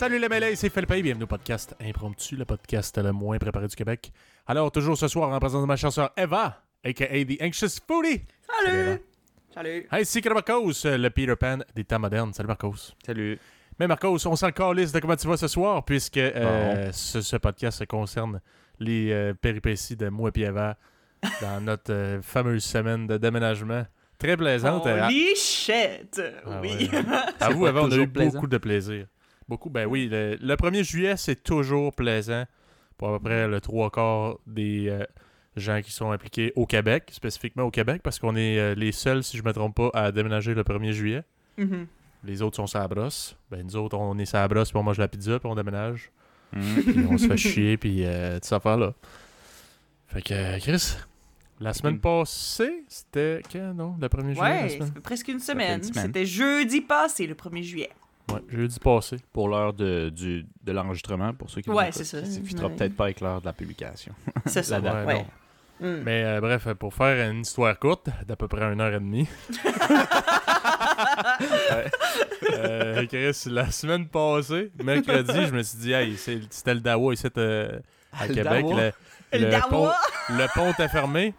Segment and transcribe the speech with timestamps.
[0.00, 3.66] Salut les mêlés, c'est Philippe et bienvenue au podcast Impromptu, le podcast le moins préparé
[3.66, 4.10] du Québec.
[4.46, 7.06] Alors, toujours ce soir, en présence de ma chasseur Eva, a.k.a.
[7.06, 8.22] The Anxious Foodie.
[8.64, 9.02] Salut!
[9.54, 9.86] Salut!
[9.90, 12.32] Ainsi que Marcos, le Peter Pan des temps modernes.
[12.32, 12.94] Salut Marcos.
[13.04, 13.38] Salut.
[13.78, 17.36] Mais Marcos, on s'en calisse de comment tu vas ce soir, puisque euh, ce, ce
[17.36, 18.40] podcast concerne
[18.78, 20.78] les euh, péripéties de moi et Eva
[21.42, 23.84] dans notre euh, fameuse semaine de déménagement.
[24.18, 24.86] Très plaisante.
[24.86, 26.22] Holy shit!
[26.46, 26.88] Ah oui.
[26.90, 27.02] ouais.
[27.38, 28.32] À vous, pas avant, on a eu plaisant?
[28.32, 29.04] beaucoup de plaisir.
[29.50, 30.08] Beaucoup, ben oui.
[30.10, 32.44] Le, le 1er juillet, c'est toujours plaisant
[32.96, 35.04] pour à peu près le trois quarts des euh,
[35.56, 39.22] gens qui sont impliqués au Québec, spécifiquement au Québec, parce qu'on est euh, les seuls,
[39.24, 41.22] si je me trompe pas, à déménager le 1er juillet.
[41.58, 41.86] Mhm.
[42.24, 43.36] Les autres sont sur la brosse.
[43.50, 45.54] Ben, nous autres, on est sur la brosse, puis on mange la pizza, puis on
[45.54, 46.10] déménage.
[46.52, 46.82] Mhm.
[46.82, 48.92] Puis on se fait chier, puis euh, toute cette affaire-là.
[50.08, 50.96] Fait que, euh, Chris,
[51.60, 52.00] la semaine Mhm.
[52.00, 53.96] passée, c'était quand, non?
[54.00, 54.48] Le 1er juillet?
[54.48, 54.92] la Ouais, ça semaine?
[54.92, 55.78] fait presque une fait semaine.
[55.78, 56.06] une semaine.
[56.06, 57.90] C'était jeudi passé, le 1er juillet.
[58.34, 59.16] Ouais, jeudi passé.
[59.32, 62.24] Pour l'heure de, du, de l'enregistrement, pour ceux qui Ouais, c'est ça.
[62.24, 62.70] Ça ne Ouais.
[62.76, 64.12] peut-être pas avec l'heure de la publication.
[64.46, 64.78] C'est ça.
[64.80, 65.14] La date, ouais.
[65.14, 65.26] non.
[65.80, 66.02] Mm.
[66.04, 69.26] Mais euh, bref, pour faire une histoire courte, d'à peu près une heure et demie.
[72.52, 77.14] euh, Chris, la semaine passée, mercredi, je me suis dit, hey, c'est- c'était le Dawa
[77.14, 77.78] ici euh,
[78.18, 78.64] à Le Québec.
[78.66, 78.80] Dawa?
[78.82, 78.92] Le,
[79.38, 79.88] Le le pont,
[80.30, 81.34] le pont était fermé.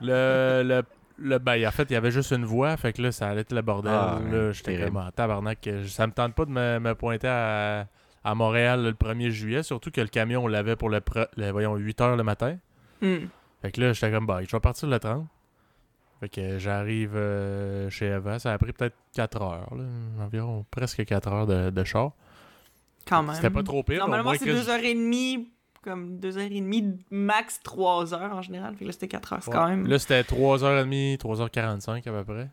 [0.00, 0.82] Le, le,
[1.18, 3.52] ben, en fait, il y avait juste une voix, fait que là, ça allait être
[3.52, 3.92] le bordel.
[3.92, 5.66] Ah, là, j'étais vraiment tabarnak.
[5.66, 7.86] Euh, ça me tente pas de me, pointer à,
[8.34, 12.22] Montréal le 1er juillet, surtout que le camion, on l'avait pour le, 8 h le
[12.22, 12.58] matin.
[13.00, 13.16] Mm.
[13.62, 15.26] Fait que là, j'étais comme, bah, je vais partir le 30.
[16.20, 18.38] Fait que j'arrive euh, chez Eva.
[18.38, 19.68] Ça a pris peut-être 4 heures,
[20.20, 22.12] environ presque 4 heures de, de char.
[23.06, 23.34] Quand même.
[23.34, 24.00] C'était pas trop pire.
[24.00, 25.46] Normalement, c'est 2h30
[25.88, 28.74] comme deux heures et demie, max trois heures en général.
[28.74, 29.42] Fait que là, c'était quatre heures.
[29.42, 29.56] C'est Ouais.
[29.56, 29.86] quand même.
[29.86, 32.48] Là, c'était 3h30, 3h45 à peu près.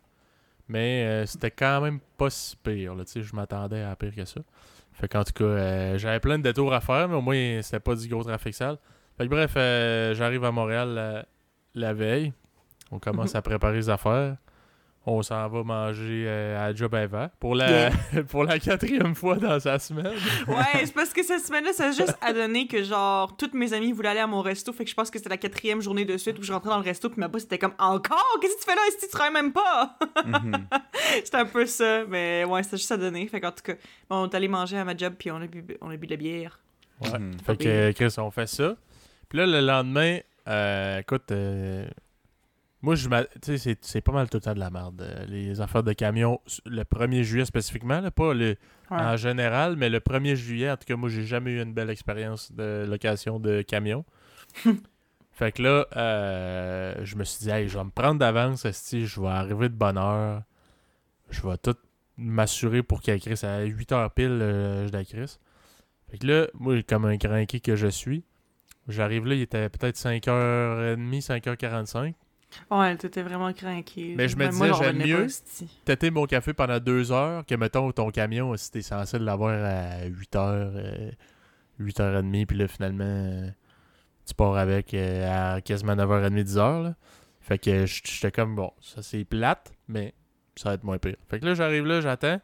[0.67, 2.95] Mais euh, c'était quand même pas si pire.
[2.95, 4.41] Là, je m'attendais à pire que ça.
[4.93, 7.79] Fait qu'en tout cas, euh, j'avais plein de détours à faire, mais au moins, c'était
[7.79, 8.77] pas du gros trafic sale.
[9.17, 11.25] Fait que bref, euh, j'arrive à Montréal la,
[11.75, 12.33] la veille.
[12.91, 14.37] On commence à préparer les affaires.
[15.07, 17.91] On s'en va manger euh, à Job Eva pour la,
[18.29, 20.15] pour la quatrième fois dans sa semaine.
[20.47, 23.73] Ouais, c'est parce que cette semaine-là, ça a juste à donner que, genre, toutes mes
[23.73, 24.73] amies voulaient aller à mon resto.
[24.73, 26.79] Fait que je pense que c'était la quatrième journée de suite où je rentrais dans
[26.79, 27.09] le resto.
[27.09, 28.37] Puis ma boss était comme, encore?
[28.41, 28.81] Qu'est-ce que tu fais là?
[28.87, 29.95] Est-ce que tu travailles même pas?
[30.25, 30.67] Mhm.
[31.23, 33.27] C'était un peu ça, mais ouais, c'était juste à donner.
[33.27, 33.73] Fait qu'en tout cas,
[34.09, 36.07] bon, on est allé manger à ma job, puis on a bu, on a bu
[36.07, 36.59] de la bière.
[37.01, 37.19] Ouais.
[37.19, 37.37] Mhm.
[37.45, 38.75] Fait que, Chris, on fait ça.
[39.29, 41.85] Puis là, le lendemain, euh, écoute, euh,
[42.85, 43.09] moi, je
[43.41, 45.01] sais, c'est- pas mal tout le temps de la merde.
[45.01, 48.55] euh, les affaires de camion, le 1er juillet spécifiquement, là, pas le,
[48.91, 48.97] Ouais.
[48.97, 51.89] en général, mais le 1er juillet, en tout cas, moi, j'ai jamais eu une belle
[51.89, 54.05] expérience de location de camion.
[55.31, 59.05] fait que là, euh, je me suis dit, hey, je vais me prendre d'avance, esti,
[59.07, 60.43] je vais arriver de bonne heure.
[61.31, 61.75] Je vais tout
[62.17, 65.39] m'assurer pour qu'elle crisse à 8h pile, euh, je la crisse.
[66.11, 68.23] Fait que là, moi, comme un cranky que je suis,
[68.87, 72.13] j'arrive là, il était peut-être 5h30, 5h45.
[72.71, 74.13] Ouais, t'étais vraiment cranky.
[74.17, 75.27] Mais je me Même disais, j'aime mieux-.
[75.83, 80.07] T'étais mon café pendant deux heures, que mettons ton camion, si t'es censé l'avoir à
[80.07, 81.13] 8h,
[81.79, 83.49] 8h30, puis là, finalement, euh,
[84.25, 86.83] tu pars avec euh, à quasiment 9h30, 10h.
[86.83, 86.95] Là.
[87.41, 90.13] Fait que j'étais comme, bon, ça c'est plate, mais
[90.55, 91.17] ça va être moins pire.
[91.27, 92.39] Fait que là, j'arrive là, j'attends.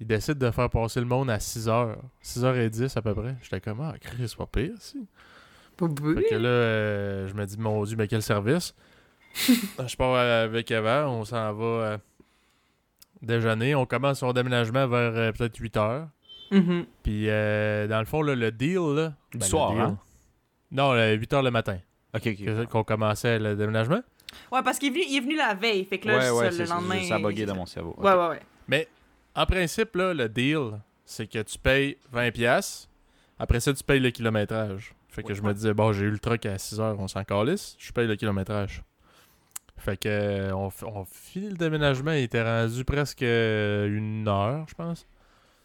[0.00, 1.96] Ils décident de faire passer le monde à 6h.
[2.22, 3.36] 6h10 à peu près.
[3.42, 5.08] J'étais comme, ah, Chris, pas pire, si.
[5.78, 8.74] Fait que là, euh, je me dis, mon Dieu, mais quel service?
[9.86, 11.98] je pars avec Eva, on s'en va euh,
[13.22, 13.74] déjeuner.
[13.74, 16.08] On commence son déménagement vers euh, peut-être 8 heures.
[16.50, 16.86] Mhm.
[17.02, 19.98] Puis, euh, dans le fond, là, le deal, là, Du ben, le soir, deal- hein?
[20.70, 21.78] Non, le 8 heures le matin,
[22.14, 22.66] Ok, ok.
[22.68, 24.00] qu'on commençait le déménagement.
[24.52, 25.84] Ouais, parce qu'il est, venu- il est venu la veille.
[25.84, 27.02] Fait que là, ouais, ouais, le lendemain.
[27.04, 27.94] Ça a bugué dans mon cerveau.
[27.98, 28.40] Ouais, ouais, ouais.
[28.66, 28.86] Mais,
[29.34, 32.32] en principe, là, le deal, c'est que tu payes 20$.
[32.32, 32.88] piastres.
[33.38, 34.94] Après ça, tu payes le kilométrage.
[35.08, 35.34] Fait que Ouais.
[35.34, 37.90] je me disais, bon, j'ai eu le truck à 6 heures, on s'en calisse, je
[37.92, 38.82] paye le kilométrage.
[39.78, 44.66] Fait que, euh, on, on finit le déménagement, il était rendu presque euh, une heure,
[44.68, 45.06] je pense.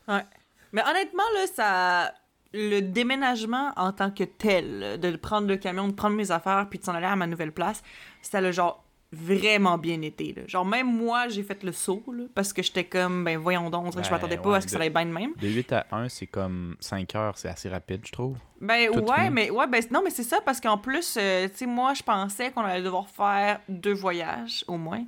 [0.07, 2.13] Mais honnêtement, là, ça.
[2.55, 6.77] Le déménagement en tant que tel, de prendre le camion, de prendre mes affaires, puis
[6.77, 7.81] de s'en aller à ma nouvelle place,
[8.21, 8.83] c'était le genre
[9.13, 10.33] vraiment bien été.
[10.35, 10.41] Là.
[10.47, 13.85] Genre, même moi, j'ai fait le saut, là, parce que j'étais comme, ben voyons donc,
[13.85, 15.11] on dirait que je Ouais, m'attendais pas ouais, à ce que ça allait bien de
[15.11, 15.31] même.
[15.39, 18.37] De 8 à 1, c'est comme 5 heures, c'est assez rapide, je trouve.
[18.59, 21.57] Ben Tout ouais, mais ouais, ben non, mais c'est ça parce qu'en plus, euh, tu
[21.57, 25.03] sais, moi, je pensais qu'on allait devoir faire deux voyages au moins.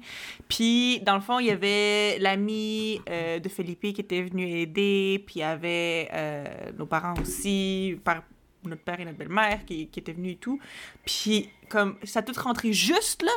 [0.50, 5.24] Puis dans le fond, il y avait l'ami euh, de Felipe qui était venu aider,
[5.26, 6.46] puis il y avait euh,
[6.78, 8.24] nos parents aussi, par
[8.66, 10.60] notre père et notre belle-mère qui, qui étaient venus et tout.
[11.06, 13.32] Puis comme ça a tout rentré juste là,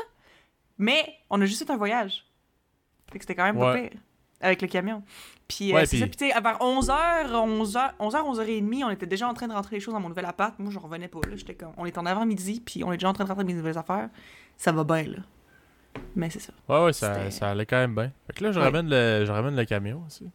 [0.78, 2.25] mais on a juste fait un voyage.
[3.12, 3.88] Fait que c'était quand même pas Ouais.
[3.90, 4.00] pire.
[4.40, 5.02] avec le camion.
[5.48, 6.06] Puis, euh, Ouais, c'est puis- ça.
[6.06, 9.75] Puis, tu sais, vers 11h, 11h, 11h, 11h30, on était déjà en train de rentrer
[9.75, 10.56] les choses dans mon nouvel appart.
[10.60, 11.34] Moi, je revenais pas, là.
[11.34, 13.54] J'étais comme, on est en avant-midi, puis on est déjà en train de rentrer mes
[13.54, 14.10] nouvelles affaires.
[14.56, 15.19] Ça va bien, là.
[16.14, 16.52] Mais c'est ça.
[16.69, 18.12] Ouais, ouais, ça, ça allait quand même bien.
[18.28, 18.66] Fait que là, je, Ouais.
[18.66, 20.30] ramène, le, je ramène le camion aussi.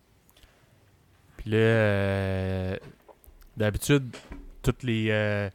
[1.37, 2.77] Puis là, euh,
[3.55, 4.13] d'habitude,
[4.61, 5.49] toutes les, euh,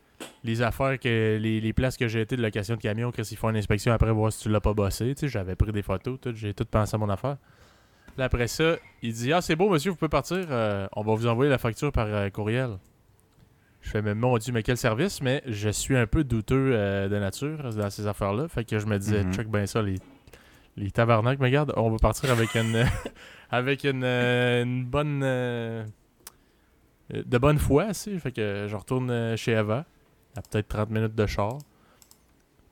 [0.44, 3.37] les affaires, que les, les places que j'ai été de location de camion, Chris, ils
[3.37, 5.15] font une inspection après voir si tu l'as pas bossé.
[5.15, 7.37] Tu sais, j'avais pris des photos, tout, j'ai tout pensé à mon affaire.
[8.17, 10.47] Là, après ça, il dit Ah, c'est beau, monsieur, vous pouvez partir.
[10.50, 12.79] euh, on va vous envoyer la facture par euh, courriel.
[13.81, 15.23] Je fais, mais mon Dieu, mais quel service?
[15.23, 18.49] Mais je suis un peu douteux euh, de nature dans ces affaires-là.
[18.49, 19.32] Fait que je me disais, Mhm.
[19.35, 19.94] check bien ça, les,
[20.76, 21.38] les tabarnak.
[21.38, 22.85] Mais regarde, on va partir avec une,
[23.50, 25.21] avec une, une bonne.
[25.21, 25.85] de
[27.38, 28.19] bonne foi, aussi.
[28.19, 29.85] Fait que je retourne chez Eva,
[30.38, 31.58] à peut-être 30 minutes de char.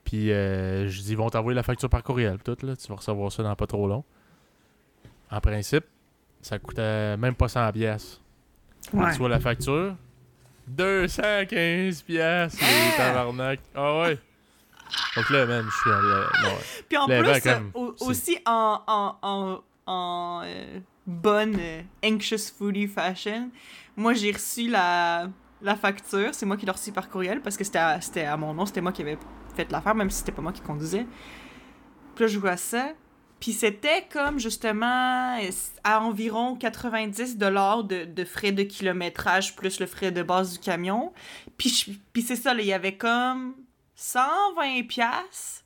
[0.04, 2.76] Puis euh, je dis, ils vont t'envoyer la facture par courriel, tout, là.
[2.76, 4.04] Tu vas recevoir ça dans pas trop long.
[5.30, 5.84] En principe,
[6.40, 8.20] ça coûtait même pas 100 pièces.
[8.92, 9.10] Ouais.
[9.12, 9.96] Tu vois la facture
[10.68, 12.96] 215 pièces, Ah!
[12.96, 13.60] tabarnak.
[13.74, 14.18] Ah ouais.
[15.16, 16.06] Donc là, man, je suis allé.
[16.06, 16.84] euh, ouais.
[16.88, 23.50] Puis en plus, euh, aussi en, en, en, en, euh, bonne euh, anxious foodie fashion,
[23.96, 25.28] moi j'ai reçu la,
[25.66, 26.30] la facture.
[26.34, 28.66] C'est moi qui l'ai reçue par courriel parce que c'était à, c'était à mon nom,
[28.66, 29.18] c'était moi qui avais
[29.54, 31.06] fait l'affaire, même si c'était pas moi qui conduisais.
[32.14, 32.90] Puis là, je vois ça.
[33.38, 35.38] Puis c'était comme justement
[35.84, 40.58] à environ 90 dollars de, de frais de kilométrage plus le frais de base du
[40.58, 41.12] camion.
[41.58, 43.54] Puis, je- puis c'est ça, là, il y avait comme
[43.94, 45.64] 120 pièces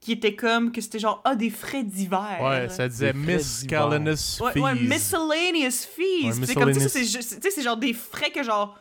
[0.00, 2.38] qui était comme que c'était genre ah des frais d'hiver.
[2.42, 3.12] Ouais, ça disait
[4.40, 4.60] Ouais, Fees.
[4.60, 6.24] ouais, miscellaneous fees.
[6.26, 6.88] Ouais, comme miscellaneous.
[6.88, 8.78] c'est juste- tu sais, c'est genre des frais que genre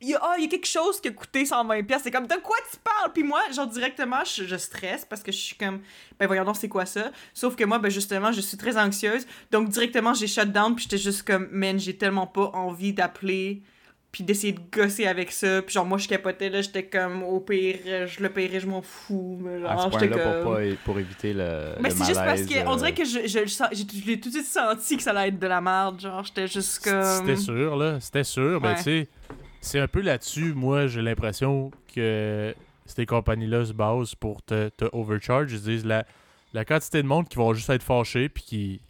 [0.00, 2.02] il y a, ah, il y a quelque chose qui a coûté 120 pièces.
[2.04, 3.12] C'est comme de quoi tu parles?
[3.12, 5.80] Puis moi, genre directement, je, je stresse parce que je suis comme
[6.18, 7.10] ben voyons donc c'est quoi ça?
[7.32, 9.26] Sauf que moi ben justement, je suis très anxieuse.
[9.50, 13.62] Donc directement, j'ai shut down puis j'étais juste comme man, j'ai tellement pas envie d'appeler
[14.12, 15.60] puis d'essayer de gosser avec ça.
[15.62, 18.82] Puis genre moi je capotais là, j'étais comme au pire je le paierai, je m'en
[18.82, 19.38] fous.
[19.40, 21.74] Mais genre, À ce point-là, comme- pour, pas, pour éviter le.
[21.80, 24.34] mais c'est juste parce que on euh, dirait que je, je, je l'ai tout de
[24.34, 26.00] suite senti que ça allait être de la merde.
[26.00, 27.02] Genre, j'étais juste comme.
[27.02, 27.98] C'était sûr, là.
[28.00, 28.60] C'était sûr.
[28.60, 28.74] Mais Ouais.
[28.76, 29.08] tu sais,
[29.64, 34.84] c'est un peu là-dessus, moi, j'ai l'impression que ces compagnies-là se basent pour te, te
[34.92, 35.52] overcharge.
[35.52, 36.04] Ils se disent la,
[36.52, 38.80] la quantité de monde qui vont juste être fâchés puis qui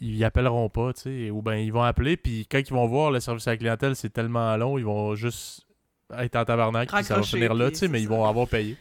[0.00, 1.30] ils appelleront pas, tu sais.
[1.30, 3.96] Ou ben ils vont appeler puis quand ils vont voir le service à la clientèle,
[3.96, 5.66] c'est tellement long, ils vont juste
[6.16, 8.76] être en tabarnak puis ça va finir là, tu sais, mais ils vont avoir payé.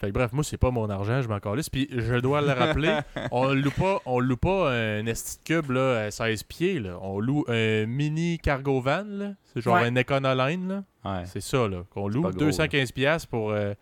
[0.00, 1.68] Fait que bref, moi, c'est pas mon argent, je m'en calisse.
[1.68, 2.96] Puis je dois le rappeler,
[3.32, 6.78] on loue pas, on loue pas un esti cube là, à 16 pieds.
[6.78, 6.98] Là.
[7.02, 9.02] On loue un mini cargo van.
[9.06, 9.32] là.
[9.52, 9.86] C'est genre Ouais.
[9.88, 10.68] un Econoline.
[10.68, 10.84] Là.
[11.04, 11.24] Ouais.
[11.26, 12.22] C'est ça là, qu'on loue.
[12.22, 13.50] pas gros, 215 pièces pour...
[13.50, 13.74] euh,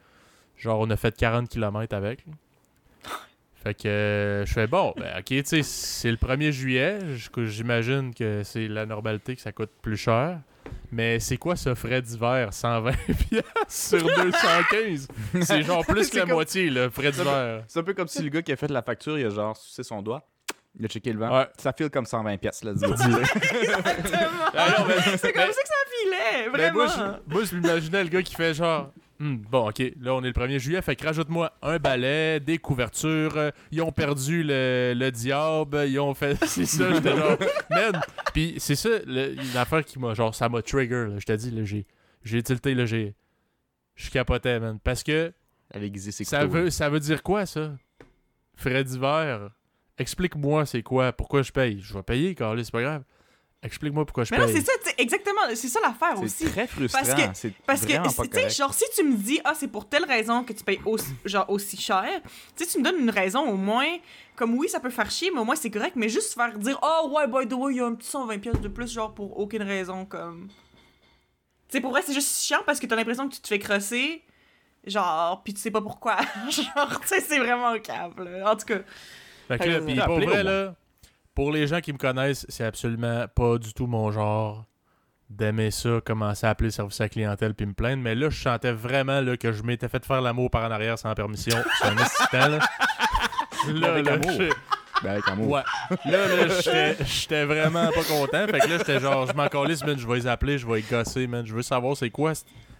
[0.56, 2.24] genre, on a fait 40 km avec.
[2.26, 2.32] là.
[3.62, 6.98] Fait que euh, je fais bon, ben ok, tu sais, c'est le 1er juillet.
[7.36, 10.38] J'imagine que c'est la normalité que ça coûte plus cher.
[10.92, 12.48] Mais c'est quoi ce frais d'hiver?
[12.52, 12.92] 120
[13.28, 15.08] pièces sur 215
[15.42, 17.64] C'est genre plus que la comme- moitié, là, frais d'hiver.
[17.68, 19.56] C'est un peu comme si le gars qui a fait la facture, il a genre
[19.56, 20.22] sucé son doigt.
[20.78, 21.34] Il a checké le vent.
[21.38, 21.46] Ouais.
[21.58, 24.28] Ça file comme 120 pièces, là, dis Exactement.
[24.54, 24.84] Ah
[25.16, 26.74] c'est comme ça que ça filait, Ben, vraiment.
[26.74, 26.86] moi,
[27.28, 28.92] je, moi, je m'imaginais le gars qui fait genre.
[29.18, 32.58] Hmm, bon, ok, là, on est le 1er juillet, fait que rajoute-moi un balai, des
[32.58, 36.36] couvertures, euh, ils ont perdu le, le diable, ils ont fait.
[36.46, 37.38] C'est ça, j'étais genre.
[37.70, 38.00] Man!
[38.34, 40.12] Puis c'est ça, le- une affaire qui m'a.
[40.12, 41.86] Genre, ça m'a trigger, je te dis, là, j'ai.
[42.24, 43.14] J'ai tilté, là, j'ai.
[43.94, 44.78] Je capotais, man.
[44.84, 45.32] Parce que
[46.24, 47.72] ça couteaux, veut, ça veut dire quoi, ça?
[48.54, 49.48] Frais d'hiver.
[49.96, 51.12] Explique-moi, c'est quoi?
[51.12, 51.80] Pourquoi je paye?
[51.80, 53.02] Je vais payer, Carly, c'est pas grave.
[53.66, 54.54] Explique-moi pourquoi je Mais non, paye.
[54.56, 55.40] c'est ça, exactement.
[55.54, 56.44] C'est ça l'affaire C'est aussi.
[56.46, 57.00] très frustrant.
[57.02, 57.88] Parce que- c'est Parce tu
[58.32, 61.12] sais, genre, si tu me dis, ah, c'est pour telle raison que tu payes aussi,
[61.24, 62.04] genre, aussi cher,
[62.56, 63.96] tu sais, tu me donnes une raison au moins,
[64.36, 66.78] comme oui, ça peut faire chier, mais au moins c'est correct, mais juste faire dire,
[66.82, 69.12] oh, ouais, by the way, il y a un petit 120$ pièces de plus, genre,
[69.12, 70.48] pour aucune raison, comme.
[71.68, 73.58] Tu sais, pour vrai, c'est juste chiant parce que t'as l'impression que tu te fais
[73.58, 74.22] crosser,
[74.86, 76.18] genre, pis tu sais pas pourquoi.
[76.50, 78.52] genre, tu sais, c'est vraiment là.
[78.52, 78.78] En tout cas.
[79.48, 80.74] Fait que là, vous pour vrai, là,
[81.36, 84.64] pour les gens qui me connaissent, c'est absolument pas du tout mon genre
[85.30, 88.02] d'aimer ça, commencer à appeler le service à la clientèle puis me plaindre.
[88.02, 90.98] Mais là, je sentais vraiment là, que je m'étais fait faire l'amour par en arrière
[90.98, 91.56] sans permission.
[91.80, 92.58] C'est un assistant, là.
[93.68, 94.30] Là, Avec là, amour.
[94.30, 95.50] je- Ben, avec amour.
[95.50, 95.62] Ouais.
[96.04, 98.46] Là, là, j'étais- vraiment pas content.
[98.46, 100.76] Fait que là, j'étais genre, je m'en calisse, man, je vais les appeler, je vais
[100.76, 101.44] les gosser, man.
[101.44, 102.32] Je veux savoir c'est quoi.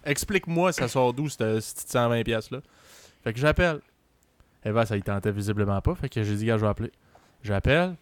[0.05, 2.61] Explique-moi, ça sort d'où, cette cette petite 120$ piastres là.
[3.23, 3.81] Fait que j'appelle.
[4.63, 5.93] Eva, ça y tentait visiblement pas.
[5.95, 6.91] Fait que j'ai dit, gars, je vais appeler.
[7.43, 7.95] J'appelle.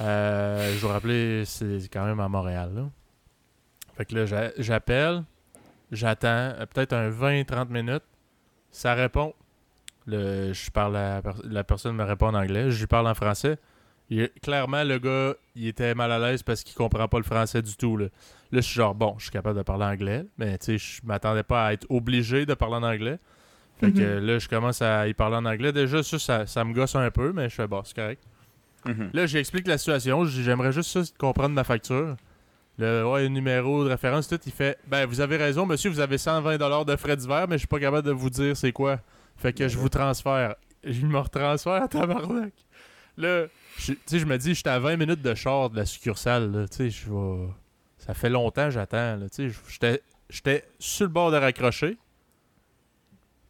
[0.00, 2.88] Euh, je vais rappeler, c'est quand même à Montréal, là.
[3.96, 5.24] Fait que là, j'a- j'appelle.
[5.92, 8.04] J'attends euh, peut-être un 20-30 minutes.
[8.70, 9.34] Ça répond.
[10.06, 12.70] Le, je parle à la, per- la personne me répond en anglais.
[12.70, 13.58] Je lui parle en français.
[14.08, 17.60] Il- clairement, le gars, il était mal à l'aise parce qu'il comprend pas le français
[17.60, 17.96] du tout.
[17.96, 20.78] Là, là je suis genre, bon, je suis capable de parler anglais, mais tu sais,
[20.78, 23.18] je m'attendais pas à être obligé de parler en anglais.
[23.78, 24.26] Fait que Mhm.
[24.26, 25.72] là, je commence à y parler en anglais.
[25.72, 28.22] Déjà, ça, ça, ça me gosse un peu, mais je fais, bon, c'est correct.
[28.86, 29.10] Mhm.
[29.12, 30.24] Là, j'explique la situation.
[30.24, 32.16] J'aimerais juste ça, comprendre ma facture.
[32.78, 36.00] Le ouais, le numéro de référence, tout, il fait Ben, vous avez raison, monsieur, vous
[36.00, 39.00] avez 120 de frais divers, mais je suis pas capable de vous dire c'est quoi.
[39.36, 40.54] Fait que je vous transfère.
[40.84, 42.54] Je me retransfère à tabarnak.
[43.18, 46.50] Là, tu sais, je me dis, j'étais à 20 minutes de char de la succursale,
[46.50, 46.68] là.
[46.68, 47.48] Tu sais, je vais.
[47.98, 49.28] Ça fait longtemps que j'attends, là.
[49.28, 51.98] Tu sais, j'étais- sur le bord de raccrocher.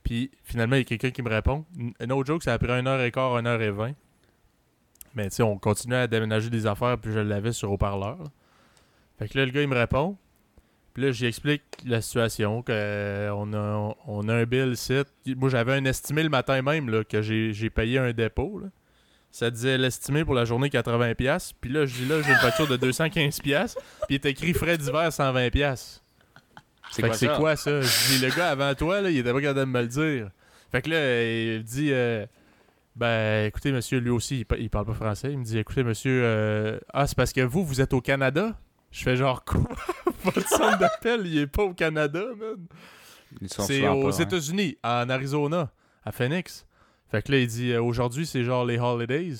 [0.02, 1.64] Puis finalement, il y a quelqu'un qui me répond.
[2.04, 3.94] No joke, ça a pris 1h15, 1h20.
[5.14, 8.18] Mais tu sais, on continuait à déménager des affaires, puis je l'avais sur haut-parleur.
[9.18, 10.16] Fait que là, le gars, il me répond.
[10.94, 15.08] Puis là, j'explique la situation, qu'on a, on a un bill site.
[15.26, 18.68] Moi, j'avais un estimé le matin même, là, que j'ai j'ai payé un dépôt, là.
[19.32, 21.52] Ça disait l'estimé pour la journée 80$.
[21.60, 23.40] Puis là, je dis là, j'ai une facture de 215$.
[23.40, 26.00] Puis il est écrit frais divers 120$.
[26.90, 27.80] C'est Fait quoi que quoi ça?
[27.80, 30.30] Je dis, le gars avant toi, là, il était pas capable de me le dire.
[30.72, 32.26] Fait que là, il dit, euh,
[33.00, 35.32] ben, écoutez, monsieur, lui aussi, il, pa- il parle pas français.
[35.32, 38.60] Il me dit, écoutez, monsieur, euh, ah, c'est parce que vous, vous êtes au Canada?
[38.90, 39.62] Je fais genre, quoi?
[40.24, 42.66] Votre centre d'appel, il est pas au Canada, man.
[43.46, 44.22] C'est aux hein.
[44.22, 45.72] États-Unis, en Arizona,
[46.04, 46.66] à Phoenix.
[47.10, 49.34] Fait que là, il dit, euh, aujourd'hui, c'est genre les holidays.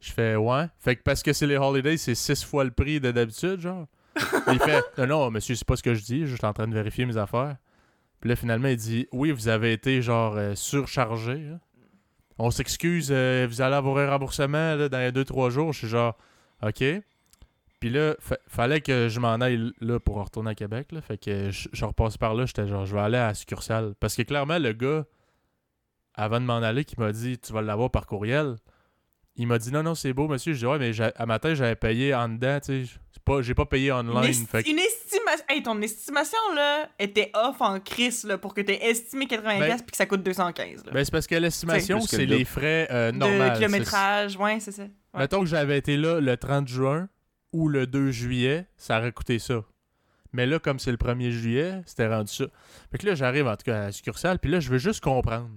[0.00, 0.66] Je fais, ouais.
[0.80, 3.86] Fait que parce que c'est les holidays, c'est six fois le prix de d'habitude, genre.
[4.52, 6.66] il fait, non, non, monsieur, c'est pas ce que je dis, je suis en train
[6.66, 7.56] de vérifier mes affaires.
[8.20, 11.50] Puis là, finalement, il dit, oui, vous avez été, genre, euh, surchargé.
[11.52, 11.60] hein.
[12.38, 15.72] On s'excuse, euh, vous allez avoir un remboursement dans les deux, trois jours.
[15.72, 16.16] Je suis genre,
[16.62, 16.82] OK.
[17.80, 20.88] Puis là, fa- fallait que je m'en aille là pour retourner à Québec.
[21.06, 23.94] Fait que je, je repasse par là, j'étais genre, je vais aller à la succursale.
[24.00, 25.04] Parce que clairement, le gars,
[26.14, 28.56] avant de m'en aller, qui m'a dit, tu vas l'avoir par courriel,
[29.36, 30.52] il m'a dit, non, non, c'est beau, monsieur.
[30.52, 32.92] Je dis, ouais, mais à matin, j'avais payé en dedans, tu sais.
[33.12, 34.30] C'est pas- J'ai pas payé Une, online.
[34.30, 35.44] esti- Fait que- une estimation.
[35.48, 39.76] Hey, ton estimation, là, était off en crise, là, pour que t'aies estimé 80$ Ben-
[39.78, 40.84] puis que ça coûte 215$.
[40.84, 40.92] Là.
[40.92, 43.38] Ben, c'est parce que l'estimation, c'est le les frais euh, normaux.
[43.50, 44.82] de kilométrage, ouais, c'est ça.
[44.82, 44.88] Ouais.
[45.20, 47.08] Mettons que j'avais été là le 30 juin
[47.52, 49.62] ou le 2 juillet, ça aurait coûté ça.
[50.32, 52.46] Mais là, comme c'est le 1er juillet, c'était rendu ça.
[52.90, 55.02] Fait que là, j'arrive en tout cas à la succursale, puis là, je veux juste
[55.02, 55.48] comprendre.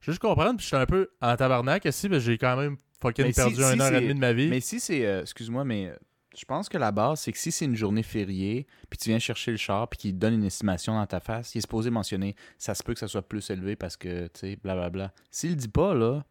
[0.00, 2.38] Je veux juste comprendre, puis je suis un peu en tabarnak ici, parce que j'ai
[2.38, 4.48] quand même fucking Mais si- perdu si un heure et c'est- demie de ma vie.
[4.48, 5.04] Mais si c'est.
[5.06, 5.96] euh, Excuse-moi, mais euh,
[6.36, 9.18] je pense que la base, c'est que si c'est une journée fériée, puis tu viens
[9.18, 11.90] chercher le char, puis qu'il te donne une estimation dans ta face, il est supposé
[11.90, 15.12] mentionner ça se peut que ça soit plus élevé parce que, tu sais, blablabla.
[15.30, 16.24] S'il le dit pas, là,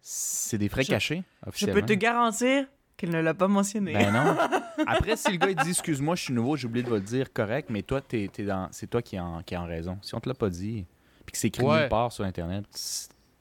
[0.00, 1.80] c'est des frais Je- cachés, Je officiellement.
[1.80, 2.66] peux te garantir
[2.96, 3.92] qu'il ne l'a pas mentionné.
[3.92, 4.36] Ben non.
[4.86, 7.00] Après, si le gars il dit excuse-moi, je suis nouveau, j'ai oublié de vous le
[7.00, 8.68] dire, correct, mais toi, t'es, t'es dans...
[8.72, 9.98] c'est toi qui es, en, qui est en raison.
[10.02, 10.84] Si on te l'a pas dit,
[11.26, 11.80] puis que c'est écrit Ouais.
[11.80, 12.64] nulle part sur Internet,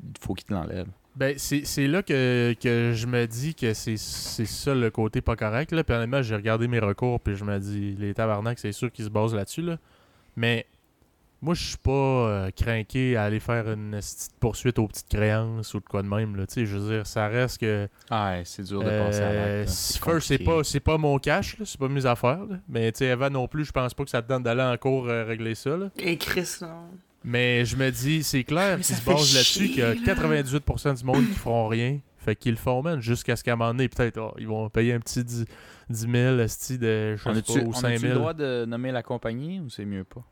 [0.04, 0.88] il faut qu'il te l'enlève.
[1.18, 5.20] Ben, c'est c'est là que, que je me dis que c'est c'est ça le côté
[5.22, 5.72] pas correct.
[5.72, 5.84] Là.
[5.84, 9.06] Puis honnêtement, j'ai regardé mes recours, puis je me dis, les tabarnaks, c'est sûr qu'ils
[9.06, 9.64] se basent là-dessus.
[9.64, 9.78] Là.
[10.36, 10.68] Mais
[11.42, 15.74] moi, je suis pas euh, craqué à aller faire une petite poursuite aux petites créances
[15.74, 16.36] ou de quoi de même.
[16.36, 16.46] Là.
[16.46, 17.88] Tu sais, Je veux dire, ça reste que.
[18.12, 19.70] Ah, ouais, c'est dur de passer à Euh, l'acte.
[19.72, 22.46] c'est- pas, c'est pas mon cash, c'est pas mes affaires.
[22.46, 22.58] là.
[22.70, 24.78] Mais tu sais, Eva non plus, je pense pas que ça te donne d'aller en
[24.78, 25.78] cours euh, régler ça.
[25.78, 25.90] là.
[25.98, 26.90] Et Chris, non.
[27.30, 30.06] Mais je me dis, c'est clair qu'ils ça se basent là-dessus qu'il y a chier,
[30.06, 30.16] là.
[30.16, 32.00] 98% du monde qui feront rien.
[32.18, 34.70] Fait qu'ils le font, man, jusqu'à ce qu'à un moment donné, peut-être, oh, ils vont
[34.70, 35.44] payer un petit 10,
[35.90, 38.14] 10 000, esti de, je On sais pas, ou on 5 a-tu 000.
[38.14, 40.24] le droit de nommer la compagnie ou c'est mieux pas?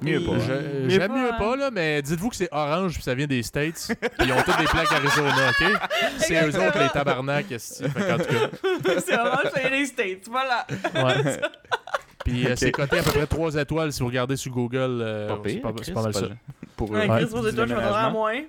[0.00, 0.32] Mieux pas.
[0.32, 1.36] Mieux J'aime pas, mieux hein.
[1.38, 3.90] pas, là, mais dites-vous que c'est orange puis ça vient des States.
[4.00, 5.72] puis ils ont tous des plaques Arizona, OK?
[6.18, 7.84] C'est eux autres, les tabarnak, esti.
[7.90, 10.66] Fait qu'en tout cas, c'est vraiment chez les States, voilà.
[10.94, 11.40] ouais.
[12.28, 12.58] Puis euh, Ok.
[12.58, 15.00] c'est coté à peu près 3 étoiles si vous regardez sur Google.
[15.02, 16.20] euh, c'est pas, Chris, pas mal ça.
[16.28, 16.34] pas-
[16.76, 16.98] Pour eux.
[16.98, 17.24] Ouais, Ouais.
[17.24, 18.42] Chris, aux Du étoiles, je à moins.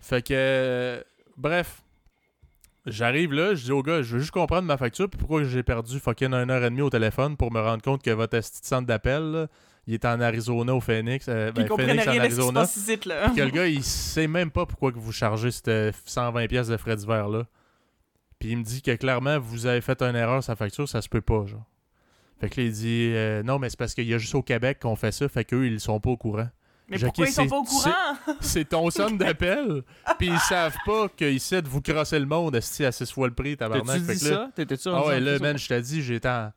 [0.00, 1.02] Fait que, euh,
[1.36, 1.82] bref,
[2.86, 5.62] j'arrive là, je dis au gars, je veux juste comprendre ma facture, puis pourquoi j'ai
[5.62, 8.60] perdu fucking une heure et demie au téléphone pour me rendre compte que votre esti
[8.62, 9.48] de centre d'appel,
[9.86, 13.26] il est en Arizona, au Phoenix, euh, ben, Phoenix en Arizona, ici, là.
[13.28, 16.68] puis que le gars, il sait même pas pourquoi que vous chargez cette 120 pièces
[16.68, 17.44] de frais d'hiver là.
[18.38, 21.08] Puis il me dit que clairement, vous avez fait une erreur sa facture, ça se
[21.10, 21.64] peut pas, genre.
[22.40, 24.42] Fait que là, il dit, euh, non, mais c'est parce qu'il y a juste au
[24.42, 26.48] Québec qu'on fait ça, fait qu'eux, ils sont pas au courant.
[26.88, 28.34] Mais Jackie, pourquoi ils sont pas au courant?
[28.40, 29.82] C'est ton centre d'appel.
[30.18, 33.56] Puis ils savent pas qu'ici, de vous crosser le monde, à 6 fois le prix,
[33.56, 33.86] tabarnak.
[33.86, 34.50] T'as-tu Fait dit là- ça?
[34.56, 36.50] T'étais-tu Ah rendu ouais, là, man, je t'ai dit, j'étais en...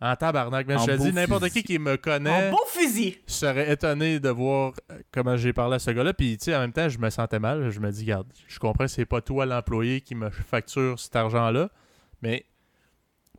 [0.00, 0.66] en tabarnak.
[0.66, 3.18] Man, En je te beau dis, n'importe qui qui me En connaît bon fusil.
[3.26, 6.14] serait étonné de voir euh, comment j'ai parlé à ce gars-là.
[6.14, 7.68] Puis, tu sais, en même temps, je me sentais mal.
[7.70, 11.68] Je me dis, regarde, je comprends, c'est pas toi l'employé qui me facture cet argent-là.
[12.22, 12.46] Mais,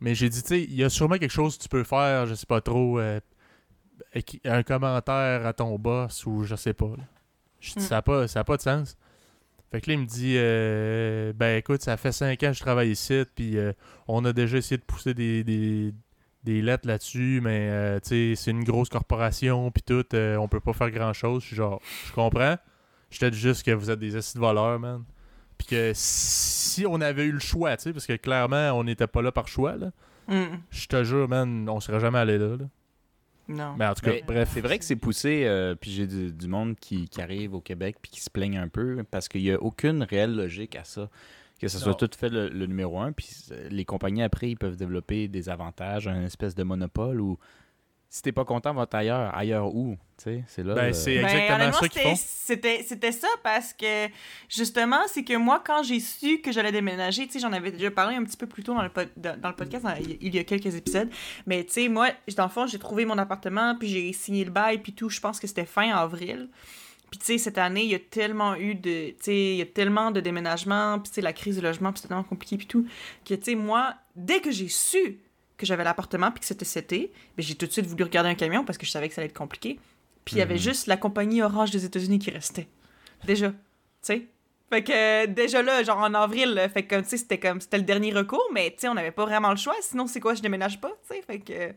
[0.00, 2.26] mais j'ai dit, tu sais, il y a sûrement quelque chose que tu peux faire,
[2.26, 3.20] je sais pas trop, euh,
[4.44, 6.88] un commentaire à ton boss ou je sais pas.
[6.96, 7.04] là.
[7.60, 7.82] Je dis, Hmm.
[7.82, 8.96] ça n'a pas, ça a pas de sens.
[9.70, 12.60] Fait que là, il me dit euh, Ben écoute, ça fait 5 ans que je
[12.60, 13.72] travaille ici, puis euh,
[14.06, 15.92] on a déjà essayé de pousser des, des,
[16.44, 20.72] des lettres là-dessus, mais tu sais, c'est une grosse corporation, puis tout, on peut pas
[20.72, 21.42] faire grand-chose.
[21.42, 22.56] Je suis genre, je comprends.
[23.10, 25.04] Je te dis juste que vous êtes des acides de voleurs, man.
[25.58, 29.06] Puis que si on avait eu le choix, tu sais, parce que clairement, on n'était
[29.08, 29.90] pas là par choix, là.
[30.28, 30.58] Mm.
[30.70, 32.56] Je te jure, man, on serait jamais allé là.
[32.56, 32.64] là.
[33.48, 33.74] Non.
[33.78, 34.50] Mais en tout cas, Mais bref.
[34.52, 37.60] C'est vrai que c'est poussé, euh, puis j'ai du, du monde qui, qui arrive au
[37.60, 40.84] Québec puis qui se plaignent un peu parce qu'il n'y a aucune réelle logique à
[40.84, 41.08] ça.
[41.58, 41.96] Que ce soit Non.
[41.96, 43.26] tout fait le, le numéro un, puis
[43.70, 47.38] les compagnies après, ils peuvent développer des avantages, un espèce de monopole où
[48.10, 49.34] si t'es pas content, va ailleurs.
[49.36, 49.96] Ailleurs où?
[50.16, 50.74] C'est là.
[50.74, 52.16] Ben, euh, c'est Ben, exactement honnêtement, ça qu'ils c'était- font.
[52.16, 54.08] C'était, c'était ça parce que,
[54.48, 58.24] justement, c'est que moi, quand j'ai su que j'allais déménager, j'en avais déjà parlé un
[58.24, 60.74] petit peu plus tôt dans le, dans, dans le podcast, dans- il y a quelques
[60.74, 61.10] épisodes,
[61.46, 64.50] mais tu sais, moi, dans le fond, j'ai trouvé mon appartement, puis j'ai signé le
[64.50, 66.48] bail, puis tout, je pense que c'était fin avril.
[67.10, 69.10] Puis, tu sais, cette année, il y a tellement eu de.
[69.10, 71.90] Tu sais, il y a tellement de déménagements, puis, tu sais, la crise du logement,
[71.92, 72.86] puis c'est tellement compliqué, puis tout,
[73.24, 75.18] que, tu sais, moi, dès que j'ai su
[75.58, 78.30] que j'avais l'appartement, puis que c'était cet été, ben, j'ai tout de suite voulu regarder
[78.30, 79.78] un camion parce que je savais que ça allait être compliqué.
[80.24, 80.60] Puis, il y avait Mhm.
[80.60, 82.68] juste la compagnie Orange des États-Unis qui restait.
[83.26, 83.50] Déjà.
[83.50, 83.56] Tu
[84.02, 84.26] sais?
[84.70, 87.78] Fait que euh, déjà là, genre en avril, fait que tu sais, c'était comme c'était
[87.78, 89.74] le dernier recours, mais tu sais, on n'avait pas vraiment le choix.
[89.80, 91.22] Sinon, c'est quoi, je déménage pas, tu sais?
[91.22, 91.72] Fait que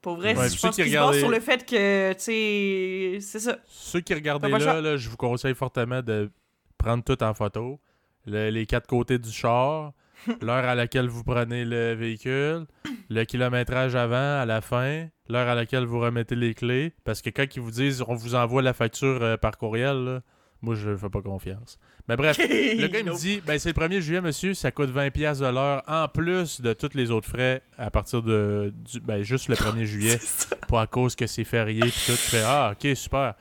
[0.00, 3.58] pour vrai, Ouais, je pense qu'ils regardaient- sur le fait que tu sais, c'est ça.
[3.66, 6.30] Ceux qui regardaient là, je vous conseille fortement de
[6.78, 7.80] prendre tout en photo.
[8.26, 9.92] Le- les quatre côtés du char,
[10.40, 12.66] l'heure à laquelle vous prenez le véhicule,
[13.08, 16.92] le kilométrage avant, à la fin, l'heure à laquelle vous remettez les clés.
[17.04, 20.20] Parce que quand ils vous disent on vous envoie la facture euh, par courriel, là,
[20.62, 21.78] moi je fais pas confiance.
[22.08, 24.90] Mais bref, le gars il me dit ben c'est le 1er juillet monsieur, ça coûte
[24.90, 29.00] 20 pièces de l'heure en plus de tous les autres frais à partir de du,
[29.00, 30.20] ben juste le 1er juillet
[30.68, 32.12] pour à cause que c'est férié puis tout.
[32.12, 33.34] Je fais ah OK, super.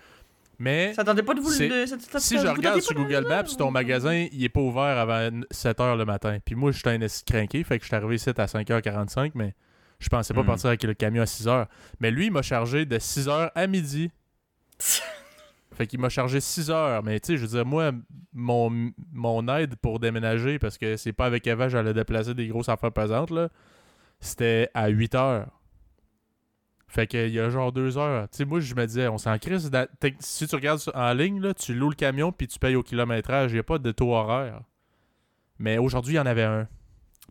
[0.62, 1.88] Mais Ça tentait pas de vous le.
[1.88, 5.30] ça- ça- si je regarde sur Google Maps, ton magasin, il est pas ouvert avant
[5.50, 6.38] 7h le matin.
[6.46, 9.56] Puis moi, je suis un craqué, fait que je suis arrivé ici à 5h45, mais
[10.00, 10.46] je pensais pas Hmm.
[10.46, 11.66] partir avec le camion à 6h.
[12.00, 14.12] Mais lui, il m'a chargé de 6h à midi.
[15.74, 17.02] Fait qu'il m'a chargé 6 heures.
[17.02, 17.92] Mais tu sais, je veux dire, moi,
[18.34, 22.70] mon, mon aide pour déménager, parce que c'est pas avec Eva, j'allais déplacer des grosses
[22.70, 23.48] affaires pesantes, là,
[24.20, 25.48] c'était à 8 heures.
[26.92, 28.28] Fait qu'il y a genre 2 heures.
[28.30, 29.72] Tu sais, moi, je me disais, on s'en crise.
[30.20, 33.52] Si tu regardes en ligne, là, tu loues le camion puis tu payes au kilométrage.
[33.52, 34.60] Il n'y a pas de taux horaire.
[35.58, 36.68] Mais aujourd'hui, il y en avait un.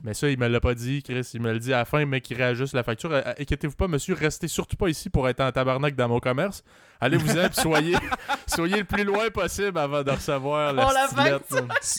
[0.02, 1.28] Mais ça, il me l'a pas dit, Chris.
[1.34, 3.12] Il me le dit à la fin, mais qui réajuste la facture.
[3.12, 6.64] Euh, Inquiétez-vous pas, monsieur, restez surtout pas ici pour être en tabarnak dans mon commerce.
[6.98, 7.96] Allez-vous-en, soyez,
[8.50, 11.36] soyez le plus loin possible avant de recevoir la Oh, la.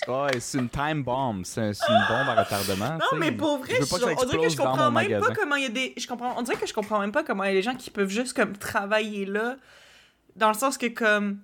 [0.08, 1.44] Ouais, c'est une time bomb.
[1.44, 2.98] C'est un- c'est une bombe à retardement.
[2.98, 5.64] Non, mais pour vrai, je je- on dirait que je comprends même pas comment il
[5.64, 5.94] y a des.
[5.98, 7.76] Je comprends, on dirait que je comprends même pas comment il y a des gens
[7.76, 9.56] qui peuvent juste comme travailler là.
[10.36, 11.40] Dans le sens que comme.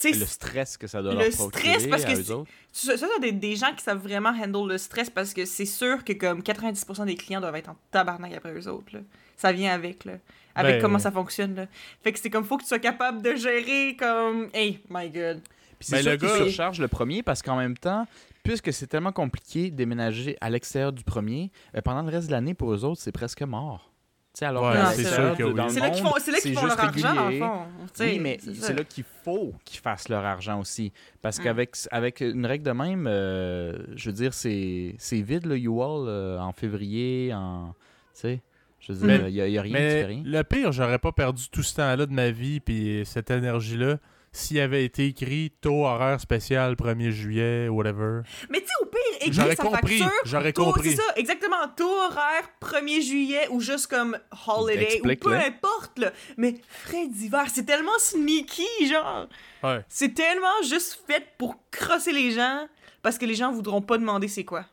[0.00, 2.34] Tu Le stress que ça doit Le leur stress, procurer parce que à c'est- eux
[2.36, 2.50] autres.
[2.70, 5.64] ça, ça, c'est des, des gens qui savent vraiment handle le stress parce que c'est
[5.66, 8.92] sûr que comme 90% des clients doivent être en tabarnak après eux autres.
[8.92, 9.00] Là.
[9.38, 10.14] Ça vient avec, là.
[10.54, 11.66] Avec Ben, comment ça fonctionne, là.
[12.02, 14.48] Fait que c'est comme, faut que tu sois capable de gérer comme.
[14.52, 15.40] Hey, my god.
[15.78, 18.06] Puis sûr le qu'ils gars- surchargent le premier parce qu'en même temps,
[18.42, 22.32] puisque c'est tellement compliqué de déménager à l'extérieur du premier, euh, pendant le reste de
[22.32, 23.92] l'année, pour eux autres, c'est presque mort.
[24.34, 25.62] Tu sais, alors Ouais, c'est sûr que oui.
[25.68, 27.38] C'est là qu'ils font, c'est là font leur argent, dans le régulier.
[27.40, 27.58] fond.
[27.80, 30.92] Tu sais, Oui, mais c'est là qu'il faut qu'ils fassent leur argent aussi.
[31.22, 31.42] Parce Mm.
[31.44, 36.08] qu'avec avec une règle de même, euh, je veux dire, c'est c'est vide, le U-Haul,
[36.08, 37.74] euh, en février, en...
[38.14, 38.40] Tu sais,
[38.80, 40.22] je veux dire, Mais- il n'y a, y a rien qui fait Mais rien.
[40.24, 43.98] le pire, j'aurais pas perdu tout ce temps-là de ma vie puis cette énergie-là
[44.30, 48.20] s'il avait été écrit taux horaire spécial 1er juillet, whatever.
[48.50, 50.18] Mais tu sais, au pire, écrire J'aurais sa compris, facture.
[50.26, 50.90] j'aurais taux- compris.
[50.90, 51.56] C'est ça, exactement.
[51.76, 56.12] Taux horaire 1er juillet ou juste comme holiday ou peu importe, là.
[56.36, 59.28] Mais frais d'hiver, c'est tellement sneaky, genre.
[59.64, 59.82] Ouais.
[59.88, 62.68] C'est tellement juste fait pour crosser les gens
[63.02, 64.66] parce que les gens voudront pas demander c'est quoi.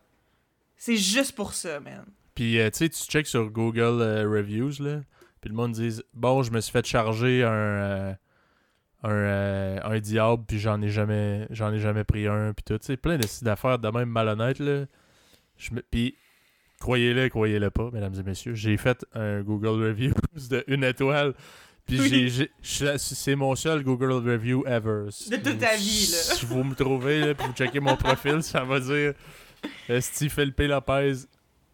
[0.75, 2.05] C'est juste pour ça, man.
[2.35, 5.01] Puis, euh, tu sais, tu checkes sur Google euh, Reviews, là,
[5.41, 8.13] puis le monde dit Bon, je me suis fait charger un, euh,
[9.03, 12.77] un, un diable, puis j'en ai jamais j'en ai jamais pris un, puis tout.
[12.77, 14.85] Tu sais, plein de sites d'affaires de même malhonnêtes, là.
[15.57, 15.81] Je me...
[15.81, 16.15] Puis,
[16.79, 20.13] croyez-le, croyez-le pas, mesdames et messieurs, j'ai fait un Google Reviews
[20.49, 21.33] de une étoile.
[21.87, 22.49] Puis Oui.
[22.97, 25.05] c'est mon seul Google Review ever.
[25.29, 26.17] De toute ta vie, là.
[26.17, 29.13] Si vous me trouvez, là, puis vous checkez mon profil, ça va dire
[30.01, 31.13] Steve Felipe Lopez,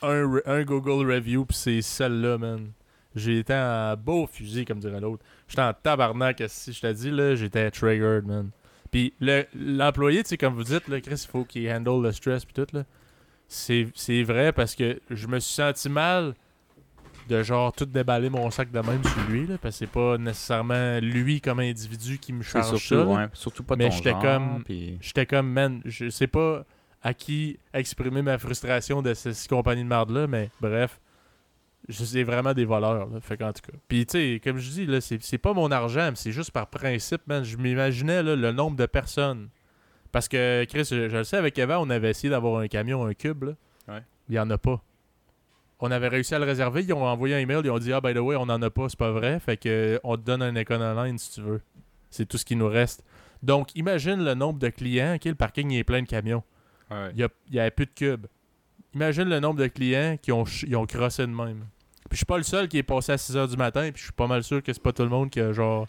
[0.03, 2.71] un, Google Review, puis c'est celle-là, man.
[3.15, 5.23] Été en beau fusil, comme dirait l'autre.
[5.47, 8.49] J'étais en tabarnak, si je t'ai dit, là, j'étais triggered, man.
[8.89, 12.11] Puis le- l'employé, tu sais, comme vous dites, là, Chris, il faut qu'il handle le
[12.11, 12.83] stress, puis tout, là.
[13.47, 16.33] C'est vrai parce que je me suis senti mal
[17.27, 20.17] de genre tout déballer mon sac de même sur lui, là, parce que c'est pas
[20.17, 23.05] nécessairement lui comme individu qui me charge surtout, ça.
[23.05, 24.63] ouais, surtout pas Mais j'étais comme-
[25.01, 26.65] J'étais comme, man, je sais pas
[27.03, 30.99] à qui exprimer ma frustration de cette compagnie de merde-là, mais bref,
[31.89, 33.19] c'est vraiment des voleurs, là.
[33.21, 33.77] Fait qu'en tout cas.
[33.87, 36.67] Puis, tu sais, comme je dis, là, c'est pas mon argent, mais c'est juste par
[36.67, 37.43] principe, man.
[37.43, 39.49] Je m'imaginais, là, le nombre de personnes.
[40.11, 43.05] Parce que, Chris, je, je le sais, avec Eva, on avait essayé d'avoir un camion,
[43.05, 43.53] un cube, là.
[43.87, 44.03] Ouais.
[44.29, 44.81] Il y en a pas.
[45.79, 48.01] On avait réussi à le réserver, ils ont envoyé un email, ils ont dit, ah,
[48.01, 49.39] by the way, on en a pas, c'est pas vrai.
[49.39, 51.61] Fait que, on te donne un Econoline si tu veux.
[52.11, 53.03] C'est tout ce qui nous reste.
[53.41, 55.15] Donc, imagine le nombre de clients.
[55.15, 56.43] OK, le parking il est plein de camions.
[56.91, 57.09] Ouais.
[57.13, 58.25] Il y, a, il y avait plus de cubes.
[58.93, 61.65] Imagine le nombre de clients qui ont, ch- ils ont crossé de même.
[62.09, 64.03] Puis je suis pas le seul qui est passé à 6h du matin, puis je
[64.03, 65.87] suis pas mal sûr que c'est pas tout le monde qui a genre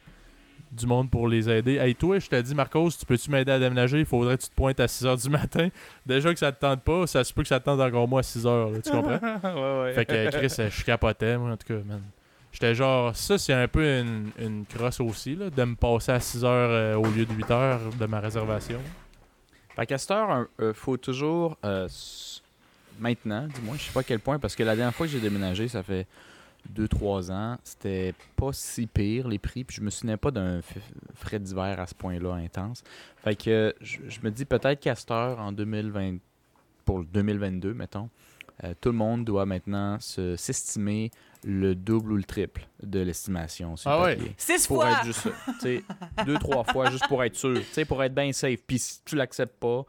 [0.70, 1.74] du monde pour les aider.
[1.76, 3.98] Hey toi, je t'ai dit Marcos, tu peux-tu m'aider à déménager?
[3.98, 5.68] Il faudrait que tu te pointes à 6h du matin.
[6.06, 8.20] Déjà que ça te tente pas, ça se peut que ça te tente encore moins
[8.20, 9.18] à 6h, tu comprends?
[9.42, 9.92] ouais, ouais.
[9.94, 12.00] Fait que Chris, euh, je capotais, moi, en tout cas, man.
[12.52, 16.20] J'étais genre, ça, c'est un peu une, une crosse aussi, là, de me passer à
[16.20, 18.78] 6 heures euh, au lieu de 8 heures de ma réservation.
[19.76, 21.56] Fait qu'à cette heure, un- euh, faut toujours.
[21.64, 21.88] euh,
[22.98, 25.20] maintenant, dis-moi, je sais pas à quel point, parce que la dernière fois que j'ai
[25.20, 26.06] déménagé, ça fait
[26.68, 30.60] 2-3 ans, c'était pas si pire les prix, puis je me souvenais pas d'un
[31.14, 32.84] frais d'hiver à ce point-là intense.
[33.24, 36.18] Fait que je, je me dis peut-être qu'à cette heure, en 2020,
[36.84, 38.08] pour le 2022, mettons,
[38.64, 41.10] euh, tout le monde doit maintenant se- s'estimer
[41.44, 44.18] le double ou le triple de l'estimation sur Ah ouais.
[44.36, 44.92] Six pour fois!
[44.92, 45.30] être juste ça.
[45.54, 45.84] Tu sais,
[46.24, 47.54] deux, trois fois, juste pour être sûr.
[47.58, 48.60] Tu sais, pour être bien safe.
[48.66, 49.84] Puis si tu l'acceptes pas,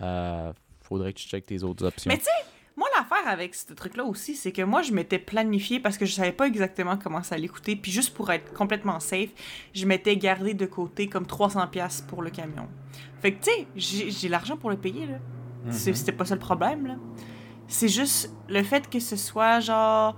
[0.00, 2.08] euh, faudrait que tu checkes tes autres options.
[2.10, 2.30] Mais tu sais,
[2.76, 6.12] moi, l'affaire avec ce truc-là aussi, c'est que moi, je m'étais planifié parce que je
[6.14, 7.74] savais pas exactement comment ça allait coûter.
[7.76, 9.30] Puis juste pour être complètement safe,
[9.74, 12.68] je m'étais gardé de côté comme 300$ pour le camion.
[13.20, 15.18] Fait que, tu sais, j'ai l'argent pour le payer, là.
[15.64, 15.72] Mhm.
[15.72, 16.94] C'est- C'était pas ça le problème, là.
[17.72, 20.16] C'est juste le fait que ce soit genre.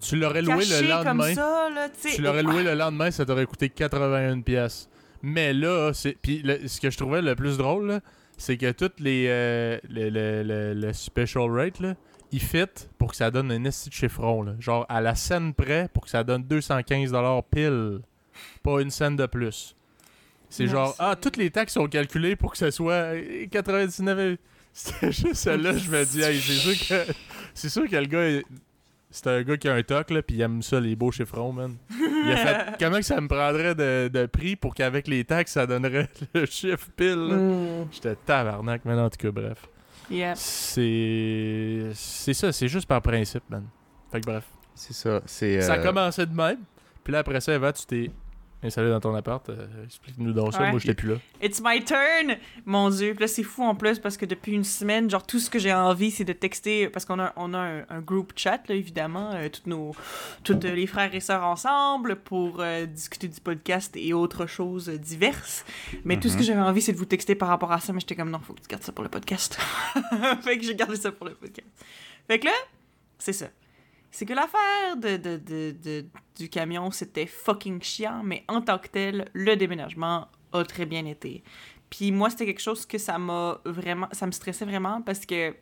[0.00, 1.34] Tu l'aurais loué le comme lendemain.
[1.34, 4.88] ça, là, tu l'aurais loué le lendemain, ça t'aurait coûté 81 pièces.
[5.22, 8.00] Mais là, c'est puis le- ce que je trouvais le plus drôle,
[8.36, 11.94] c'est que toutes les euh, le, le- le- le special rate là,
[12.32, 12.64] il fit
[12.98, 14.54] pour que ça donne un esti de chiffron là.
[14.58, 18.00] genre à la scène près pour que ça donne 215 dollars pile,
[18.62, 19.74] pas une scène de plus.
[20.50, 24.36] C'est genre ah toutes les taxes sont calculées pour que ça soit euh, 99
[24.76, 27.12] C'était juste celle-là, je me dis hey, c'est sûr que
[27.54, 28.44] c'est sûr que le gars est-
[29.10, 31.52] c'est un gars qui a un toc là puis il aime ça les beaux chiffrons
[31.52, 31.76] man.
[31.90, 35.52] Il a fait comment que ça me prendrait de, de prix pour qu'avec les taxes
[35.52, 37.14] ça donnerait le chiffre pile.
[37.28, 37.36] là?
[37.36, 37.88] Mm.
[37.92, 39.68] J'étais tabarnak, mais en tout cas, bref.
[40.34, 41.90] C'est.
[41.94, 43.64] C'est ça, c'est juste par principe, man.
[44.10, 44.44] Fait que bref.
[44.74, 45.20] C'est ça.
[45.26, 46.58] C'est, Ça a euh, commencé de même.
[47.04, 48.10] Puis là, après ça, Eva, tu t'es
[48.64, 49.48] installé dans ton appart.
[49.50, 50.60] Euh, Explique-nous donc ça.
[50.60, 50.70] Ouais.
[50.70, 51.16] Moi, j'étais plus là.
[51.42, 52.36] It's my turn!
[52.64, 53.12] Mon Dieu.
[53.14, 55.58] Puis là, c'est fou en plus parce que depuis une semaine, genre, tout ce que
[55.58, 56.88] j'ai envie, c'est de texter.
[56.88, 59.32] Parce qu'on a, on a un, un group chat, là, évidemment.
[59.34, 59.94] euh, toutes nos,
[60.42, 64.88] toutes euh, les frères et sœurs ensemble pour euh, discuter du podcast et autres choses
[64.88, 65.64] diverses.
[66.04, 66.46] Mais tout ce que Mhm.
[66.46, 67.92] j'avais envie, c'est de vous texter par rapport à ça.
[67.92, 69.58] Mais j'étais comme, non, faut que tu gardes ça pour le podcast.
[70.42, 71.68] fait que j'ai gardé ça pour le podcast.
[72.26, 72.52] Fait que là,
[73.18, 73.46] c'est ça.
[74.16, 78.78] C'est que l'affaire de, de, de, de- du camion, c'était fucking chiant, mais en tant
[78.78, 81.42] que tel, le déménagement a très bien été.
[81.90, 84.06] Puis moi, c'était quelque chose que ça m'a vraiment...
[84.12, 85.56] Ça me stressait vraiment parce que, tu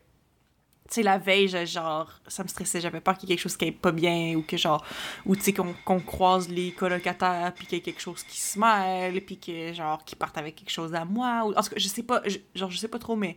[0.87, 2.11] sais, la veille, genre...
[2.27, 4.43] Ça me stressait, j'avais peur qu'il y ait quelque chose qui aille pas bien ou
[4.43, 4.85] que genre...
[5.25, 8.59] Ou tu sais, qu'on croise les colocataires puis qu'il y ait quelque chose qui se
[8.59, 11.43] mêle puis que genre, qu'ils partent avec quelque chose à moi.
[11.45, 13.35] Ou, en tout cas, je sais pas, je- genre, je sais pas trop, mais...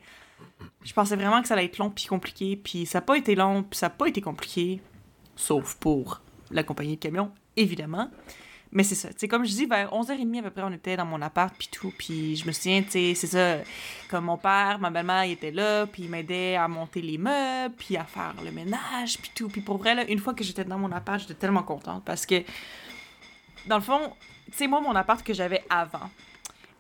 [0.84, 3.34] Je pensais vraiment que ça allait être long puis compliqué, puis ça n'a pas été
[3.34, 4.82] long, puis ça n'a pas été compliqué,
[5.36, 8.10] sauf pour la compagnie de camion, évidemment.
[8.72, 11.06] Mais c'est ça, sais, comme je dis, vers 11h30 à peu près, on était dans
[11.06, 13.58] mon appart, puis tout, puis je me souviens, tu c'est ça,
[14.10, 17.74] comme mon père, ma belle-mère, ils étaient là, puis ils m'aidaient à monter les meubles,
[17.76, 19.48] puis à faire le ménage, puis tout.
[19.48, 22.26] Puis pour vrai, là, une fois que j'étais dans mon appart, j'étais tellement contente, parce
[22.26, 22.42] que,
[23.66, 24.12] dans le fond,
[24.56, 26.10] tu moi, mon appart que j'avais avant,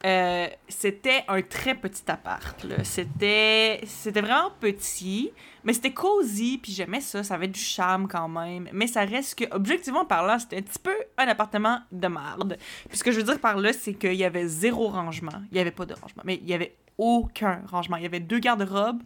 [0.04, 2.66] euh, c'était un très petit appart.
[2.84, 5.32] C'était, c'était vraiment petit,
[5.64, 7.24] mais c'était cosy, puis j'aimais ça.
[7.24, 8.68] Ça avait du charme quand même.
[8.72, 12.58] Mais ça reste que, objectivement parlant, c'était un petit peu un appartement de marde.
[12.88, 15.42] Puis ce que je veux dire par là, c'est qu'il y avait zéro rangement.
[15.50, 17.96] Il n'y avait pas de rangement, mais il y avait aucun rangement.
[17.96, 19.02] Il y avait deux garde-robes,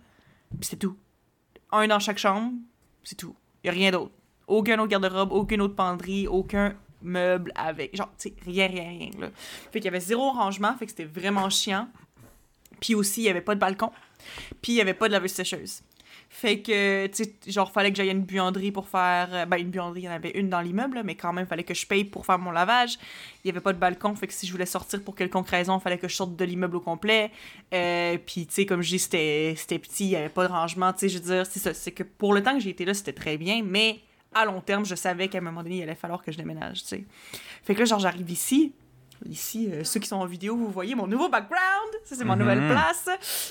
[0.50, 0.96] puis c'est tout.
[1.70, 2.53] Un dans chaque chambre,
[3.05, 3.37] c'est tout.
[3.62, 4.12] Il n'y a rien d'autre.
[4.48, 7.96] Aucun autre garde-robe, aucune autre penderie, aucun meuble avec.
[7.96, 9.10] Genre, tu sais, rien, rien, rien.
[9.18, 9.28] Là.
[9.72, 11.88] Fait qu'il y avait zéro rangement, fait que c'était vraiment chiant.
[12.80, 13.90] Puis aussi, il y avait pas de balcon.
[14.62, 15.82] Puis il y avait pas de laveuse sécheuse.
[16.32, 19.28] Fait que, tu sais, genre, fallait que j'aille à une buanderie pour faire.
[19.32, 21.64] euh, Ben, une buanderie, il y en avait une dans l'immeuble, mais quand même, fallait
[21.64, 22.98] que je paye pour faire mon lavage.
[23.42, 25.80] Il y avait pas de balcon, fait que si je voulais sortir pour quelconque raison,
[25.80, 27.32] fallait que je sorte de l'immeuble au complet.
[27.74, 30.92] Euh, puis, tu sais, comme je dis, c'était petit, il y avait pas de rangement.
[30.92, 31.74] Tu sais, je veux dire, c'est ça.
[31.74, 33.98] C'est que pour le temps que j'ai été là, c'était très bien, mais
[34.35, 36.83] à long terme, je savais qu'à un moment donné, il allait falloir que je déménage,
[36.83, 37.05] tu sais.
[37.64, 38.73] Fait que là, genre, j'arrive ici.
[39.29, 41.90] Ici, euh, ceux qui sont en vidéo, vous voyez mon nouveau background.
[42.05, 42.38] Ça, c'est ma Mhm.
[42.40, 43.11] nouvelle place.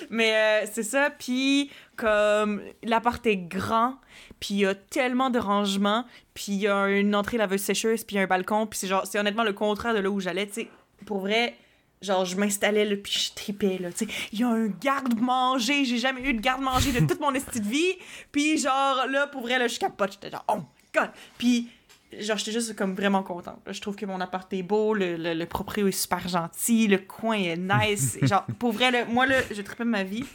[0.09, 1.11] Mais euh, c'est ça.
[1.11, 3.95] Puis, comme, l'appart est grand.
[4.39, 6.05] Puis, il y a tellement de rangements.
[6.33, 8.03] Puis, il y a une entrée laveuse sécheuse.
[8.03, 8.65] Puis, il y a un balcon.
[8.65, 10.69] Puis, c'est genre, c'est honnêtement le contraire de là où j'allais, tu sais.
[11.05, 11.55] Pour vrai,
[12.01, 14.13] genre, je m'installais, là, puis je tripais, là, tu sais.
[14.31, 15.85] Il y a un garde-manger.
[15.85, 17.95] J'ai jamais eu de garde-manger de toute mon esti de vie.
[18.31, 20.13] Puis, genre, là, pour vrai, là, je capote.
[20.13, 21.09] J'étais genre, oh my god.
[21.37, 21.69] Puis,
[22.17, 23.59] genre, j'étais juste comme vraiment contente.
[23.67, 26.99] Je trouve que mon appart est beau, le, le, le proprio est super gentil, le
[26.99, 28.17] coin est nice.
[28.23, 30.25] genre, pour vrai, là, moi, là, je trippais ma vie.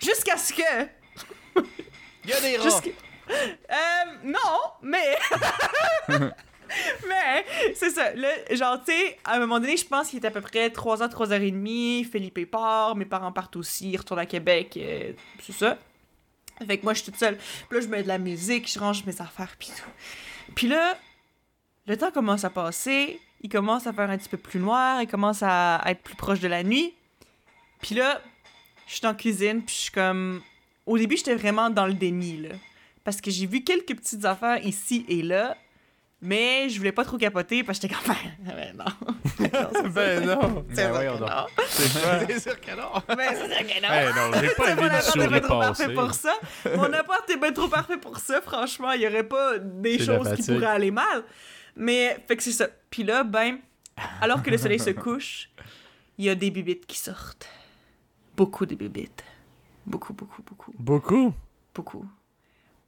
[0.00, 0.88] Jusqu'à ce que.
[2.24, 2.80] Il y a des rats!
[3.30, 3.74] Euh,
[4.24, 5.16] non, mais.
[7.08, 8.12] mais, c'est ça.
[8.14, 10.68] Là, genre, tu sais, à un moment donné, je pense qu'il était à peu près
[10.68, 12.04] 3h, 3h30.
[12.04, 15.78] Philippe part, mes parents partent aussi, ils retournent à Québec, euh, c'est ça.
[16.66, 17.36] Fait que moi, je suis toute seule.
[17.36, 19.90] Puis là, je mets de la musique, je range mes affaires, puis tout.
[20.54, 20.96] Puis là,
[21.86, 25.08] le temps commence à passer, il commence à faire un petit peu plus noir, il
[25.08, 26.94] commence à, être plus proche de la nuit.
[27.80, 28.20] Puis là,
[28.86, 30.42] je suis en cuisine, puis je suis comme...
[30.86, 32.50] Au début, j'étais vraiment dans le déni, là.
[33.04, 35.56] Parce que j'ai vu quelques petites affaires ici et là,
[36.22, 38.14] mais je voulais pas trop capoter, parce que j'étais comme...
[38.44, 38.84] Ben non.
[39.40, 40.64] Non, c'est Ben non.
[40.68, 41.30] c'est Ben sûr voyons que donc.
[41.30, 41.46] non.
[42.28, 43.16] C'est sûr que non!
[43.16, 43.88] Ben, c'est sûr que non.
[43.88, 46.34] Ben non, j'ai pas C'est aimé mon appart est bien trop parfait pour ça.
[46.76, 48.92] Mon appart est bien trop parfait pour ça, franchement.
[48.92, 51.24] Il y aurait pas des choses qui pourraient aller mal.
[51.76, 52.68] Mais, fait que c'est ça.
[52.90, 53.58] Puis là, ben,
[54.20, 55.48] alors que le soleil se couche,
[56.18, 57.48] il y a des bibites qui sortent.
[58.36, 59.24] Beaucoup de bibites.
[59.86, 61.32] Beaucoup, beaucoup, beaucoup, Beaucoup?
[61.74, 62.04] beaucoup.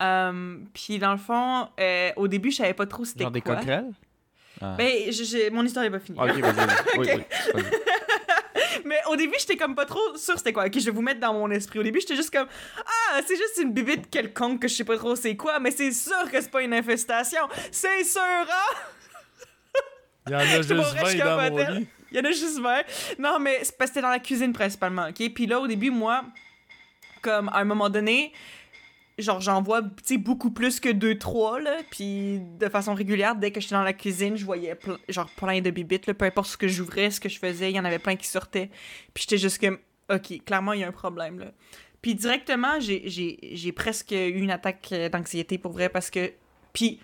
[0.02, 3.40] Euh, puis dans le fond, euh, au début, je savais pas trop c'était Genre des
[3.40, 3.56] quoi.
[3.56, 3.92] coquerelles?
[4.60, 4.74] Ah.
[4.76, 6.18] Ben, je- je- mon histoire est pas finie.
[6.18, 6.66] Ok, vas-y, vas-y.
[6.98, 7.24] Oui, Ok.
[7.54, 7.70] oui, vas-y.
[8.84, 10.66] Mais au début, j'étais comme pas trop sûre c'était quoi.
[10.66, 11.78] Ok, je vais vous mettre dans mon esprit.
[11.78, 14.96] Au début, j'étais juste comme Ah, c'est juste une bibite quelconque que je sais pas
[14.96, 17.42] trop c'est quoi, mais c'est sûr que c'est pas une infestation.
[17.70, 18.76] C'est sûr, hein?
[20.28, 21.86] Il y en a juste pas vrai, 20 je dans mon lit.
[22.10, 22.82] Il y en a juste 20.
[23.18, 25.32] Non, mais c'est parce que c'était dans la cuisine principalement, ok?
[25.34, 26.24] Puis là, au début, moi,
[27.22, 28.32] comme à un moment donné,
[29.18, 31.76] genre j'en vois tu sais, beaucoup plus que 2-3, là.
[31.90, 35.60] Puis de façon régulière, dès que j'étais dans la cuisine, je voyais ple- genre plein
[35.60, 36.14] de bibites, là.
[36.14, 38.26] Peu importe ce que j'ouvrais, ce que je faisais, il y en avait plein qui
[38.26, 38.70] sortaient.
[39.14, 39.78] Puis j'étais juste comme,
[40.10, 41.52] ok, clairement, il y a un problème, là.
[42.00, 46.32] Puis directement, j'ai- presque eu une attaque euh, d'anxiété pour vrai parce que.
[46.72, 47.00] Puis.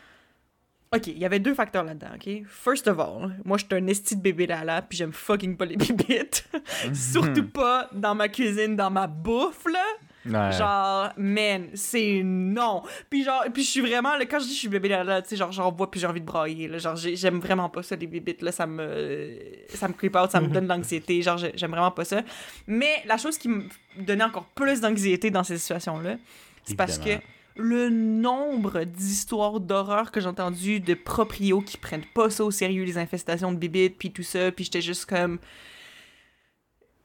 [0.91, 2.45] Ok, il y avait deux facteurs là-dedans, ok?
[2.49, 5.67] First of all, moi, je suis un esti de bébé là puis j'aime fucking pas
[5.67, 6.49] les bébites.
[6.95, 9.85] Surtout pas dans ma cuisine, dans ma bouffe, là.
[10.27, 10.53] Ouais.
[10.53, 12.83] Genre, man, c'est non.
[13.09, 15.29] Puis genre, puis je suis vraiment, là, quand je dis je suis bébé là, tu
[15.31, 16.79] sais, genre, j'en vois puis j'ai envie de brailler, là.
[16.79, 18.53] Genre, j'ai- j'aime vraiment pas ça, les bébites, là.
[18.53, 21.23] Ça me, ça me creep out, ça me donne de l'anxiété.
[21.23, 22.23] Genre, j'ai- j'aime vraiment pas ça.
[22.67, 23.65] Mais la chose qui me
[23.99, 26.17] donnait encore plus d'anxiété dans ces situations-là,
[26.65, 27.23] c'est parce que
[27.61, 32.85] le nombre d'histoires d'horreur que j'ai entendues de proprios qui prennent pas ça au sérieux,
[32.85, 35.39] les infestations de bibites, puis tout ça, puis j'étais juste comme...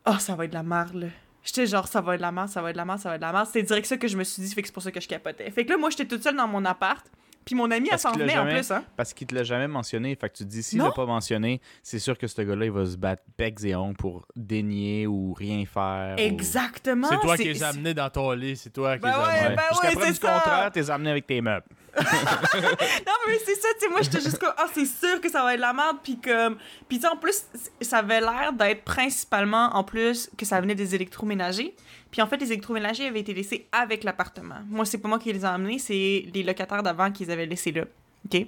[0.05, 1.07] Oh, ça va être de la merde, là.
[1.43, 3.09] J'étais genre, ça va être de la merde, ça va être de la merde, ça
[3.09, 3.47] va être de la merde.
[3.47, 5.07] C'était direct ça que je me suis dit, fait que c'est pour ça que je
[5.07, 5.49] capotais.
[5.51, 7.05] Fait que là, moi, j'étais toute seule dans mon appart,
[7.45, 8.85] puis mon ami, elle s'en venait en plus, hein.
[8.95, 10.15] Parce qu'il te l'a jamais mentionné.
[10.15, 12.71] Fait que tu te dis, s'il l'a pas mentionné, c'est sûr que ce gars-là, il
[12.71, 16.15] va se battre becs et ongles pour dénier ou rien faire.
[16.17, 17.07] ou- Exactement.
[17.09, 19.27] C'est toi qui les as amenés dans ton lit, c'est toi qui Ben les as
[19.27, 19.55] ouais, amenés.
[19.57, 20.33] ben Jusqu'à ouais, preuve c'est du ça.
[20.33, 21.65] contraire, t'es amené avec tes meubles.
[22.01, 25.43] Non, mais c'est ça, tu sais, moi, j'étais juste comme, ah, c'est sûr que ça
[25.43, 26.57] va être la merde, puis comme...
[26.87, 27.43] Puis tu en plus,
[27.81, 31.75] ça avait l'air d'être principalement, en plus, que ça venait des électroménagers.
[32.11, 34.61] Puis en fait, les électroménagers avaient été laissés avec l'appartement.
[34.69, 37.45] Moi, c'est pas moi qui les ai amenés, c'est les locataires d'avant qui les avaient
[37.45, 37.85] laissés là.
[38.25, 38.47] OK?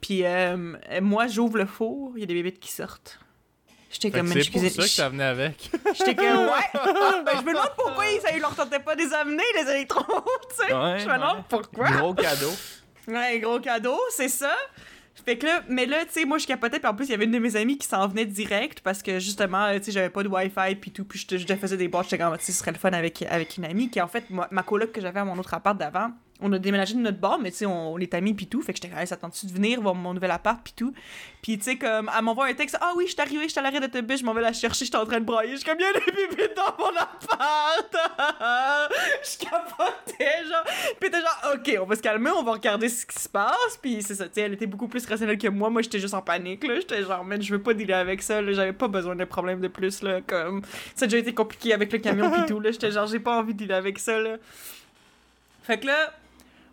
[0.00, 3.18] Puis euh, moi, j'ouvre le four, il y a des bébés qui sortent.
[3.90, 5.70] J'étais comme, c'est pour ça que ça venait avec.
[5.96, 6.70] J'étais comme, ouais!
[7.24, 9.70] ben, je me demande pourquoi ils, ça, ils leur tentait pas de les amener, les
[9.70, 10.74] électros, tu sais?
[10.74, 11.44] Ouais, je me demande ouais.
[11.48, 11.90] pourquoi.
[11.90, 12.52] Gros cadeau.
[13.08, 14.54] Ouais, gros cadeau, c'est ça.
[15.24, 17.14] Fait que là, mais là, tu sais, moi, je capotais, puis en plus, il y
[17.14, 20.10] avait une de mes amies qui s'en venait direct parce que justement, tu sais, j'avais
[20.10, 22.44] pas de Wi-Fi, puis tout, puis je, te- je faisais des boîtes, j'étais comme, tu
[22.44, 24.92] sais, ce serait le fun avec, avec une amie, qui en fait, moi, ma coloc
[24.92, 27.58] que j'avais à mon autre appart d'avant, on a déménagé de notre bar, mais tu
[27.58, 29.80] sais, on, on est amis, puis tout, fait que j'étais Hey, ça tente-tu de venir
[29.80, 30.92] voir mon nouvel appart, puis tout?
[31.42, 33.58] Puis tu sais, comme, elle m'envoie un texte, ah oui, je suis arrivée, je suis
[33.58, 35.56] à l'arrêt d'autobus, je m'en vais la chercher, je suis en train de brailler, je
[35.56, 37.96] suis comme, il y a des dans mon appart!
[39.22, 40.64] je capotais, genre.
[41.00, 43.78] Puis t'es genre, ok, on va se calmer, on va regarder ce qui se passe.
[43.80, 45.70] Puis c'est ça, tu sais, elle était beaucoup plus rationnelle que moi.
[45.70, 46.76] Moi, j'étais juste en panique, là.
[46.76, 48.52] J'étais genre, man, je veux pas dealer avec ça, là.
[48.52, 50.20] J'avais pas besoin de problème de plus, là.
[50.26, 50.62] Comme,
[50.94, 52.70] ça a déjà été compliqué avec le camion pis tout, là.
[52.70, 54.36] J'étais genre, j'ai pas envie de dealer avec ça, là.
[55.62, 56.12] Fait que là,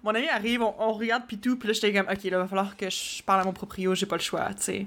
[0.06, 2.78] mon ami arrive, on, on regarde tout, puis là, j'étais comme, ok, là, va falloir
[2.78, 4.86] que je parle à mon proprio, j'ai pas le choix, tu sais.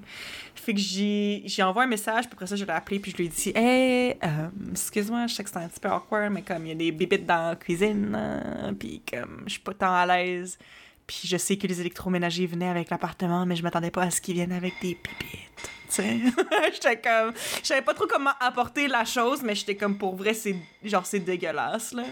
[0.54, 3.26] Fait que j'ai envoyé un message, puis après ça, je l'ai appelé, puis je lui
[3.26, 6.66] ai dit, hey, euh, excuse-moi, je sais que c'est un petit peu awkward, mais comme
[6.66, 9.94] il y a des bibites dans la cuisine, euh, puis comme je suis pas tant
[9.94, 10.58] à l'aise.
[11.06, 14.20] Puis je sais que les électroménagers venaient avec l'appartement, mais je m'attendais pas à ce
[14.20, 15.70] qu'ils viennent avec des pipites.
[15.96, 20.34] J'étais comme, je savais pas trop comment apporter la chose, mais j'étais comme pour vrai,
[20.34, 20.54] c'est
[20.84, 22.04] genre c'est dégueulasse là.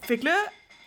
[0.00, 0.36] Fait que là,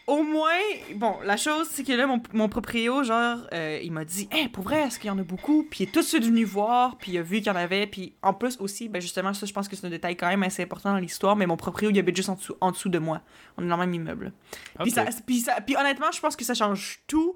[0.06, 0.50] au moins,
[0.96, 4.50] bon, la chose, c'est que là, mon, mon proprio, genre, euh, il m'a dit, hey,
[4.50, 5.66] pour vrai, est-ce qu'il y en a beaucoup?
[5.70, 7.56] Puis il est tout de suite venu voir, puis il a vu qu'il y en
[7.56, 10.28] avait, puis en plus aussi, ben justement, ça, je pense que c'est un détail quand
[10.28, 12.90] même assez important dans l'histoire, mais mon proprio, il habite juste en dessous, en dessous
[12.90, 13.22] de moi.
[13.58, 14.34] On est dans le même immeuble.
[14.82, 17.34] Puis, ça, puis, ça, puis honnêtement, je pense que ça change tout,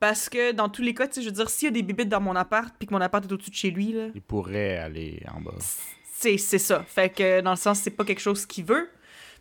[0.00, 1.82] parce que dans tous les cas, tu sais, je veux dire, s'il y a des
[1.82, 4.22] bibites dans mon appart, puis que mon appart est au-dessus de chez lui, là, Il
[4.22, 5.52] pourrait aller en bas.
[6.14, 6.82] c'est c'est ça.
[6.86, 8.88] Fait que dans le sens, c'est pas quelque chose qu'il veut.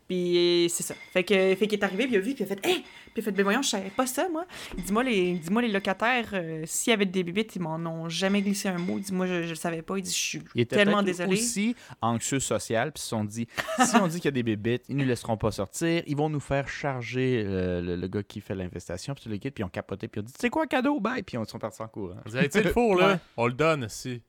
[0.07, 0.93] Puis c'est ça.
[1.11, 2.81] Fait que fait qu'il est arrivé, puis il a vu, puis il a fait Hey!
[2.81, 4.45] Puis il a fait Ben voyons, je savais pas ça, moi.
[4.77, 8.41] Dis-moi, les, dis-moi, les locataires, euh, s'il y avait des bibites, ils m'en ont jamais
[8.41, 8.99] glissé un mot.
[8.99, 9.97] Dis-moi, je, je le savais pas.
[9.97, 11.33] Il dit Je suis Il était tellement désolé.
[11.33, 13.47] aussi anxieux social, puis ils se sont dit
[13.83, 16.29] si on dit qu'il y a des bébites, ils nous laisseront pas sortir, ils vont
[16.29, 19.61] nous faire charger le, le- le gars qui fait l'investation, puis tout le kit, puis
[19.61, 21.57] ils ont capoté, puis ils ont dit c'est quoi un cadeau, bye, puis ils sont
[21.59, 22.17] partis en courant.
[22.25, 23.17] Vous avez, tu sais, le four, là, Ouais.
[23.37, 24.21] on le donne, si.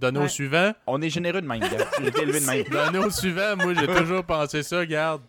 [0.00, 0.28] Donne au Ouais.
[0.28, 0.72] suivant.
[0.86, 1.68] On est généreux de même, gars.
[2.00, 2.64] J'ai élevé de même.
[2.70, 3.56] Donne au suivant.
[3.56, 5.22] Moi, j'ai toujours pensé ça, regarde.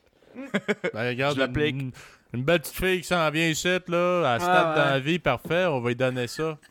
[0.93, 1.76] Ben, regarde, Je l'applique.
[1.80, 1.91] Une,
[2.34, 4.89] une belle petite fille qui s'en vient ici, là, à se Ouais, tape dans ouais.
[4.89, 6.58] la vie, parfait, on va lui donner ça.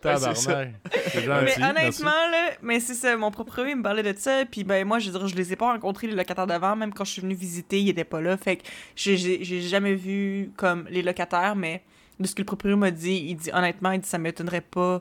[0.00, 0.74] Tabarnak.
[1.14, 4.86] Mais honnêtement, là, mais c'est ça, mon propre il me parlait de ça, puis ben
[4.86, 7.12] moi, je veux dire, je les ai pas rencontrés, les locataires d'avant, même quand je
[7.12, 8.62] suis venue visiter, ils étaient pas là, fait que
[8.96, 11.82] j'ai jamais vu comme les locataires, mais
[12.20, 15.00] de ce que le propriétaire m'a dit, il dit honnêtement, il dit ça m'étonnerait pas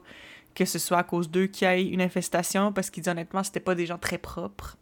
[0.56, 3.44] que ce soit à cause d'eux qu'il y ait une infestation, parce qu'il dit honnêtement,
[3.44, 4.78] c'était pas des gens très propres.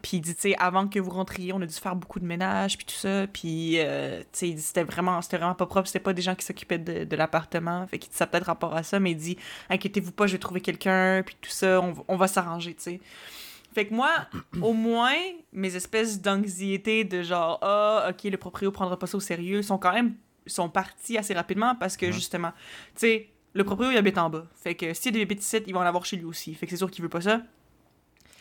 [0.00, 2.24] Puis il dit, tu sais, avant que vous rentriez, on a dû faire beaucoup de
[2.24, 3.28] ménage, puis tout ça.
[3.28, 5.86] Puis, euh, tu sais, il dit, c'était vraiment, c'était vraiment pas propre.
[5.86, 7.86] C'était pas des gens qui s'occupaient de, de l'appartement.
[7.86, 9.36] Fait qu'il dit, ça peut-être rapport à ça, mais il dit,
[9.70, 12.82] inquiétez-vous pas, je vais trouver quelqu'un, puis tout ça, on, va- on va s'arranger, tu
[12.82, 13.00] sais.
[13.72, 14.10] Fait que moi,
[14.60, 15.14] au moins,
[15.52, 19.78] mes espèces d'anxiété de genre, ah, ok, le proprio prendra pas ça au sérieux, sont
[19.78, 20.16] quand même,
[20.48, 22.50] sont partis assez rapidement parce que, justement,
[22.96, 24.44] tu sais, le proprio, il habite en bas.
[24.62, 26.54] Fait que s'il y a des bébés ici, ils vont en avoir chez lui aussi.
[26.54, 27.42] Fait que c'est sûr qu'il veut pas ça.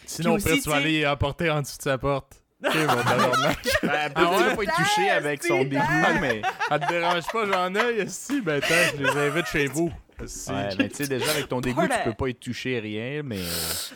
[0.05, 2.37] Sinon, Puis après, aussi, tu vas aller apporter en dessous de sa porte.
[2.63, 3.57] Ok, mon tabarnak.
[3.81, 6.41] Ben, Ah peut-être va pas être touché avec son Putain, dégoût, mais.
[6.69, 9.91] Ça te dérange pas, j'en ai, si, ben attends, je les invite chez vous.
[10.19, 13.39] Ouais, mais tu sais, déjà, avec ton dégoût, tu peux pas être touché rien, mais.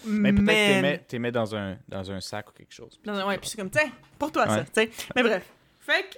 [0.08, 3.00] Mais peut-être t'es mets, dans un, dans un sac ou quelque chose.
[3.06, 4.90] Non, non, ouais, puis c'est comme, tiens, pour toi, ça, tu sais.
[5.16, 5.44] Mais bref.
[5.80, 6.18] Fait que,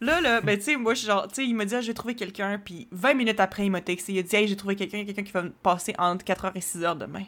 [0.00, 1.94] là, là, ben, tu sais, moi, je genre, tu sais, il m'a dit, ah, j'ai
[1.94, 4.76] trouvé quelqu'un, puis 20 minutes après, il m'a texté, il a dit, hey, j'ai trouvé
[4.76, 7.24] quelqu'un, quelqu'un qui va me passer entre 4h et 6h demain.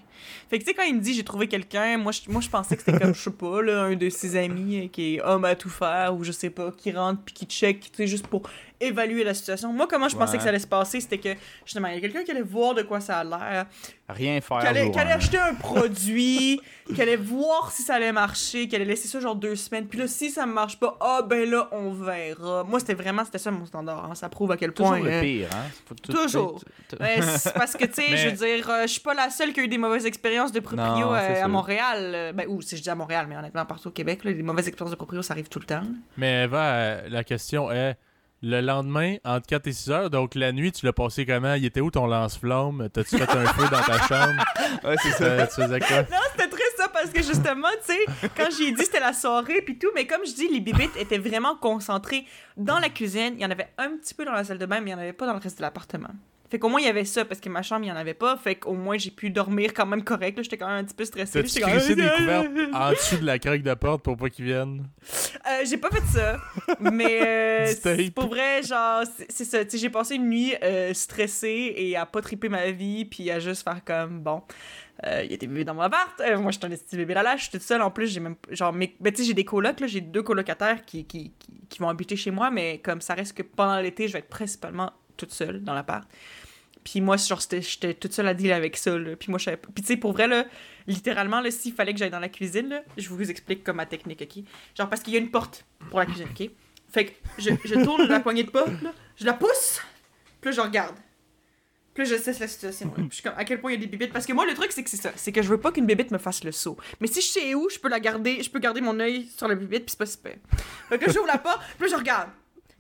[0.49, 2.49] Fait que, tu sais, quand il me dit, j'ai trouvé quelqu'un, moi, je, moi, je
[2.49, 5.23] pensais que c'était comme, je sais pas, là, un de ses amis euh, qui est
[5.23, 8.07] homme à tout faire, ou je sais pas, qui rentre, puis qui check, tu sais,
[8.07, 8.43] juste pour
[8.83, 9.73] évaluer la situation.
[9.73, 10.37] Moi, comment je pensais Ouais.
[10.39, 11.31] que ça allait se passer, c'était que,
[11.65, 13.67] justement, il y a quelqu'un qui allait voir de quoi ça a l'air,
[14.09, 14.59] Rien faire.
[14.59, 15.55] qu'elle allait, acheter un
[15.97, 19.87] produit, qu'elle allait voir si ça allait marcher, qu'elle allait laisser ça genre deux semaines.
[19.87, 22.65] Puis là, si ça marche pas, ah ben là, on verra.
[22.65, 24.05] Moi, c'était vraiment, c'était ça mon standard.
[24.11, 24.15] hein.
[24.15, 25.01] Ça prouve à quel Toujours point.
[25.05, 25.65] le euh, pire, hein?
[25.87, 26.61] Faut tout- Toujours.
[26.89, 29.15] tout- Ouais, c'est parce que, tu sais, Mais- je veux dire, euh, je suis pas
[29.15, 31.49] la seule qui a eu des mauvaises expériences de proprio Non, euh, à.
[31.49, 31.99] Montréal.
[32.15, 34.43] Euh, Ben, ou si je dis à Montréal, mais honnêtement, partout au Québec, là, les
[34.43, 35.83] mauvaises expériences de proprio, ça arrive tout le temps.
[36.17, 37.97] Mais Eva, la question est
[38.43, 41.55] le lendemain, entre 4 et 6 heures, donc la nuit, tu l'as passé comment?
[41.55, 42.89] Il était où ton lance-flamme?
[42.93, 44.43] T'as-tu fait un feu dans ta chambre?
[44.85, 45.25] Ouais, c'est ça.
[45.25, 46.03] Euh, Tu faisais quoi?
[46.03, 49.63] Non, c'était très ça parce que justement, tu sais, quand j'ai dit c'était la soirée
[49.63, 52.25] puis tout, mais comme je dis, les bibites étaient vraiment concentrées
[52.57, 53.35] dans la cuisine.
[53.37, 55.01] Il y en avait un petit peu dans la salle de bain, mais il n'y
[55.01, 56.11] en avait pas dans le reste de l'appartement.
[56.53, 58.13] Fait qu'au moins, il y avait ça parce que ma chambre, il n'y en avait
[58.13, 58.37] pas.
[58.37, 60.39] Fait qu'au moins, j'ai pu dormir quand même correct.
[60.43, 61.43] J'étais quand même un petit peu stressée.
[61.43, 64.87] T'as-tu crissé des couvertes en dessous de la craque de porte pour pas qu'ils viennent?
[65.49, 66.37] Euh, j'ai pas fait ça.
[66.79, 69.61] Mais euh, c'est pour vrai, genre, c'est ça.
[69.67, 73.65] J'ai passé une nuit euh, stressée et à pas triper ma vie, puis à juste
[73.65, 74.43] faire comme, bon,
[75.07, 76.21] euh, il y a des bébés dans mon appart.
[76.37, 77.81] Moi, je suis un petit bébé là, là, je suis toute seule.
[77.81, 80.23] En plus, j'ai même, genre, mes, ben, tu sais, j'ai des colocs, là, j'ai deux
[80.23, 83.81] colocataires qui, qui, qui, qui vont habiter chez moi, mais comme ça reste que pendant
[83.81, 86.07] l'été, je vais être principalement toute seule dans l'appart.
[86.85, 89.17] Puis moi, genre, j'étais toute seule à deal avec ça, là.
[89.17, 89.69] Puis moi, je savais pas.
[89.75, 90.47] Puis tu sais, pour vrai, là,
[90.87, 93.87] littéralement, là, s'il fallait que j'aille dans la cuisine, là, je vous explique comme ma
[93.87, 94.45] technique, OK?
[94.77, 96.51] Genre, parce qu'il y a une porte pour la cuisine, OK?
[96.89, 99.81] Fait que je, je tourne la poignée de porte, là, je la pousse,
[100.41, 100.97] puis je regarde.
[101.95, 102.93] Puis je cesse la situation.
[102.97, 103.05] là.
[103.11, 104.13] Je suis comme, à quel point il y a des bébites.
[104.13, 105.13] Parce que moi, le truc, c'est que c'est ça.
[105.15, 106.77] C'est que je veux pas qu'une bébite me fasse le saut.
[107.01, 109.47] Mais si je sais où, je peux la garder, je peux garder mon œil sur
[109.47, 110.35] la bébite, puis c'est pas super.
[110.89, 112.31] Fait que là, j'ouvre la porte, puis je regarde.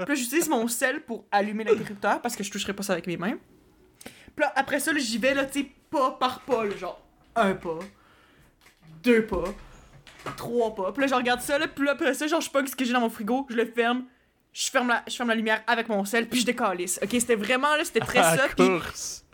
[0.07, 3.19] Puis j'utilise mon sel pour allumer l'interrupteur, parce que je toucherai pas ça avec mes
[3.19, 3.37] mains.
[4.35, 7.01] Puis là, après ça, j'y vais, là, tu sais, pas par pas, là, genre,
[7.37, 7.79] un pas,
[9.03, 9.45] deux pas,
[10.37, 10.93] trois pas.
[10.93, 12.85] Puis là, je regarde ça, là, puis là, après ça, genre, je pogne ce que
[12.85, 14.05] j'ai dans mon frigo, je le ferme,
[14.53, 16.99] je ferme la, je ferme la lumière avec mon sel, puis je décalisse.
[17.03, 18.49] Ok, c'était vraiment, là, c'était très ça.
[18.49, 19.25] Course.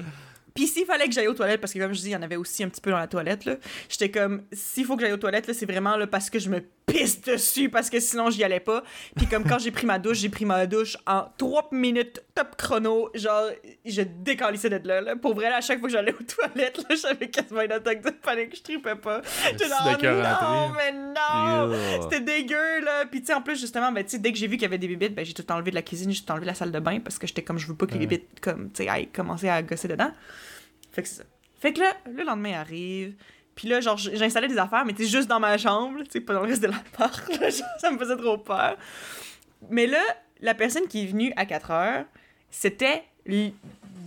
[0.59, 2.23] Puis s'il fallait que j'aille aux toilettes, parce que comme je dis, il y en
[2.23, 5.13] avait aussi un petit peu dans la toilette, là, j'étais comme, s'il faut que j'aille
[5.13, 8.29] aux toilettes, là, c'est vraiment là, parce que je me pisse dessus, parce que sinon
[8.29, 8.83] j'y allais pas.
[9.15, 12.57] Puis comme quand j'ai pris ma douche, j'ai pris ma douche en 3 minutes top
[12.57, 13.51] chrono, genre,
[13.85, 15.15] je décalissais d'être là, là.
[15.15, 18.03] Pour vrai, là, à chaque fois que j'allais aux toilettes, là, j'avais quasiment une attaque
[18.03, 19.23] de panique, je tripais pas.
[19.53, 22.03] J'étais genre, non, mais non!
[22.03, 23.07] C'était dégueu, là.
[23.09, 24.67] Puis, tu sais, en plus, justement, ben, tu sais, dès que j'ai vu qu'il y
[24.67, 26.55] avait des bébites, ben, j'ai tout enlevé de la cuisine, j'ai tout enlevé de la
[26.55, 28.07] salle de bain parce que j'étais comme, je veux pas que les Ouais.
[28.07, 30.11] bébites, comme, tu sais, aillent commencer à gosser dedans.
[30.99, 31.25] Fait que c'est ça.
[31.61, 33.15] Fait que là, le lendemain arrive.
[33.55, 36.35] Puis là, genre, j'installais des affaires, mais tu juste dans ma chambre, tu sais, pas
[36.35, 37.23] dans le reste de l'appart.
[37.79, 38.77] ça me faisait trop peur.
[39.71, 40.01] Mais là,
[40.41, 42.05] la personne qui est venue à 4 heures,
[42.51, 43.05] c'était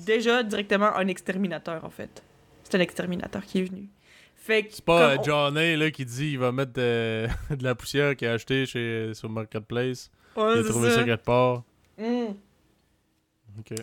[0.05, 2.21] déjà directement un exterminateur, en fait.
[2.63, 3.89] C'est un exterminateur qui est venu.
[4.35, 4.73] Fait que.
[4.73, 8.15] C'est pas euh, on- Johnny là, qui dit il va mettre de, de la poussière
[8.17, 10.11] qu'il a acheté chez, sur Marketplace.
[10.35, 11.03] Ouais, il a trouvé ça.
[11.03, 11.63] quelque part.
[11.97, 12.33] Mm.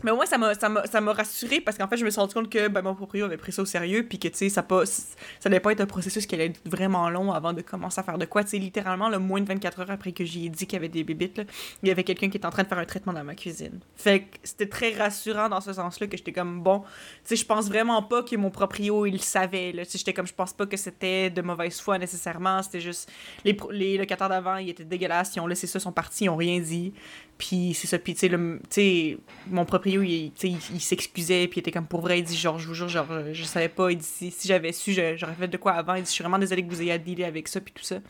[0.03, 2.21] Mais moi, ça m'a, ça m'a, ça m'a rassuré parce qu'en fait, je me suis
[2.21, 4.49] rendu compte que ben, mon proprio avait pris ça au sérieux, puis que, tu sais,
[4.49, 7.61] ça, pas, ça devait pas être un processus qui allait être vraiment long avant de
[7.63, 8.45] commencer à faire de quoi.
[8.45, 10.89] Tu sais, littéralement, le moins de 24 heures après que j'ai dit qu'il y avait
[10.89, 11.43] des bébites,
[11.83, 13.81] il y avait quelqu'un qui était en train de faire un traitement dans ma cuisine.
[13.97, 16.87] Fait que c'était très rassurant dans ce sens-là que j'étais comme, bon, tu
[17.25, 19.85] sais, je pense vraiment pas que mon proprio, il savait, là.
[19.85, 23.11] Tu sais, j'étais comme, je pense pas que c'était de mauvaise foi nécessairement, c'était juste,
[23.45, 26.29] les, les locataires d'avant, ils étaient dégueulasses, ils ont laissé ça, ils sont partis, ils
[26.31, 26.93] ont rien dit.
[27.39, 28.29] Puis c'est ça, puis tu
[28.69, 30.33] sais, mon proprio, il,
[30.81, 33.45] s'excusait, puis il était comme pour vrai, il dit genre, je vous jure, genre, je
[33.45, 36.09] savais pas, il dit si, si j'avais su, j'aurais fait de quoi avant, il dit
[36.09, 38.01] je suis vraiment désolé que vous ayez à dealer avec ça, puis tout ça.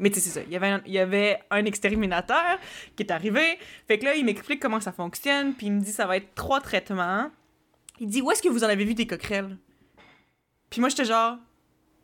[0.00, 2.58] Mais tu sais, c'est ça, il y, avait un, un exterminateur
[2.96, 3.56] qui est arrivé,
[3.86, 6.34] fait que là, il m'explique comment ça fonctionne, puis il me dit ça va être
[6.34, 7.30] trois traitements.
[8.00, 9.56] Il dit où est-ce que vous en avez vu des coquerelles?
[10.70, 11.36] Puis moi, j'étais genre,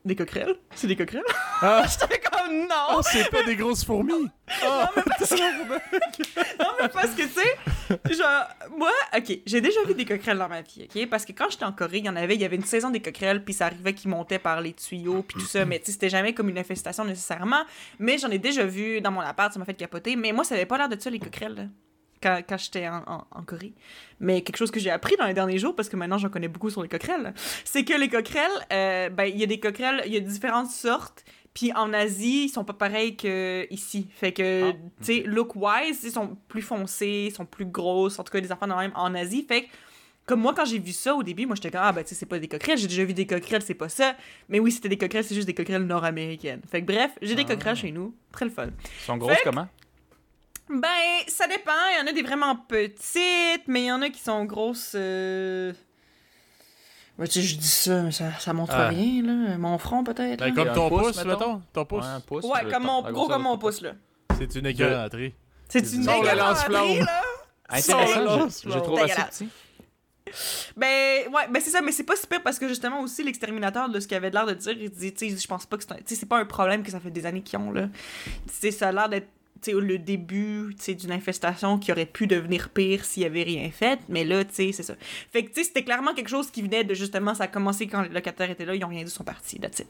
[0.09, 0.57] des coquerelles?
[0.75, 1.23] C'est des coquerelles?
[1.63, 2.97] Ah, J'étais comme non!
[2.97, 4.29] oh, c'est pas des grosses fourmis!
[4.63, 4.91] Ah,
[6.59, 8.47] Non, mais parce que, tu sais, genre,
[8.77, 11.07] moi, OK, j'ai déjà vu des coquerelles dans ma vie, OK?
[11.09, 12.91] Parce que quand j'étais en Corée, il y en avait, il y avait une saison
[12.91, 15.87] des coquerelles, puis ça arrivait qu'ils montaient par les tuyaux, puis tout ça, mais tu
[15.87, 17.63] sais, c'était jamais comme une infestation nécessairement.
[17.99, 20.17] Mais j'en ai déjà vu dans mon appart, ça m'a fait capoter.
[20.17, 21.69] Mais moi, ça avait pas l'air de ça, les coquerelles,
[22.23, 23.75] quand, quand j'étais en, en- en Corée.
[24.21, 26.49] Mais quelque chose que j'ai appris dans les derniers jours, parce que maintenant j'en connais
[26.49, 27.33] beaucoup sur les coquerelles,
[27.65, 30.71] c'est que les coquerelles, euh, ben, il y a des coquerelles, il y a différentes
[30.71, 31.25] sortes.
[31.55, 34.07] Puis en Asie, ils sont pas pareils que ici.
[34.15, 38.23] Fait que, Ah, tu sais, look-wise, ils sont plus foncés, ils sont plus grosses, en
[38.25, 39.45] tout cas des enfants de même en Asie.
[39.49, 39.67] Fait que,
[40.27, 42.15] comme moi, quand j'ai vu ça au début, moi j'étais comme, ah ben tu sais,
[42.15, 44.15] c'est pas des coquerelles, j'ai déjà vu des coquerelles, c'est pas ça.
[44.49, 46.61] Mais oui, c'était des coquerelles, c'est juste des coquerelles nord-américaines.
[46.71, 47.55] Fait que bref, j'ai des Ah.
[47.55, 48.67] coquerelles chez nous, très le fun.
[48.67, 49.67] Ils sont grosses Fait comment?
[50.71, 51.73] Ben, ça dépend.
[51.95, 54.93] Il y en a des vraiment petites, mais il y en a qui sont grosses.
[54.95, 55.73] Euh...
[57.19, 58.89] Ouais, tu sais, je dis ça, mais ça, ça montre Ah.
[58.89, 59.59] rien, là.
[59.59, 60.39] Mon front, peut-être.
[60.39, 61.63] Ben, comme ton pouce, pouce, mettons?
[61.73, 62.05] Ton pouce.
[62.05, 62.45] Ouais, un pouce.
[62.45, 63.93] Ouais, le- comme mon, gros comme mon pouce, là.
[64.39, 65.35] C'est une l'entrée.
[65.69, 66.09] C'est une.
[66.09, 66.55] André, là.
[67.71, 69.49] Intéressant, je, je trouve assez petit.
[70.77, 73.99] Ben, ouais, ben c'est ça, mais c'est pas super parce que justement aussi l'exterminateur de
[73.99, 75.93] ce qu'il avait l'air de dire, il dit, tu sais, je pense pas que c'est
[75.93, 75.97] un.
[75.97, 77.89] Tu sais, c'est pas un problème que ça fait des années qu'ils ont, là.
[78.47, 79.29] Tu sais, ça a l'air d'être.
[79.67, 84.25] Le début d'une infestation qui aurait pu devenir pire s'il y avait rien fait, mais
[84.25, 84.95] là, c'est ça.
[85.33, 88.09] Fait que, c'était clairement quelque chose qui venait de justement, ça a commencé quand les
[88.09, 89.89] locataires étaient là, ils ont rien dit, ils sont partis, that's it.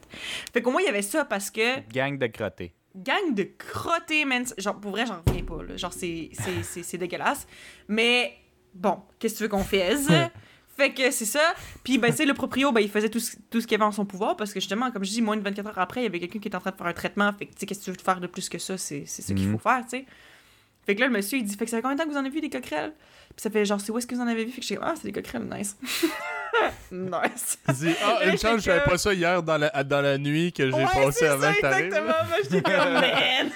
[0.53, 2.73] Fait qu'au moins, il y avait ça parce que Gang de crottés.
[2.95, 4.45] gang de crottés, man.
[4.57, 5.77] Genre, pour vrai, j'en reviens pas, là.
[5.77, 7.47] Genre, c'est, c'est, c'est, c'est dégueulasse.
[7.89, 8.35] Mais,
[8.75, 10.09] bon, qu'est-ce que tu veux qu'on fasse?
[10.79, 11.41] fait que c'est ça.
[11.85, 13.85] Puis, ben, tu sais, le proprio, ben, il faisait tout ce, tout ce qu'il avait
[13.85, 16.05] en son pouvoir parce que, justement, comme je dis, moins de 24 heures après, il
[16.05, 17.31] y avait quelqu'un qui était en train de faire un traitement.
[17.39, 18.79] Fait que, tu sais, qu'est-ce que tu veux faire de plus que ça?
[18.79, 19.53] C'est, c'est ça qu'il Mhm.
[19.53, 20.05] faut faire, tu sais.
[20.87, 22.13] Fait que là, le monsieur, il dit, fait que ça fait combien de temps que
[22.13, 22.93] vous en avez vu des coquerelles?
[23.37, 24.53] Puis ça fait genre, c'est où est-ce que vous en avez vu?
[24.53, 25.77] Fait que je dis, ah, c'est des coquerelles, nice.
[26.91, 27.59] nice.
[27.69, 30.53] Il dit Ah, une chance, je savais pas ça hier dans la, dans la nuit
[30.53, 31.59] que j'ai Ouais, passé t'arrives.
[31.85, 32.07] exactement.
[32.07, 33.51] Moi, j'étais comme, man.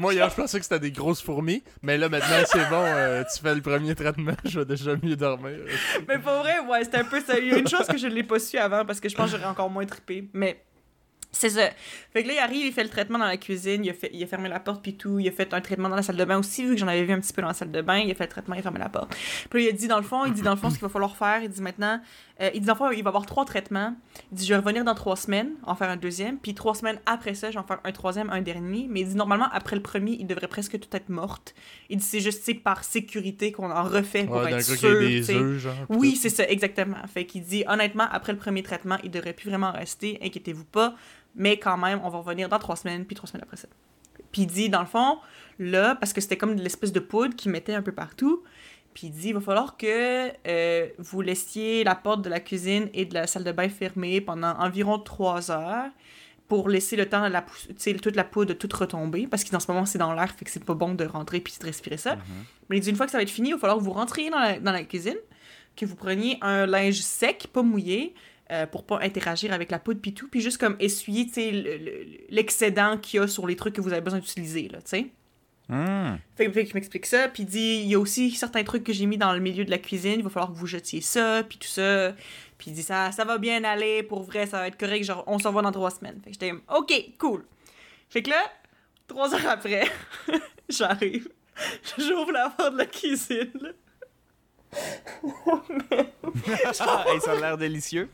[0.00, 3.22] Moi, hier, je pensais que c'était des grosses fourmis, mais là, maintenant, c'est bon, euh,
[3.22, 5.58] tu fais le premier traitement, je vais déjà mieux dormir.
[6.08, 7.38] Mais pour vrai, ouais, c'était un peu ça.
[7.38, 9.14] Il y a une chose que je ne l'ai pas su avant parce que je
[9.14, 10.26] pense que j'aurais encore moins trippé.
[10.32, 10.64] Mais
[11.32, 11.70] c'est ça.
[12.12, 14.10] Fait que là, il arrive, il fait le traitement dans la cuisine, il a, fait,
[14.12, 15.18] il a fermé la porte puis tout.
[15.20, 17.04] Il a fait un traitement dans la salle de bain aussi, vu que j'en avais
[17.04, 17.98] vu un petit peu dans la salle de bain.
[17.98, 19.14] Il a fait le traitement, il a fermé la porte.
[19.48, 20.82] Puis là, il a dit dans le fond, il dit dans le fond ce qu'il
[20.82, 21.42] va falloir faire.
[21.42, 22.00] Il dit maintenant,
[22.40, 23.94] euh, il dit dans le fond, il va avoir trois traitements.
[24.32, 26.38] Il dit je vais revenir dans trois semaines, en faire un deuxième.
[26.38, 28.86] Puis trois semaines après ça, je vais en faire un troisième, un dernier.
[28.90, 31.54] Mais il dit normalement, après le premier, il devrait presque tout être morte.
[31.90, 34.98] Il dit c'est juste, sais, par sécurité qu'on en refait pour Ouais, être sûr.
[34.98, 35.74] des œufs, genre.
[35.88, 36.96] Oui, c'est ça, exactement.
[37.12, 40.94] Fait qu'il dit, honnêtement, après le premier traitement, il devrait plus vraiment rester, inquiétez-vous pas,
[41.34, 43.68] mais quand même, on va revenir dans trois semaines, puis trois semaines après ça.
[44.32, 45.18] Puis il dit, dans le fond,
[45.58, 48.42] là, parce que c'était comme de l'espèce de poudre qu'il mettait un peu partout,
[48.94, 52.88] puis il dit, il va falloir que euh, vous laissiez la porte de la cuisine
[52.92, 55.90] et de la salle de bain fermée pendant environ trois heures
[56.48, 57.44] pour laisser le temps à la
[58.02, 60.50] toute la poudre de toute retomber, parce qu'en ce moment, c'est dans l'air, fait que
[60.50, 62.16] c'est pas bon de rentrer puis de respirer ça.
[62.16, 62.22] Mhm.
[62.68, 63.92] Mais il dit, une fois que ça va être fini, il va falloir que vous
[63.92, 65.18] rentriez dans la, dans la cuisine,
[65.76, 68.14] que vous preniez un linge sec, pas mouillé,
[68.50, 71.26] euh, pour pas interagir avec la poudre puis tout, puis juste comme essuyer,
[72.30, 75.06] l'excédent qu'il y a sur les trucs que vous avez besoin d'utiliser, là, tu sais.
[75.68, 76.16] Hmm.
[76.36, 78.82] Fait, fait que je m'explique ça, puis il dit il y a aussi certains trucs
[78.82, 81.00] que j'ai mis dans le milieu de la cuisine, il va falloir que vous jetiez
[81.00, 82.12] ça, puis tout ça.
[82.58, 85.22] Puis il dit ça, ça va bien aller, pour vrai, ça va être correct, genre
[85.28, 86.20] on s'en va dans trois semaines.
[86.24, 87.44] Fait que j'étais ok, cool.
[88.08, 88.42] Fait que là,
[89.06, 89.84] trois heures après,
[90.68, 91.28] j'arrive,
[91.98, 93.70] j'ouvre la porte de la cuisine, là.
[95.96, 98.08] Hey, ça a l'air délicieux.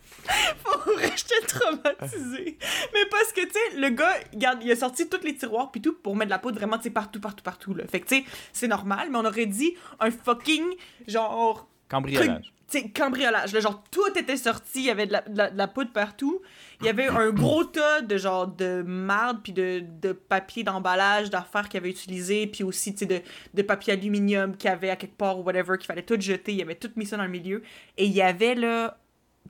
[0.64, 2.59] Pour vrai, j'étais traumatisée.
[2.94, 5.80] Mais parce que, tu sais, le gars, regarde, il a sorti tous les tiroirs puis
[5.80, 7.84] tout pour mettre de la poudre vraiment, tu sais, partout, partout, partout, là.
[7.86, 10.64] Fait que, tu sais, c'est normal, mais on aurait dit un fucking,
[11.07, 12.52] genre, Cambriolage.
[12.70, 13.52] tu sais, cambriolage.
[13.52, 15.92] Là, genre, tout était sorti, il y avait de la, de la- de la poudre
[15.92, 16.40] partout.
[16.81, 21.31] Il y avait un gros tas de genre de marde puis de, de papier d'emballage,
[21.31, 25.39] d'affaires qu'il avait utilisé, puis aussi, de papier aluminium qu'il y avait à quelque part
[25.39, 26.53] ou whatever, qu'il fallait tout jeter.
[26.53, 27.62] Il avait tout mis ça dans le milieu.
[27.97, 28.99] Et il y avait, là,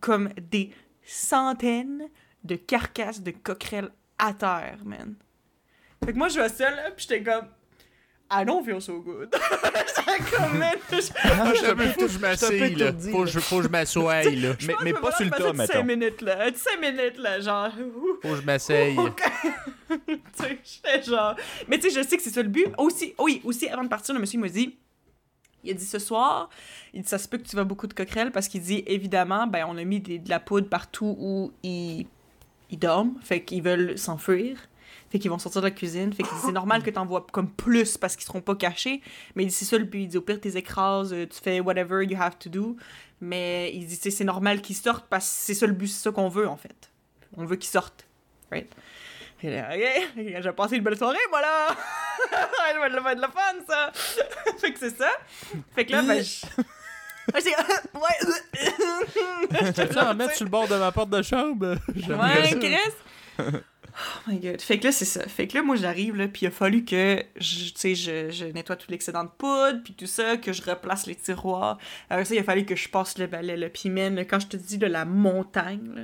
[0.01, 0.70] comme des
[1.03, 2.09] centaines
[2.45, 5.14] de carcasses de coquerelles à terre, man.
[6.05, 7.47] Fait que moi, je vois ça, là, puis j'étais comme...
[8.31, 9.31] I don't feel so good.
[10.37, 12.93] comme, man, je- Ah, Je je faut que je m'asseye, là.
[13.12, 14.53] Faut que je, faut je m'assoie, là.
[14.83, 15.72] Mais- pas sur le tas, mettons.
[15.72, 16.49] 5 minutes, là.
[16.53, 17.70] 5 minutes, là, genre...
[18.22, 18.97] Faut que je m'asseye.
[19.89, 21.37] Tu sais, j'étais genre.
[21.68, 22.66] Mais tu sais, je sais que c'est ça le but.
[22.77, 24.77] Aussi, oui, aussi, avant de partir, le monsieur m'a dit.
[25.62, 26.49] Il a dit ce soir,
[26.93, 29.47] il dit ça se peut que tu vas beaucoup de coquerelles parce qu'il dit évidemment,
[29.47, 32.07] ben on a mis des- de la poudre partout où ils,
[32.70, 34.59] ils dorment, fait qu'ils veulent s'enfuir,
[35.11, 37.51] fait qu'ils vont sortir de la cuisine, fait dit c'est normal que t'en vois comme
[37.51, 39.01] plus parce qu'ils seront pas cachés,
[39.34, 41.40] mais il dit c'est ça le but, il dit au pire t'es écrases, euh, tu
[41.40, 42.76] fais whatever you have to do,
[43.20, 46.11] mais il dit c'est normal qu'ils sortent parce que c'est ça le but, c'est ça
[46.11, 46.90] qu'on veut en fait.
[47.36, 48.07] On veut qu'ils sortent.
[48.51, 48.70] Right?
[49.42, 49.82] Et là, ok,
[50.42, 51.68] j'ai passé une belle soirée, moi là!
[52.30, 53.92] ça va être être le fun, ça!
[54.59, 55.11] fait que c'est ça.
[55.74, 56.47] Fait que là, ben, je.
[57.34, 58.18] J'ai- ouais!
[59.88, 61.76] Tu en mettre sur le bord de ma porte de chambre?
[61.94, 62.57] Ouais, ça.
[62.57, 62.92] Chris!
[63.99, 64.61] Oh my god.
[64.61, 65.26] Fait que là, c'est ça.
[65.26, 68.44] Fait que là, moi, j'arrive, là, puis il a fallu que, je- sais, je, je
[68.44, 71.78] nettoie tout l'excédent de poudre, puis tout ça, que je replace les tiroirs.
[72.11, 73.68] Après ça, il a fallu que je passe le balai, là.
[73.70, 76.03] Puis, là, quand je te dis de la montagne, là,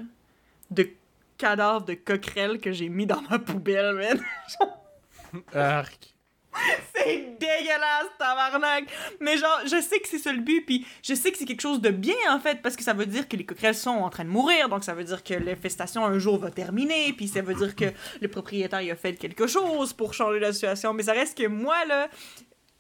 [0.71, 0.89] de
[1.37, 4.23] cadavres de coquerelles que j'ai mis dans ma poubelle, man.
[6.95, 8.85] C'est dégueulasse, tabarnak!
[9.21, 11.61] Mais genre, je sais que c'est ça le but, puis je sais que c'est quelque
[11.63, 14.11] chose de bien, en fait, parce que ça veut dire que les coquerelles sont en
[14.11, 17.41] train de mourir, donc ça veut dire que l'infestation un jour va terminer, puis ça
[17.43, 17.87] veut dire que
[18.21, 20.93] le propriétaire il a fait quelque chose pour changer la situation.
[20.93, 22.09] Mais ça reste que moi, là,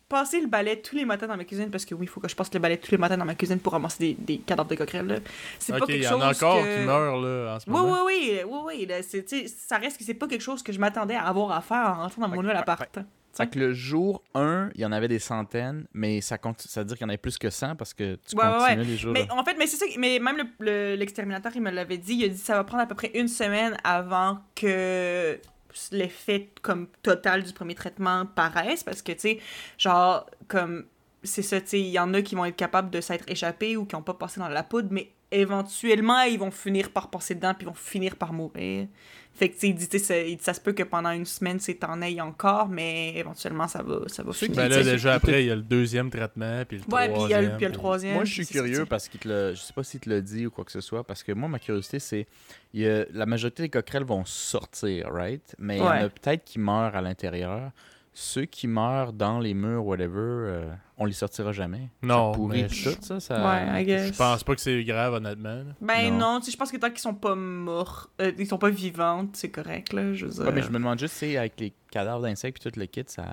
[0.08, 2.28] passer le balai tous les matins dans ma cuisine, parce que oui, il faut que
[2.28, 4.68] je passe le balai tous les matins dans ma cuisine pour ramasser des, des cadavres
[4.68, 5.16] de coquerelles, là.
[5.58, 6.80] C'est pas quelque il y chose en a encore que...
[6.80, 8.04] qui meurent, là, en ce Oui, moment.
[8.04, 11.14] oui, oui, oui, oui, là, ça reste que c'est pas quelque chose que je m'attendais
[11.14, 12.98] à avoir à faire en rentrant dans mon nouvel appart.
[13.34, 16.80] Fait que le jour 1, il y en avait des centaines, mais ça, compte, ça
[16.80, 18.76] veut dire qu'il y en avait plus que 100 parce que tu Ouais, ouais.
[18.76, 19.12] les jours.
[19.12, 19.86] Mais en fait, mais c'est ça.
[19.98, 22.14] Mais même le- le- l'exterminateur, il me l'avait dit.
[22.14, 25.38] Il a dit que ça va prendre à peu près une semaine avant que
[25.90, 28.84] l'effet comme total du premier traitement paraisse.
[28.84, 29.38] Parce que, tu sais,
[29.78, 30.84] genre, comme.
[31.24, 33.76] C'est ça, tu sais, il y en a qui vont être capables de s'être échappés
[33.76, 37.36] ou qui n'ont pas passé dans la poudre, mais éventuellement, ils vont finir par passer
[37.36, 38.88] dedans puis ils vont finir par mourir.
[39.34, 41.58] Fait que, tu sais, il dit, il dit, ça se peut que pendant une semaine,
[41.58, 44.56] c'est en aille encore, mais éventuellement, ça va, ça va finir.
[44.56, 47.30] Ben là, déjà après, il y a le deuxième traitement, puis le Ouais, puis il
[47.30, 47.56] y a le, troisième.
[47.56, 48.14] puis il y a le troisième.
[48.14, 49.54] Moi, je suis curieux parce qu'il te le.
[49.54, 51.48] Je sais pas s'il te le dit ou quoi que ce soit, parce que moi,
[51.48, 52.26] ma curiosité, c'est.
[52.74, 55.54] La majorité des coquerelles vont sortir, right?
[55.58, 57.70] Mais il y en a peut-être qui meurent à l'intérieur.
[58.14, 61.88] Ceux qui meurent dans les murs, whatever, euh, on les sortira jamais.
[62.02, 63.20] Non, ça pourrit mais je- tout, ça.
[63.20, 63.42] ça...
[63.42, 64.12] Ouais, I guess.
[64.12, 65.54] Je pense pas que c'est grave, honnêtement.
[65.54, 65.62] là.
[65.80, 66.34] Ben Non.
[66.34, 68.68] non, tu sais, je pense que tant qu'ils sont pas morts, euh, ils sont pas
[68.68, 70.44] vivantes, c'est correct, là, je veux dire.
[70.44, 73.04] Ouais, mais je me demande juste, c'est avec les cadavres d'insectes puis tout le kit,
[73.06, 73.24] ça.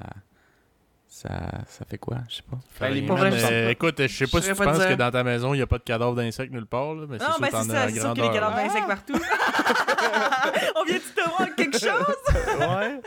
[1.11, 1.29] Ça,
[1.67, 2.17] ça fait quoi?
[2.29, 2.57] Je sais pas.
[2.79, 4.89] Ben, les vrai, mais écoute, je sais pas Je si tu penses dire.
[4.89, 7.17] que dans ta maison, il n'y a pas de cadavre d'insectes nulle part, là, mais
[7.17, 9.13] c'est Non, sûr ben c'est ça, c'est sûr qu'il y a des cadavres d'insectes partout.
[10.75, 12.15] On vient de te voir quelque chose?
[12.59, 13.01] ouais.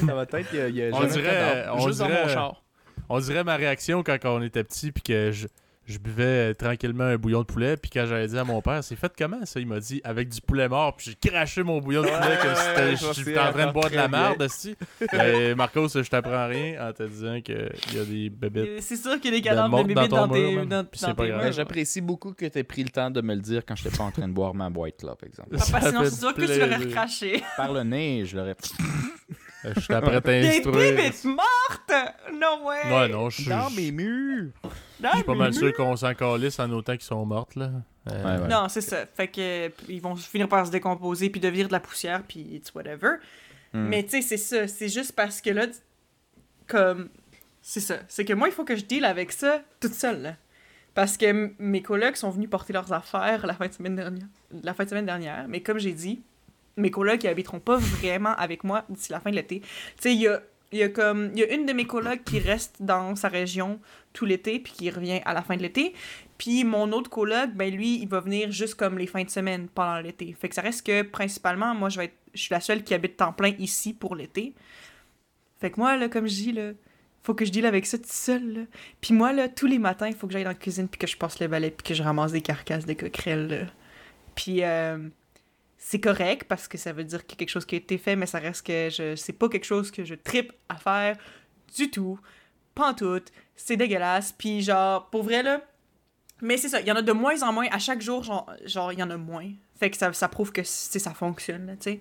[0.00, 2.06] Ouais, dans ma tête, il y a, il y a On dirait- on Juste dans
[2.06, 2.62] dirait- mon char.
[3.08, 5.48] On dirait ma réaction quand on était petit, puis que je,
[5.84, 8.84] je buvais euh, tranquillement un bouillon de poulet, puis quand j'avais dit à mon père,
[8.84, 9.58] c'est fait comment ça?
[9.58, 12.36] Il m'a dit avec du poulet mort, puis j'ai craché mon bouillon de poulet Ouais,
[12.40, 14.76] comme ouais, j'étais en train de boire de la merde, aussi.
[15.12, 18.76] Mais Marcos, je t'apprends rien en te disant qu'il y a des bébés.
[18.80, 21.52] C'est sûr qu'il y a des cadavres de bébés dans tes, dans, tes.
[21.52, 23.96] J'apprécie beaucoup que tu aies pris le temps de me le dire quand je n'étais
[23.96, 25.48] pas en train de boire ma boîte, là, par exemple.
[25.58, 27.42] Papa, sinon, c'est sûr que tu l'aurais recraché.
[27.56, 28.54] Par le nez, je l'aurais.
[29.64, 30.96] Je t'apprends à Des t'instruire.
[30.96, 31.92] bibites mortes!
[32.32, 32.78] No way!
[32.92, 34.50] Ouais, non, je suis Dans mes murs!
[34.98, 37.70] Dans je suis pas mal sûr qu'on s'en calisse en autant qu'ils sont mortes, là.
[38.10, 38.48] Euh, Ouais, ouais.
[38.48, 39.04] Non, c'est ça.
[39.14, 42.40] Fait que euh, ils vont finir par se décomposer puis devenir de la poussière puis
[42.54, 43.16] it's whatever.
[43.72, 43.86] Hmm.
[43.88, 44.66] Mais tu sais, c'est ça.
[44.68, 45.66] C'est juste parce que là,
[46.66, 47.08] comme.
[47.62, 47.96] C'est ça.
[48.08, 50.36] C'est que moi, il faut que je deal avec ça toute seule, là.
[50.94, 54.26] Parce que mes colocs sont venus porter leurs affaires la fin de semaine dernière.
[54.64, 55.46] La fin de semaine dernière.
[55.48, 56.22] Mais comme j'ai dit,
[56.76, 59.60] mes colocs, ils habiteront pas vraiment avec moi d'ici la fin de l'été.
[59.60, 59.68] Tu
[60.00, 60.40] sais, il y a,
[60.72, 63.80] y a une de mes colocs qui reste dans sa région
[64.12, 65.94] tout l'été, puis qui revient à la fin de l'été.
[66.38, 69.68] Puis mon autre coloc, ben lui, il va venir juste comme les fins de semaine
[69.68, 70.34] pendant l'été.
[70.38, 72.14] Fait que ça reste que, principalement, moi, je vais.
[72.32, 74.54] Je suis la seule qui habite temps plein ici pour l'été.
[75.60, 76.70] Fait que moi, là, comme je dis, là,
[77.22, 78.60] faut que je deal avec ça toute seule, là.
[79.00, 81.06] Puis moi, là, tous les matins, il faut que j'aille dans la cuisine, puis que
[81.06, 83.66] je passe le balai, puis que je ramasse des carcasses de coquerelles, là.
[84.34, 84.96] Puis euh,
[85.82, 87.96] c'est correct, parce que ça veut dire qu'il y a quelque chose qui a été
[87.96, 91.16] fait, mais ça reste que je c'est pas quelque chose que je tripe à faire
[91.76, 92.20] du tout.
[92.74, 93.32] Pantoute.
[93.56, 94.32] C'est dégueulasse.
[94.32, 95.62] Puis genre, pour vrai, là...
[96.42, 97.66] Mais c'est ça, il y en a de moins en moins.
[97.70, 99.50] À chaque jour, genre, genre il y en a moins.
[99.78, 102.00] Fait que ça, ça prouve que, ça fonctionne, là, tu sais.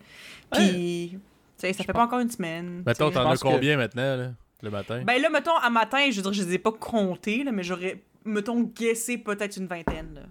[0.52, 1.20] Puis, tu
[1.58, 2.84] sais, ça Je fait pense- pas encore une semaine.
[2.86, 5.04] Mettons, t'en as que- combien maintenant, là, le matin?
[5.06, 7.64] Ben là, mettons, à matin, je veux dire, je les ai pas comptés, là, mais
[7.64, 10.22] j'aurais, mettons, guessé peut-être une vingtaine, là.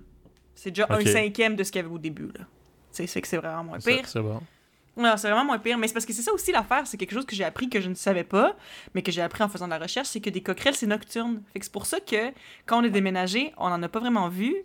[0.55, 2.47] C'est déjà un cinquième de ce qu'il y avait au début, là.
[2.93, 4.07] Tu sais, c'est que c'est vraiment moins pire.
[4.07, 4.41] C'est bon.
[4.97, 7.13] Non, c'est vraiment moins pire, mais c'est parce que c'est ça aussi l'affaire, c'est quelque
[7.13, 8.57] chose que j'ai appris que je ne savais pas,
[8.95, 11.41] mais que j'ai appris en faisant de la recherche, c'est que des coquerelles, c'est nocturne.
[11.53, 12.33] Fait que c'est pour ça que
[12.67, 14.57] quand on est déménagé, on en a pas vraiment vu.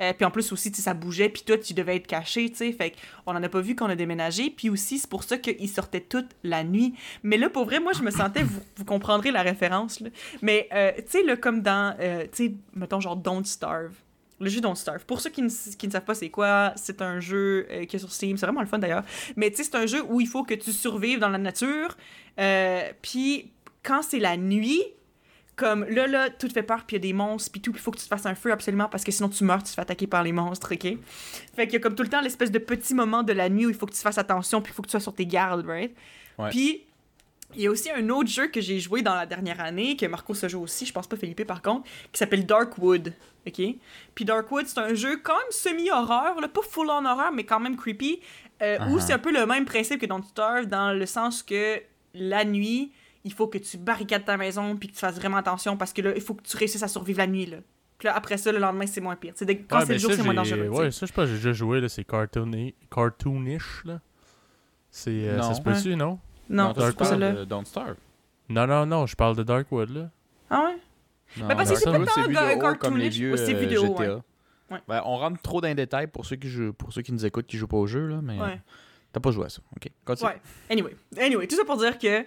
[0.00, 2.72] Euh, puis en plus aussi, ça bougeait, puis toi, tu devais être caché, tu sais.
[2.72, 2.94] Fait
[3.24, 4.50] qu'on en a pas vu quand on a déménagé.
[4.50, 6.94] Puis aussi, c'est pour ça qu'ils sortaient toute la nuit.
[7.22, 10.08] Mais là, pour vrai, moi, je me sentais, vous, vous comprendrez la référence, là.
[10.42, 13.94] Mais, euh, tu sais, comme dans, euh, tu sais, mettons genre Don't Starve.
[14.40, 15.04] Le jeu Don't Starve.
[15.04, 17.96] Pour ceux qui ne, qui ne savent pas c'est quoi, c'est un jeu euh, qui
[17.96, 18.36] est sur Steam.
[18.36, 19.04] C'est vraiment le fun d'ailleurs.
[19.36, 21.96] Mais tu sais, c'est un jeu où il faut que tu survives dans la nature.
[22.40, 24.82] Euh, puis quand c'est la nuit,
[25.56, 27.70] comme là, là, tout te fait peur, puis il y a des monstres, puis tout,
[27.70, 29.62] puis il faut que tu te fasses un feu absolument parce que sinon tu meurs,
[29.62, 30.98] tu te fais attaquer par les monstres, ok?
[31.54, 33.66] Fait qu'il y a comme tout le temps l'espèce de petit moment de la nuit
[33.66, 35.26] où il faut que tu fasses attention, puis il faut que tu sois sur tes
[35.26, 35.94] gardes, right?
[36.38, 36.50] Ouais.
[36.50, 36.82] Puis
[37.54, 40.06] il y a aussi un autre jeu que j'ai joué dans la dernière année, que
[40.06, 43.12] Marco se joue aussi, je pense pas Philippe par contre, qui s'appelle Darkwood,
[43.46, 43.62] ok?
[44.14, 47.76] Puis Darkwood, c'est un jeu quand même semi-horreur, là, pas full-on horreur, mais quand même
[47.76, 48.20] creepy,
[48.62, 49.00] euh, où Uh-huh.
[49.00, 51.80] c'est un peu le même principe que Don't Starve, dans le sens que
[52.14, 52.92] la nuit,
[53.24, 56.02] il faut que tu barricades ta maison puis que tu fasses vraiment attention parce que
[56.02, 57.46] là, il faut que tu réussisses à survivre la nuit.
[57.46, 57.56] Là.
[57.98, 59.32] Puis là, après ça, le lendemain, c'est moins pire.
[59.34, 60.68] C'est des- quand Ouais, c'est le jour, ça, c'est moins dangereux.
[60.68, 64.00] Ouais, ça, je pense que j'ai déjà joué, là, c'est cartooni- cartoonish, là.
[64.90, 65.54] C'est, euh, ça Non.
[65.54, 66.18] se peut-tu, non?
[66.48, 67.96] Non, toi, c'est pas Don't Starve.
[68.48, 70.10] Non, non, non, je parle de Darkwood, là.
[70.50, 70.76] Ah ouais?
[71.36, 74.14] Non, Mais parce que c'est haut comme les cartoonish, c'est vu euh, GTA.
[74.14, 74.20] ouais.
[74.70, 74.78] Ouais.
[74.88, 77.24] Ben, on rentre trop dans les détails pour ceux qui jouent, pour ceux qui nous
[77.26, 78.60] écoutent qui jouent pas au jeu là, mais Ouais.
[79.12, 79.60] t'as pas joué à ça.
[79.76, 80.30] Ok, continue.
[80.30, 80.40] Ouais.
[80.70, 80.96] Anyway.
[81.18, 82.24] Anyway, tout ça pour dire que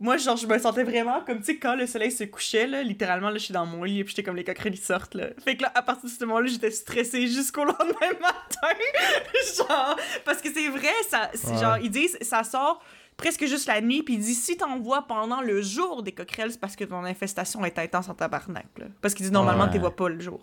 [0.00, 2.82] moi, genre, je me sentais vraiment comme, tu sais, quand le soleil se couchait, là,
[2.84, 5.14] littéralement, là, je suis dans mon lit et puis j'étais comme les coquerelles, ils sortent,
[5.16, 5.26] là.
[5.44, 8.78] Fait que là, à partir de ce moment-là, j'étais stressée jusqu'au lendemain matin.
[9.56, 11.58] genre, parce que c'est vrai, ça, c'est Ouais.
[11.60, 12.80] genre, ils disent, ça sort
[13.18, 16.52] presque juste la nuit, puis ils disent, si t'en vois pendant le jour des coquerelles,
[16.52, 18.86] c'est parce que ton infestation est intense en tabarnak, là.
[19.02, 19.70] Parce qu'ils disent, normalement, Ouais.
[19.70, 20.40] t'es vois pas le jour.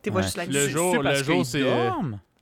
[0.00, 0.26] T'es vois Ouais.
[0.26, 0.54] juste la nuit.
[0.54, 1.90] Le C'est- jour- c'est le jour, c'est, euh?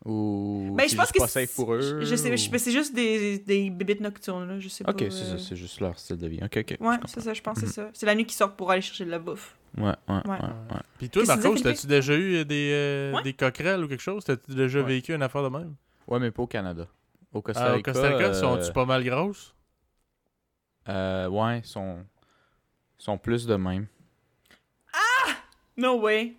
[0.07, 1.81] Ou Ben, c'est je pense que c'est- safe pour eux.
[2.01, 4.97] Je sais, je- ou- mais c'est juste des, des bébites nocturnes, là, je sais Ok,
[5.05, 5.11] pas.
[5.11, 6.41] c'est euh, ça, c'est juste leur style de vie.
[6.43, 6.76] Ok, ok.
[6.81, 7.66] Ouais, c'est ça, je pense que Mhm.
[7.66, 7.91] c'est ça.
[7.93, 9.57] C'est la nuit qu'ils sortent pour aller chercher de la bouffe.
[9.76, 10.22] Ouais, ouais, ouais.
[10.31, 10.39] Ouais.
[10.41, 10.81] ouais.
[10.99, 13.22] Puis toi, Marco, t'as-tu déjà eu des, euh, Ouais.
[13.24, 14.24] des coquerelles ou quelque chose?
[14.24, 14.87] T'as-tu déjà Ouais.
[14.87, 15.74] vécu une affaire de même?
[16.09, 16.87] Ouais, mais pas au Canada.
[17.35, 17.93] Au Costa Ah, au Rica.
[17.93, 19.55] Costa Rica, euh, sont-tu pas mal grosses?
[20.89, 22.05] Euh, ouais, sont
[22.99, 23.87] sont plus de même.
[25.76, 26.35] No way.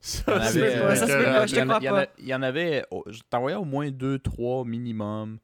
[0.00, 1.56] Ça, Il y en Ça se avait, peut pas, ça se peut pas, je te
[1.56, 2.12] il y en a- crois il y en a- pas.
[2.18, 5.38] Il y en avait, oh, je t'envoyais au moins deux, trois minimum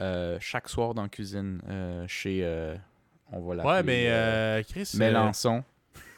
[0.00, 2.74] euh, chaque soir dans la cuisine euh, chez, euh,
[3.30, 4.92] on va l'appeler, Ouais, mais Chris.
[4.96, 5.62] Mélençon.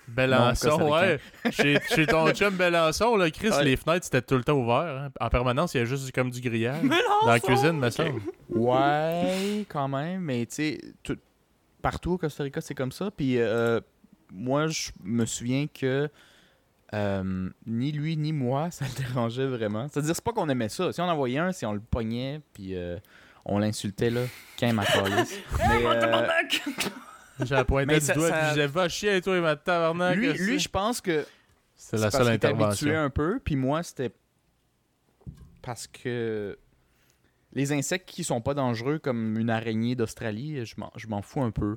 [0.07, 1.19] Belançon, Non, ouais.
[1.51, 3.65] chez, chez ton chum Belançon, là, Chris, Ouais.
[3.65, 4.75] les fenêtres, c'était tout le temps ouvert.
[5.05, 5.11] hein.
[5.19, 6.83] En permanence, il y a juste comme du grillage.
[7.23, 7.93] Dans la cuisine, me ok.
[7.93, 8.21] semble.
[8.51, 10.81] Ouais, quand même, mais tu sais,
[11.85, 13.11] partout au Costa Rica, c'est comme ça.
[13.11, 13.79] Puis euh,
[14.33, 16.09] moi, je me souviens que
[16.95, 19.87] euh, ni lui ni moi, ça le dérangeait vraiment.
[19.89, 20.91] C'est-à-dire, c'est pas qu'on aimait ça.
[20.93, 22.97] Si on en voyait un, si on le pognait, puis euh,
[23.45, 24.23] on l'insultait, là,
[24.59, 25.39] quand ma calice.
[25.59, 26.25] Mais, euh,
[27.87, 30.17] Mais du ça- doigt, ça- puis j'ai va chier, toi, et ma tabarnak.
[30.17, 31.27] lui, lui, je pense que
[31.77, 33.05] C'est la parce seule qu'il était habitué intervention.
[33.05, 34.13] un peu, puis moi, c'était
[35.61, 36.57] parce que
[37.55, 41.43] les insectes qui sont pas dangereux, comme une araignée d'Australie, je m'en- je m'en fous
[41.43, 41.77] un peu.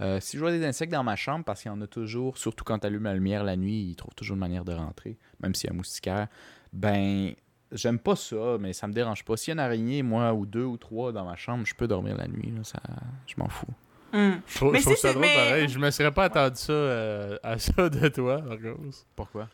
[0.00, 2.36] Euh, si je vois des insectes dans ma chambre, parce qu'il y en a toujours,
[2.36, 5.16] surtout quand tu allumes la lumière la nuit, ils trouvent toujours une manière de rentrer,
[5.40, 6.26] même s'il y a un moustiquaire,
[6.72, 7.32] ben,
[7.70, 9.36] j'aime pas ça, mais ça me dérange pas.
[9.36, 11.86] S'il y a une araignée, moi, ou deux ou trois dans ma chambre, je peux
[11.86, 12.80] dormir la nuit, là, ça,
[13.26, 13.66] je m'en fous.
[14.12, 14.34] Hmm.
[14.46, 15.68] Je trouve, Mais je trouve si ça c'est- drôle mais- pareil.
[15.68, 19.06] Je me serais pas attendu ça euh, à ça de toi, Marcos.
[19.16, 19.48] Pourquoi?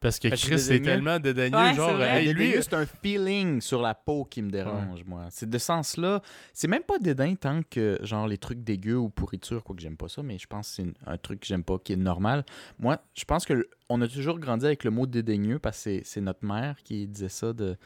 [0.00, 1.56] Parce que Chris, c'est tellement dédaigneux.
[1.56, 5.26] Ouais, genre, hey, lui, c'est un feeling sur la peau qui me dérange, moi.
[5.30, 6.22] C'est de ce sens-là.
[6.52, 9.96] C'est même pas dédain tant que, genre, les trucs dégueux ou pourriture, quoi que j'aime
[9.96, 11.96] pas ça, mais je pense que c'est une- un truc que j'aime pas, qui est
[11.96, 12.44] normal.
[12.78, 16.02] Moi, je pense que on a toujours grandi avec le mot dédaigneux parce que c'est-
[16.04, 17.76] c'est notre mère qui disait ça de,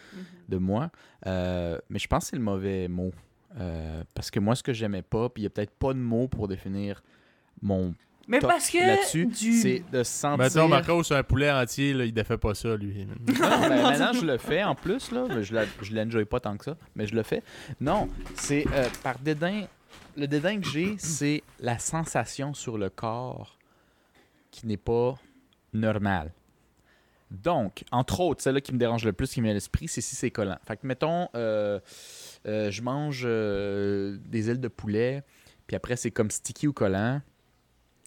[0.49, 0.91] de moi.
[1.27, 3.13] Euh, mais je pense que c'est le mauvais mot.
[3.59, 5.99] Euh, parce que moi, ce que j'aimais pas, puis il y a peut-être pas de
[5.99, 7.03] mot pour définir
[7.63, 7.95] mon
[8.29, 9.53] Mais parce que là-dessus, du...
[9.53, 10.39] c'est de se sentir...
[10.39, 13.05] Mettons, Marco, sur un poulet entier, là, il défait pas ça, lui.
[13.05, 15.27] Non, ben, maintenant, je le fais en plus, là.
[15.29, 17.43] mais Je je l'enjoy pas tant que ça, mais je le fais.
[17.81, 19.65] Non, c'est euh, par dédain.
[20.17, 23.59] Le dédain que j'ai, c'est la sensation sur le corps
[24.51, 25.15] qui n'est pas
[25.73, 26.33] normale.
[27.33, 30.03] Donc, entre autres, celle-là qui me dérange le plus, qui me met à l'esprit, c'est
[30.03, 30.59] si c'est collant.
[30.67, 31.81] Fait que, mettons, euh,
[32.47, 35.23] euh, je mange euh, des ailes de poulet,
[35.67, 37.23] puis après, c'est comme sticky ou collant.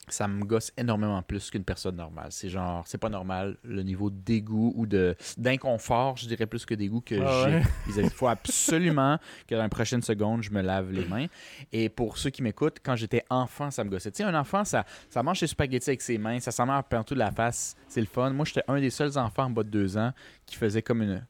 [0.07, 2.27] Ça me gosse énormément plus qu'une personne normale.
[2.29, 6.65] C'est genre, c'est pas normal le niveau de dégoût ou de d'inconfort, je dirais plus
[6.65, 8.01] que dégoût que Ah j'ai.
[8.03, 11.25] Il faut absolument que dans les prochaines secondes, je me lave les mains.
[11.71, 14.11] Et pour ceux qui m'écoutent, quand j'étais enfant, ça me gossait.
[14.11, 16.73] Tu sais, un enfant, ça, ça mange ses spaghettis avec ses mains, ça s'en met
[16.89, 17.75] partout de la face.
[17.87, 18.29] C'est le fun.
[18.31, 20.11] Moi, j'étais un des seuls enfants en bas de deux ans
[20.45, 21.25] qui faisait comme une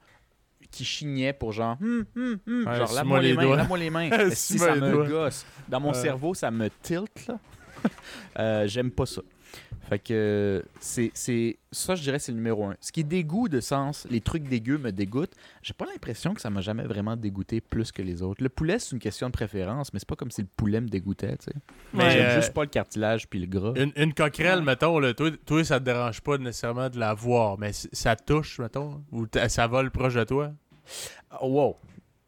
[0.72, 2.68] qui chignait pour genre hum, hum, hum.
[2.68, 4.10] Ouais, genre lave-moi les les mains, lave-moi les mains.
[4.32, 5.08] si ça me doigts.
[5.08, 5.46] gosse.
[5.70, 7.40] Dans mon cerveau, ça me tilte là.
[8.38, 9.22] Euh, j'aime pas ça.
[9.88, 12.76] Fait que c'est, c'est ça, je dirais, c'est le numéro un.
[12.82, 15.34] Ce qui est dégoût de sens, les trucs dégueux me dégoûtent.
[15.62, 18.42] J'ai pas l'impression que ça m'a jamais vraiment dégoûté plus que les autres.
[18.42, 20.88] Le poulet, c'est une question de préférence, mais c'est pas comme si le poulet me
[20.88, 21.54] dégoûtait, tu sais.
[21.94, 23.74] Mais, J'aime euh, juste pas le cartilage puis le gras.
[23.76, 27.60] Une, une coquerelle, mettons, là, toi, toi, ça te dérange pas nécessairement de la voir,
[27.60, 30.52] mais ça touche, mettons, ou ça vole proche de toi?
[31.42, 31.78] Oh, wow.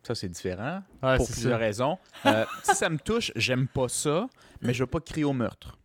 [0.04, 0.84] Ça, c'est différent.
[1.04, 1.66] Ouais, pour c'est plusieurs ça.
[1.66, 1.98] raisons.
[2.26, 4.28] Euh, si ça me touche, j'aime pas ça,
[4.62, 5.78] mais je vais pas crier au meurtre.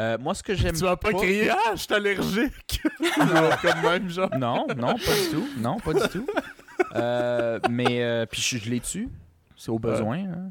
[0.00, 2.80] Euh, moi, ce que j'aime Tu vas pas, crier Ah, je suis allergique
[3.62, 4.30] Comme même, genre.
[4.36, 5.48] Non, non, pas du tout.
[5.58, 6.26] Non, pas du tout.
[6.96, 9.08] Euh, mais euh, puis je, je les tue.
[9.56, 10.18] C'est au besoin.
[10.18, 10.50] hein.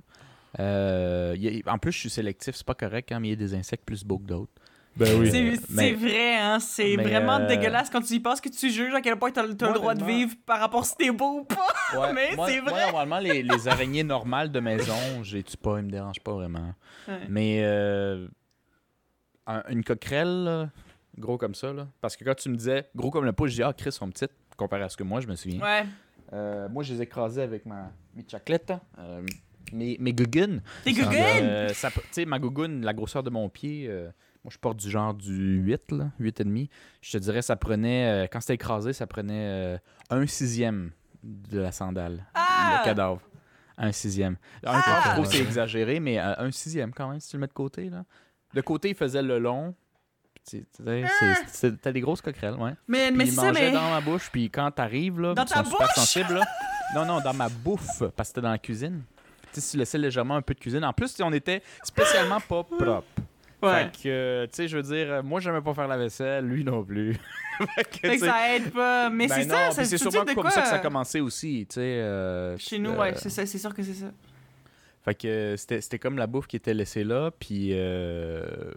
[0.60, 3.34] Euh, y a- en plus, je suis sélectif, c'est pas correct, hein, mais il y
[3.34, 4.52] a des insectes plus beaux que d'autres.
[4.96, 5.30] Ben oui.
[5.32, 6.60] C'est mais- vrai, hein?
[6.60, 9.42] C'est vraiment euh, dégueulasse quand tu y penses que tu juges à quel point t'as
[9.54, 12.12] t'as le Moi, droit de vivre par rapport si t'es beau ou pas.
[12.14, 12.86] Mais c'est moi, vrai.
[12.86, 16.34] normalement, les, les araignées normales de maison, je les tue pas, ils me dérangent pas
[16.34, 16.74] vraiment.
[17.08, 17.20] Ouais.
[17.28, 18.28] Mais euh,
[19.48, 20.70] un- une coquerelle, là,
[21.18, 23.56] gros comme ça, là, parce que quand tu me disais gros comme le pouce, je
[23.56, 25.62] dis Ah, Chris, sont petites, comparé à ce que moi, je me souviens.
[25.62, 25.86] Ouais.
[26.34, 28.82] Euh, moi, je les ai écrasés avec ma, mes chaclettes, hein.
[29.00, 29.22] euh,
[29.72, 30.62] mes, mes gugunes.
[30.84, 31.18] T'es Ça, gougoune!
[31.18, 34.10] euh, ça peut- Tu sais, ma gougoune, la grosseur de mon pied, euh,
[34.44, 36.70] moi, je porte du genre du 8, là, 8 et demi.
[37.02, 39.78] Je te dirais, ça prenait, euh, quand c'était écrasé, ça prenait euh,
[40.10, 40.92] un sixième
[41.24, 42.80] de la sandale, Ah!
[42.80, 43.22] le cadavre.
[43.78, 44.34] Un sixième.
[44.66, 45.02] Un Ah!
[45.06, 47.48] je trouve que c'est exagéré, mais euh, un sixième quand même, si tu le mets
[47.48, 47.90] de côté.
[47.90, 48.04] Là.
[48.54, 49.74] De côté, il faisait le long.
[50.44, 50.66] C'est-
[51.48, 52.74] C'était des grosses coquerelles, ouais.
[52.88, 53.72] Mais, mais il mangeait mais.
[53.72, 56.46] dans ma bouche, puis quand t'arrives, là, Dans ils ta sont super sensibles, là.
[56.96, 59.04] Non, non, dans ma bouffe, parce que c'était dans la cuisine.
[59.54, 60.84] Tu sais, tu laissais légèrement un peu de cuisine.
[60.84, 63.04] En plus, on était spécialement pas propre.
[63.64, 63.84] Ouais.
[63.86, 66.46] Fait que, euh, tu sais, je veux dire, euh, moi, j'aimais pas faire la vaisselle,
[66.46, 67.14] lui non plus.
[67.76, 69.10] fait que, Fait que ça aide pas.
[69.10, 70.90] Mais ben c'est ça, ça c'est sûrement de comme ça que ça a quoi.
[70.90, 71.82] commencé aussi, tu sais.
[71.82, 74.08] euh, Chez nous, euh, ouais, c'est ça, c'est sûr que c'est ça.
[75.04, 77.32] Fait que c'était c'était comme la bouffe qui était laissée là.
[77.38, 78.72] Puis euh,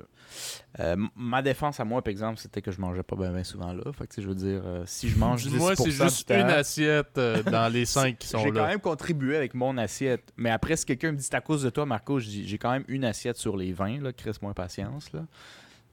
[0.81, 3.85] euh, ma défense à moi, par exemple, c'était que je mangeais pas bien souvent là.
[3.93, 6.51] Fait que je veux dire, euh, si je mange 10% Moi, c'est juste temps, une
[6.51, 8.67] assiette dans les cinq qui sont J'ai quand là.
[8.69, 10.33] même contribué avec mon assiette.
[10.37, 12.85] Mais après, si quelqu'un me dit c'est à cause de toi, Marco, j'ai quand même
[12.89, 14.03] une assiette sur les 20.
[14.03, 15.13] Là, Chris, moins patience.
[15.13, 15.21] Là.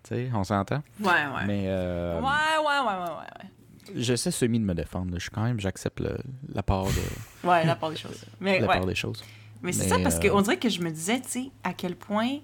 [0.03, 0.81] Tu sais, on s'entend?
[0.99, 1.45] Ouais, ouais.
[1.47, 3.93] Mais euh, Ouais, ouais, ouais, ouais, ouais.
[4.01, 5.11] j'essaie semi de me défendre.
[5.11, 5.17] là.
[5.17, 6.17] Je suis quand même, j'accepte le-
[6.53, 8.25] la part de Ouais, la part des choses.
[8.41, 8.75] Mais, la ouais.
[8.77, 9.23] part des choses.
[9.63, 11.95] Mais c'est ça, parce euh, qu'on dirait que je me disais, tu sais, à quel
[11.95, 12.39] point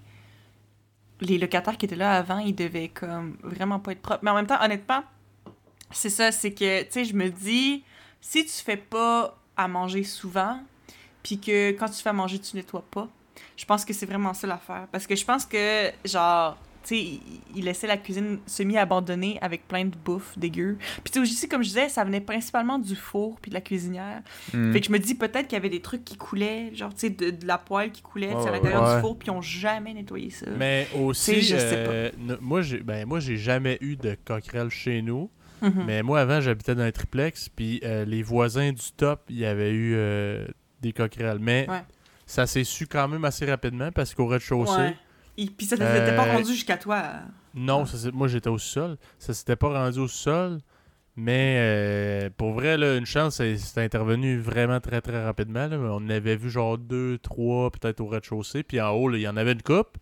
[1.22, 4.22] les locataires qui étaient là avant, ils devaient comme vraiment pas être propres.
[4.24, 5.03] Mais en même temps, honnêtement,
[5.91, 7.84] c'est ça, c'est que, tu sais, je me dis,
[8.22, 10.61] si tu fais pas à manger souvent,
[11.22, 13.09] puis que quand tu fais à manger, tu nettoies pas,
[13.57, 14.88] je pense que c'est vraiment ça l'affaire.
[14.89, 17.19] Parce que je pense que, genre, tu sais,
[17.55, 20.77] il, laissait la cuisine semi-abandonnée avec plein de bouffe dégueu.
[21.03, 23.61] Puis tu sais, aussi, comme je disais, ça venait principalement du four puis de la
[23.61, 24.21] cuisinière.
[24.53, 24.71] Mm.
[24.73, 27.01] Fait que je me dis peut-être qu'il y avait des trucs qui coulaient, genre, tu
[27.01, 28.95] sais, de, de la poêle qui coulait sais, à l'intérieur ouais.
[28.95, 30.45] du four, puis ils ont jamais nettoyé ça.
[30.57, 34.69] Mais aussi, je sais euh, ne- moi, j'ai ben, moi, j'ai jamais eu de coquerelle
[34.69, 35.30] chez nous.
[35.61, 35.84] Mhm.
[35.86, 39.45] Mais moi, avant, j'habitais dans un triplex, puis euh, les voisins du top, il y
[39.45, 40.45] avait eu euh,
[40.82, 41.39] des coquerelles.
[41.39, 41.82] Mais Ouais.
[42.25, 44.95] ça s'est su quand même assez rapidement parce qu'au rez-de-chaussée, Ouais.
[45.42, 47.04] Et puis ça t'était pas Euh, rendu jusqu'à toi.
[47.56, 48.98] non, ça s'est- moi j'étais au sol.
[49.18, 50.60] Ça s'était pas rendu au sol.
[51.16, 55.68] Mais euh, pour vrai, là, une chance, c'est c'est intervenu vraiment très très rapidement.
[55.68, 55.78] là.
[55.78, 58.64] On avait vu genre deux, trois, peut-être au rez-de-chaussée.
[58.64, 59.98] Puis en haut, là, il y en avait une coupe.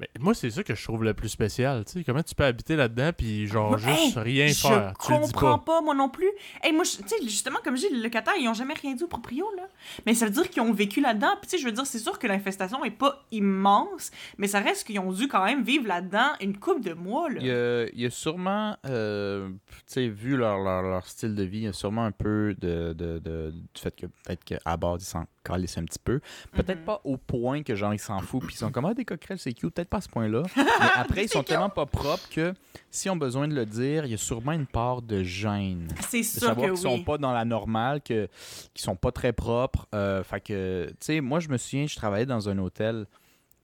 [0.00, 1.84] Mais moi, c'est ça que je trouve le plus spécial.
[1.84, 4.94] Tu sais, comment tu peux habiter là-dedans puis genre juste rien je faire?
[4.98, 5.74] Tu dis comprends pas.
[5.76, 5.80] pas.
[5.82, 6.30] moi non plus.
[6.62, 8.94] Hey, moi, je- tu sais, justement, comme je dis, les locataires, ils ont jamais rien
[8.94, 9.64] dit au proprio, là.
[10.06, 11.32] Mais ça veut dire qu'ils ont vécu là-dedans.
[11.40, 14.60] Puis, tu sais, je veux dire, c'est sûr que l'infestation est pas immense, mais ça
[14.60, 17.36] reste qu'ils ont dû quand même vivre là-dedans une couple de mois, là.
[17.40, 21.34] Il y a, il y a sûrement, euh, tu sais, vu leur, leur, leur style
[21.34, 24.44] de vie, il y a sûrement un peu de, de, de- du fait que peut-être
[24.44, 26.20] qu'à bord, ils s'en calissent un petit peu.
[26.52, 26.84] Peut-être Mhm.
[26.84, 29.38] pas au point que genre ils s'en foutent puis ils sont comme ah des coquerelles
[29.38, 30.42] c'est cute, peut-être pas à ce point-là.
[30.56, 30.62] Mais
[30.96, 32.52] après ils sont tellement pas propres que
[32.90, 35.88] s'ils ont besoin de le dire, il y a sûrement une part de gêne.
[36.08, 36.98] C'est De sûr savoir que qu'ils oui.
[36.98, 38.28] sont pas dans la normale, que
[38.74, 39.86] qu'ils sont pas très propres.
[39.94, 43.06] Euh, fait que, tu sais, moi je me souviens, je travaillais dans un hôtel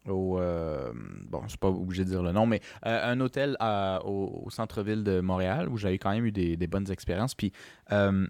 [0.08, 0.92] au euh,
[1.28, 4.44] bon, je suis pas obligé de dire le nom, mais euh, un hôtel à- au,
[4.46, 7.34] au centre-ville de Montréal où j'avais quand même eu des, des bonnes expériences.
[7.34, 7.52] Puis
[7.90, 8.24] euh,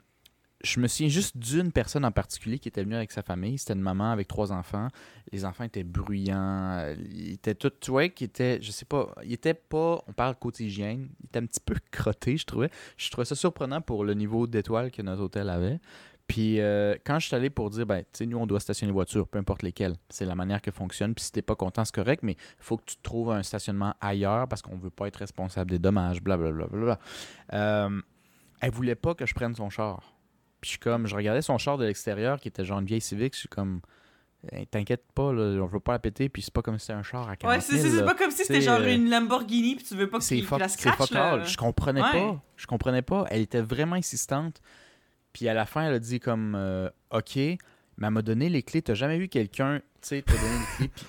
[0.65, 3.59] je me souviens juste d'une personne en particulier qui était venue avec sa famille.
[3.59, 4.89] C'était une maman avec trois enfants.
[5.33, 6.95] Les enfants étaient bruyants.
[7.11, 10.35] Ils étaient tous, tu vois, qui étaient, je sais pas, ils étaient pas, on parle
[10.37, 12.71] côté hygiène, ils étaient un petit peu crottés, je trouvais.
[12.97, 15.79] Je trouvais ça surprenant pour le niveau d'étoiles que notre hôtel avait.
[16.27, 18.91] Puis euh, quand je suis allé pour dire, ben, tu sais, nous, on doit stationner
[18.91, 19.95] les voitures, peu importe lesquelles.
[20.09, 21.15] C'est la manière que fonctionne.
[21.15, 23.95] Puis si t'es pas content, c'est correct, mais il faut que tu trouves un stationnement
[24.01, 26.67] ailleurs parce qu'on veut pas être responsable des dommages, blablabla.
[26.67, 26.99] Bla, bla, bla.
[27.53, 28.01] Euh,
[28.61, 30.16] elle voulait pas que je prenne son char.
[30.67, 33.01] Puis je suis comme, je regardais son char de l'extérieur qui était genre une vieille
[33.01, 33.81] Civic, je suis comme,
[34.51, 36.99] Hey, t'inquiète pas, là, on veut pas la péter, puis c'est pas comme si c'était
[36.99, 37.79] un char à 40 Ouais, 000.
[37.83, 40.09] c'est c'est- c'est pas comme si c'était C'est, genre euh, une Lamborghini puis tu veux
[40.11, 41.45] pas C'est qu'il fuck, la c'est scratch, là.
[41.45, 42.11] Je comprenais Ouais.
[42.13, 42.43] pas.
[42.57, 43.27] Je comprenais pas.
[43.31, 44.61] Elle était vraiment insistante.
[45.33, 47.59] Puis à la fin, elle a dit comme euh, OK, mais
[48.03, 48.83] elle m'a donné les clés.
[48.83, 50.89] T'as jamais vu quelqu'un, tu sais, te donner les clés.
[50.89, 51.07] Puis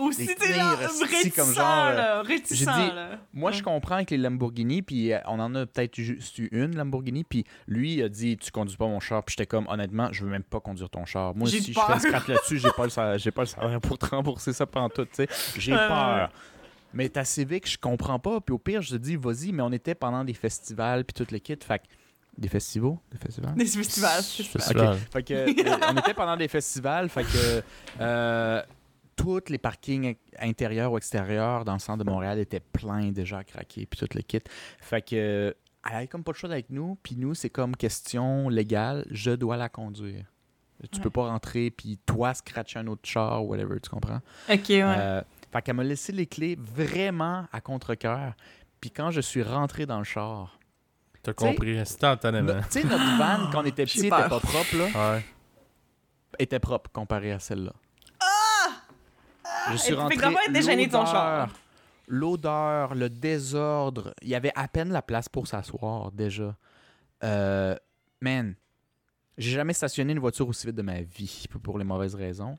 [0.00, 3.18] Aussi, genre réticent, comme genre, euh, là, réticent, j'ai dit, là.
[3.32, 6.76] moi, je comprends avec les Lamborghini, puis euh, on en a peut-être juste eu une
[6.76, 10.08] Lamborghini, puis lui il a dit tu conduis pas mon char, puis j'étais comme honnêtement,
[10.12, 11.34] je veux même pas conduire ton char.
[11.34, 14.52] Moi, si je fais scrap là-dessus, j'ai pas le pas le salaire pour te rembourser
[14.52, 15.28] ça pendant tout, tu sais.
[15.56, 16.30] J'ai peur.
[16.92, 18.40] Mais ta Civic, je comprends pas.
[18.40, 21.32] Puis au pire, je te dis, vas-y, mais on était pendant des festivals, puis tout
[21.32, 21.56] le kit.
[21.64, 21.84] Fait que-
[22.36, 22.96] Des festivals?
[23.12, 23.54] Des festivals?
[23.54, 24.22] Des festivals.
[24.22, 24.62] festivals.
[24.62, 24.98] Festival.
[25.12, 27.62] Fait que, euh, on était pendant des festivals, fait que
[28.00, 28.62] euh,
[29.22, 33.44] tous les parkings intérieurs ou extérieurs dans le centre de Montréal étaient pleins déjà à
[33.44, 34.40] craquer, puis tout le kit.
[34.80, 35.54] Fait que
[35.88, 39.30] elle avait comme pas de choix avec nous, puis nous, c'est comme question légale, je
[39.30, 40.26] dois la conduire.
[40.92, 41.02] Tu Ouais.
[41.02, 44.20] peux pas rentrer, puis toi, scratcher un autre char, whatever, tu comprends?
[44.50, 44.82] Ok, ouais.
[44.82, 48.34] Euh, fait qu'elle m'a laissé les clés vraiment à contre-cœur.
[48.80, 50.58] Puis quand je suis rentré dans le char,
[51.22, 52.60] T'as compris instantanément.
[52.70, 55.14] tu sais, notre van, quand on était petit, était pas propre, là.
[55.14, 55.24] Ouais.
[56.38, 57.74] était propre comparé à celle-là.
[59.72, 60.16] Je suis rentré.
[60.16, 61.48] de char.
[62.08, 66.56] L'odeur, le désordre, il y avait à peine la place pour s'asseoir déjà.
[67.22, 67.76] Euh,
[68.20, 68.54] man,
[69.38, 72.58] j'ai jamais stationné une voiture aussi vite de ma vie pour les mauvaises raisons.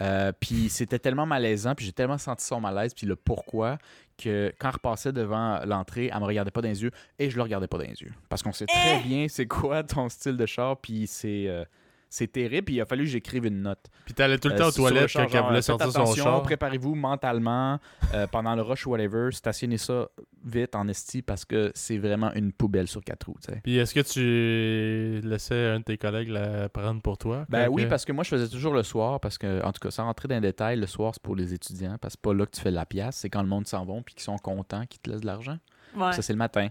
[0.00, 3.78] Euh, puis c'était tellement malaisant, puis j'ai tellement senti son malaise, puis le pourquoi,
[4.18, 7.36] que quand elle repassait devant l'entrée, elle me regardait pas dans les yeux et je
[7.36, 8.12] le regardais pas dans les yeux.
[8.28, 9.02] Parce qu'on sait très Eh!
[9.08, 11.64] bien c'est quoi ton style de char, puis c'est euh,
[12.08, 13.84] c'est terrible, puis il a fallu que j'écrive une note.
[14.04, 16.42] Puis t'allais tout le Euh, temps aux toilettes quand elle voulait sortir son attention, char.
[16.42, 17.78] Préparez-vous mentalement
[18.14, 19.30] euh, pendant le rush ou whatever.
[19.32, 20.08] Stationnez ça
[20.44, 23.36] vite en esti parce que c'est vraiment une poubelle sur quatre roues.
[23.64, 27.44] Puis est-ce que tu laissais un de tes collègues la prendre pour toi?
[27.48, 29.80] Ben oui, que- parce que moi je faisais toujours le soir parce que, en tout
[29.80, 32.30] cas, sans rentrer dans les détails, le soir c'est pour les étudiants parce que c'est
[32.30, 34.22] pas là que tu fais la pièce, c'est quand le monde s'en va puis qu'ils
[34.24, 35.58] sont contents qu'ils te laissent de l'argent.
[35.96, 36.12] Ouais.
[36.12, 36.68] Ça c'est le matin.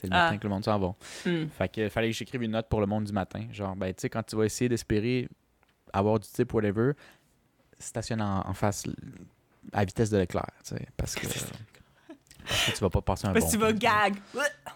[0.00, 0.26] C'est le Ah.
[0.26, 0.94] matin que le monde s'en va.
[1.26, 1.46] Hmm.
[1.48, 3.46] Fait que fallait que j'écrive une note pour le monde du matin.
[3.50, 5.28] Genre, ben, tu sais, quand tu vas essayer d'espérer
[5.92, 6.92] avoir du type, whatever,
[7.78, 8.84] stationne en, en face
[9.72, 13.32] à vitesse de l'éclair, tu sais, parce que, parce que tu vas pas passer un
[13.32, 14.14] Parce bon que tu vas gag.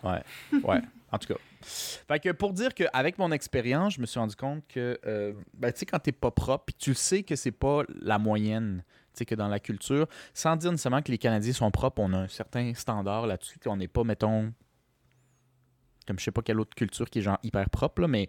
[0.03, 0.81] Ouais,
[1.12, 1.41] en tout cas.
[1.62, 5.73] Fait que pour dire qu'avec mon expérience, je me suis rendu compte que, euh, ben,
[5.73, 8.83] tu sais, quand t'es pas propre, puis tu le sais que c'est pas la moyenne,
[9.14, 12.12] tu sais, que dans la culture, sans dire nécessairement que les Canadiens sont propres, on
[12.14, 14.53] a un certain standard là-dessus, on n'est pas, mettons,
[16.07, 18.29] comme je sais pas quelle autre culture qui est genre hyper propre, là, mais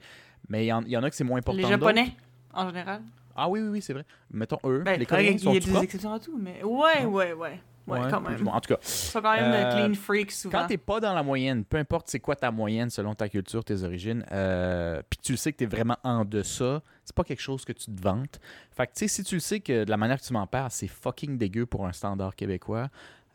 [0.49, 1.61] mais il y, en- il y en a que c'est moins important.
[1.61, 1.67] Les.
[1.67, 2.13] Japonais,
[2.53, 3.01] en général.
[3.35, 4.05] Ah oui, oui, oui, c'est vrai.
[4.31, 5.83] Mettons eux, Ben, les il Coréens y sont a des propres?
[5.83, 7.59] exceptions à tout, mais ouais, ouais, ouais.
[7.85, 8.41] Ouais, quand même.
[8.41, 10.59] Bon, en tout cas, sont quand même Euh, clean freaks souvent.
[10.61, 13.61] Quand t'es pas dans la moyenne, peu importe c'est quoi ta moyenne selon ta culture,
[13.65, 17.41] tes origines, euh, puis tu le sais que t'es vraiment en deçà, c'est pas quelque
[17.41, 18.39] chose que tu te vantes.
[18.71, 20.47] Fait que tu sais, si tu le sais que de la manière que tu m'en
[20.47, 22.87] parles, c'est fucking dégueu pour un standard québécois,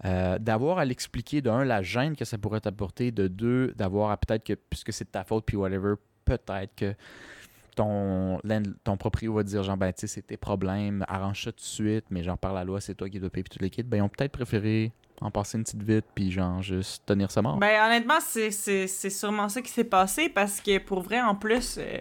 [0.04, 4.10] euh, d'avoir à l'expliquer, de un, la gêne que ça pourrait t'apporter, de deux, d'avoir
[4.10, 5.94] à peut-être que, puisque c'est de ta faute, puis whatever,
[6.24, 6.94] peut-être que
[7.74, 8.40] ton,
[8.84, 11.62] ton proprio va dire genre ben tu sais c'est tes problèmes arrange ça tout de
[11.62, 13.84] suite mais genre par la loi c'est toi qui dois payer puis tout les kits
[13.84, 14.90] ben ils ont peut-être préféré
[15.20, 17.58] en passer une petite vite puis genre juste tenir ça mort.
[17.58, 21.98] Ben, honnêtement, c'est sûrement ça qui s'est passé parce que pour vrai, en plus, euh,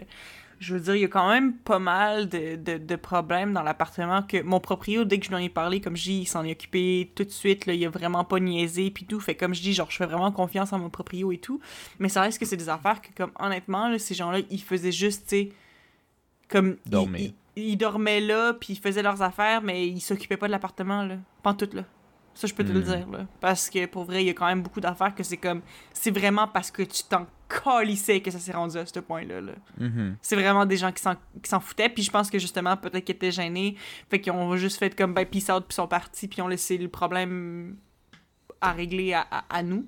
[0.60, 3.62] je veux dire, il y a quand même pas mal de, de, de problèmes dans
[3.62, 6.26] l'appartement que mon proprio, dès que je lui en ai parlé, comme je dis, il
[6.26, 9.20] s'en est occupé tout de suite, là, il a vraiment pas niaisé, puis tout.
[9.20, 11.60] Fait comme je dis, genre, je fais vraiment confiance en mon proprio et tout.
[11.98, 14.92] Mais ça reste que c'est des affaires que, comme, honnêtement, là, ces gens-là, ils faisaient
[14.92, 15.48] juste, tu sais,
[16.48, 16.76] comme...
[16.86, 17.30] ils- Dormir.
[17.56, 21.02] Ils, ils dormaient là, puis ils faisaient leurs affaires, mais ils s'occupaient pas de l'appartement,
[21.04, 21.16] là.
[21.42, 21.82] Pas tout, là.
[22.34, 22.84] Ça, je peux te le Hmm.
[22.84, 23.26] dire, là.
[23.40, 25.60] Parce que, pour vrai, il y a quand même beaucoup d'affaires que c'est comme...
[25.92, 29.52] C'est vraiment parce que tu t'en calissais que ça s'est rendu à ce point-là, là.
[29.78, 30.16] Mhm.
[30.20, 31.88] C'est vraiment des gens qui s'en, foutaient.
[31.88, 33.76] Puis je pense que justement, peut-être qu'ils étaient gênés.
[34.10, 36.48] Fait qu'ils ont juste fait comme ben peace out, puis sont partis, puis ils ont
[36.48, 37.76] laissé le problème
[38.60, 39.86] à régler à, à- à nous.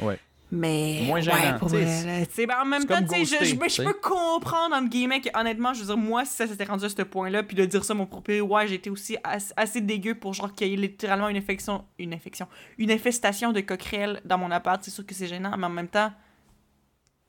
[0.00, 0.18] Ouais.
[0.52, 1.02] Mais.
[1.06, 3.24] Moins gênant, Ouais, pour tu sais, vrai, là, tu sais, ben, en même temps, sais,
[3.24, 6.34] je, ghoster, je, je peux comprendre, entre guillemets, que honnêtement, je veux dire, moi, si
[6.36, 8.76] ça s'était rendu à ce point-là, puis de dire ça à mon propre, ouais, j'ai
[8.76, 11.84] été aussi as- assez dégueu pour genre qu'il y ait littéralement une infection.
[11.98, 12.46] Une infection.
[12.78, 14.80] Une infestation de coquerelles dans mon appart.
[14.84, 16.12] C'est sûr que c'est gênant, mais en même temps.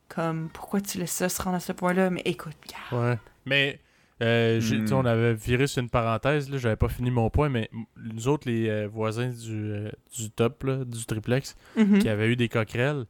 [0.08, 2.10] Comme, pourquoi tu laisses ça se rendre à ce point-là?
[2.10, 2.98] Mais écoute, gars.
[2.98, 3.18] Ouais.
[3.44, 3.78] Mais
[4.22, 4.62] euh, Hmm.
[4.62, 7.70] tu sais, on avait viré sur une parenthèse, là, j'avais pas fini mon point, mais
[7.96, 11.98] nous autres, les euh, voisins du, euh, du top, là, du triplex, Mhm.
[12.00, 13.04] qui avaient eu des coquerelles,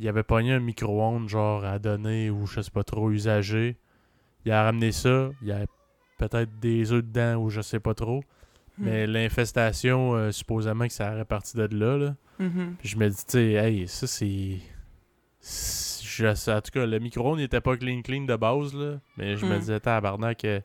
[0.00, 3.76] ils avaient pogné un micro-ondes genre à donner ou je sais pas trop usagé.
[4.44, 5.66] Il a ramené ça, il y avait
[6.18, 8.20] peut-être des œufs dedans ou je sais pas trop.
[8.78, 8.84] Hmm.
[8.84, 12.14] Mais l'infestation, euh, supposément que ça aurait parti de là, là.
[12.40, 12.74] Mhm.
[12.78, 14.56] Puis je me dis, tu sais, hey, ça c'est.
[16.24, 19.00] Je- En tout cas, le micro n'était pas clean clean de base, là.
[19.16, 19.60] Mais je me Mm.
[19.60, 20.60] disais, tabarnak, euh,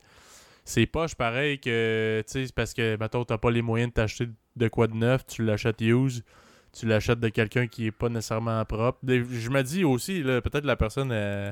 [0.66, 3.94] c'est poche pareil que, tu sais, c'est parce que, mettons, t'as pas les moyens de
[3.96, 6.24] t'acheter de quoi de neuf, tu l'achètes use,
[6.72, 9.00] tu l'achètes de quelqu'un qui est pas nécessairement propre.
[9.08, 11.52] Je me dis aussi, là, peut-être la personne, euh,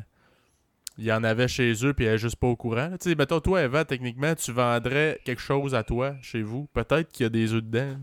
[0.98, 2.92] il y en avait chez eux, puis elle est juste pas au courant.
[3.00, 6.68] Tu sais, mettons, toi, Eva, techniquement, tu vendrais quelque chose à toi, chez vous.
[6.74, 7.98] Peut-être qu'il y a des œufs dedans.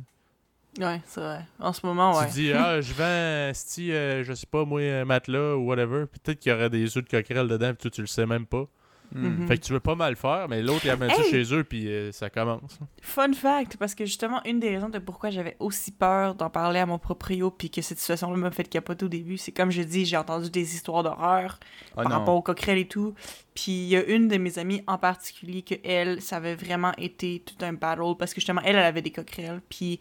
[0.79, 1.45] Ouais, c'est vrai.
[1.59, 2.27] En ce moment, ouais.
[2.29, 6.07] Tu dis, ah, je vends, sti, euh, je sais pas, moi, un matelas ou whatever.
[6.07, 8.47] Peut-être qu'il y aurait des œufs de coquerelle dedans, puis toi, tu le sais même
[8.47, 8.67] pas.
[9.15, 9.47] Mhm.
[9.49, 11.31] Fait que tu veux pas mal faire, mais l'autre, il amène ça Hey!
[11.31, 12.79] chez eux, puis euh, ça commence.
[13.01, 16.81] Fun fact, parce que justement, une des raisons de pourquoi j'avais aussi peur d'en parler
[16.81, 19.83] à mon proprio, puis que cette situation-là m'a fait capoter au début, c'est comme je
[19.83, 21.59] dis, j'ai entendu des histoires d'horreur
[21.93, 22.11] Ah par non.
[22.19, 23.15] rapport aux coquerelles et tout.
[23.55, 26.93] Puis il y a une de mes amies en particulier que elle, ça avait vraiment
[26.97, 29.61] été tout un battle parce que justement elle, elle avait des coquerelles.
[29.69, 29.99] Puis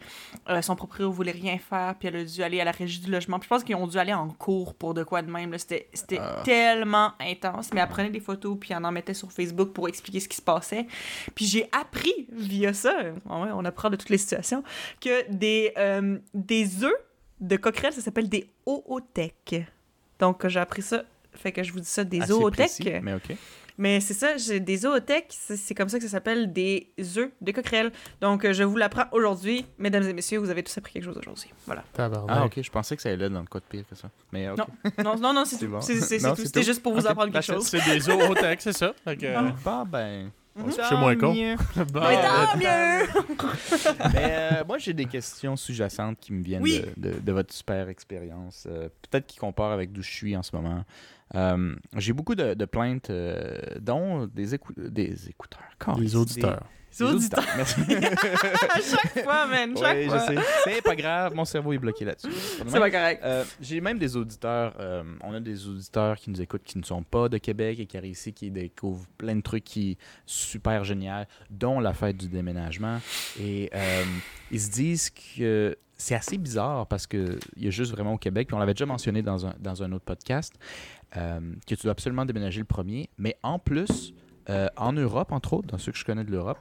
[0.48, 3.10] euh, son proprio voulait rien faire, puis elle a dû aller à la régie du
[3.10, 3.40] logement.
[3.40, 5.50] Puis je pense qu'ils ont dû aller en cours pour de quoi de même.
[5.50, 5.58] là.
[5.58, 6.40] C'était c'était Ah.
[6.44, 7.70] tellement intense.
[7.74, 10.36] Mais elle prenait des photos puis elle en mettait sur Facebook pour expliquer ce qui
[10.36, 10.86] se passait.
[11.34, 12.94] Puis j'ai appris via ça,
[13.26, 14.62] on apprend de toutes les situations,
[15.00, 16.92] que des, euh, des œufs
[17.40, 19.54] de coquerelles, ça s'appelle des ootech.
[20.18, 21.04] Donc j'ai appris ça.
[21.32, 22.52] Fait que je vous dis ça, des Assez ootech.
[22.56, 23.36] précis, mais ok.
[23.78, 27.52] Mais c'est ça, j'ai des zootech, c'est comme ça que ça s'appelle des œufs de
[27.52, 27.92] coquerelles.
[28.20, 31.16] Donc euh, je vous l'apprends aujourd'hui, mesdames et messieurs, vous avez tous appris quelque chose
[31.16, 31.50] aujourd'hui.
[31.66, 31.84] Voilà.
[31.96, 34.10] Ah, ok, je pensais que ça allait dans le cas de pire que ça.
[34.32, 34.48] Mais.
[34.48, 34.66] Non.
[35.04, 35.70] Non, non, non, c'est C'est tout.
[35.70, 35.80] bon.
[35.80, 36.40] C'est c'est- c'est Non, tout.
[36.40, 36.66] c'est C'était tout.
[36.66, 37.54] juste pour vous apprendre quelque it.
[37.54, 37.66] chose.
[37.68, 38.92] C'est des texte, c'est ça?
[39.06, 40.30] Que, euh, Bah ben.
[40.66, 41.32] Je suis moins con.
[41.92, 43.06] bon, Mais tant mieux!
[44.12, 46.82] Mais euh, moi, j'ai des questions sous-jacentes qui me viennent Oui.
[46.96, 48.66] de, de- de votre super expérience.
[48.68, 50.84] Euh, Peut-être qui comparent avec d'où je suis en ce moment.
[51.34, 55.62] Euh, j'ai beaucoup de, de plaintes, euh, dont des, écou- des écouteurs.
[55.98, 56.62] les Des- auditeurs.
[57.00, 57.44] Les auditeurs.
[57.56, 57.80] Merci.
[57.90, 60.20] À chaque fois, man, chaque je fois.
[60.20, 60.34] sais.
[60.64, 62.30] C'est pas grave, mon cerveau est bloqué là-dessus.
[62.66, 63.20] C'est pas correct.
[63.24, 66.82] Euh, J'ai même des auditeurs, euh, on a des auditeurs qui nous écoutent qui ne
[66.84, 70.82] sont pas de Québec et qui arrivent ici, qui découvrent plein de trucs qui super
[70.84, 73.00] génial, dont la fête du déménagement.
[73.38, 74.02] Et euh,
[74.50, 78.46] ils se disent que c'est assez bizarre parce qu'il y a juste vraiment au Québec,
[78.46, 80.54] puis on l'avait déjà mentionné dans un, dans un autre podcast,
[81.12, 83.08] que tu dois absolument déménager le premier.
[83.18, 84.12] Mais en plus,
[84.50, 86.58] euh, en Europe, entre autres, dans ceux que je connais de l'Europe,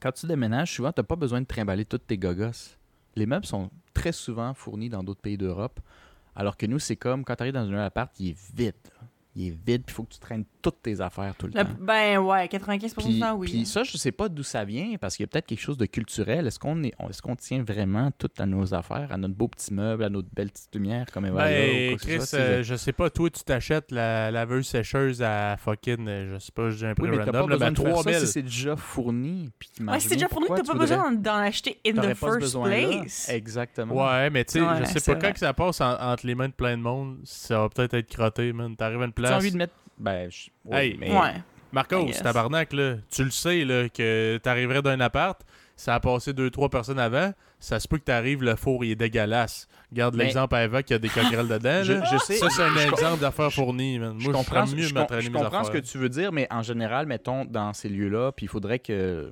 [0.00, 2.76] quand tu déménages, souvent, tu n'as pas besoin de trimballer toutes tes gogos.
[3.16, 5.80] Les meubles sont très souvent fournis dans d'autres pays d'Europe.
[6.36, 8.74] Alors que nous, c'est comme quand tu arrives dans un appart, il est vide.
[9.40, 11.62] Il est vide, puis il faut que tu traînes toutes tes affaires tout le Le-
[11.64, 11.70] temps.
[11.80, 13.46] ben ouais, 95% Puis, du temps, oui.
[13.48, 15.76] puis ça, je sais pas d'où ça vient, parce qu'il y a peut-être quelque chose
[15.78, 16.46] de culturel.
[16.48, 19.72] Est-ce qu'on est, est-ce qu'on tient vraiment tout à nos affaires, à notre beau petit
[19.72, 23.30] meuble, à notre belle petite lumière, comme Eva Ben, Chris, euh, je sais pas, toi,
[23.30, 27.10] tu t'achètes la laveuse sécheuse à fucking, euh, je sais pas, j'ai un prix Oui,
[27.16, 28.20] mais pas random, là, besoin mais de faire ça 3000.
[28.20, 29.50] si c'est déjà fourni.
[29.58, 33.28] Puis Ouais, c'est déjà fourni, t'as pas besoin d'en acheter in the pas first place.
[33.28, 33.94] Exactement.
[34.04, 35.28] Ouais, mais tu sais, Ouais, je sais pas vrai.
[35.28, 37.94] quand que ça passe en- entre les mains de plein de monde, ça va peut-être
[37.94, 38.74] être crotté, man.
[38.74, 39.34] T'arrives à une Tu place.
[39.34, 39.74] as envie de mettre.
[39.98, 40.50] Ben, je...
[40.74, 41.10] Hey, mais...
[41.10, 41.34] Ouais.
[41.72, 42.22] Marcos, guess.
[42.22, 45.38] tabarnak, là, tu le sais, là, que t'arriverais d'un appart,
[45.76, 48.92] ça a passé deux, trois personnes avant, ça se peut que t'arrives, le four, il
[48.92, 49.68] est dégueulasse.
[49.90, 52.36] Regarde Mais- l'exemple à Eva qui a des coquerelles dedans, Je, sais.
[52.36, 54.14] Ça, c'est un je- exemple d'affaires fournies, man.
[54.18, 56.62] Je Moi, je comprends, mieux je, je comprends ce que tu veux dire, mais en
[56.62, 59.30] général, mettons, dans ces lieux-là, puis il faudrait que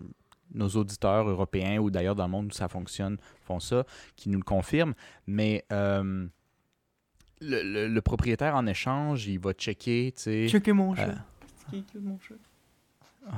[0.55, 3.84] nos auditeurs européens ou d'ailleurs dans le monde où ça fonctionne font ça,
[4.14, 4.94] qui nous le confirment.
[5.26, 6.26] Mais euh,
[7.41, 10.49] le, le- le propriétaire en échange, il va checker, tu sais.
[10.49, 11.14] Checker mon Euh, chat.
[11.70, 12.34] cute, mon chat?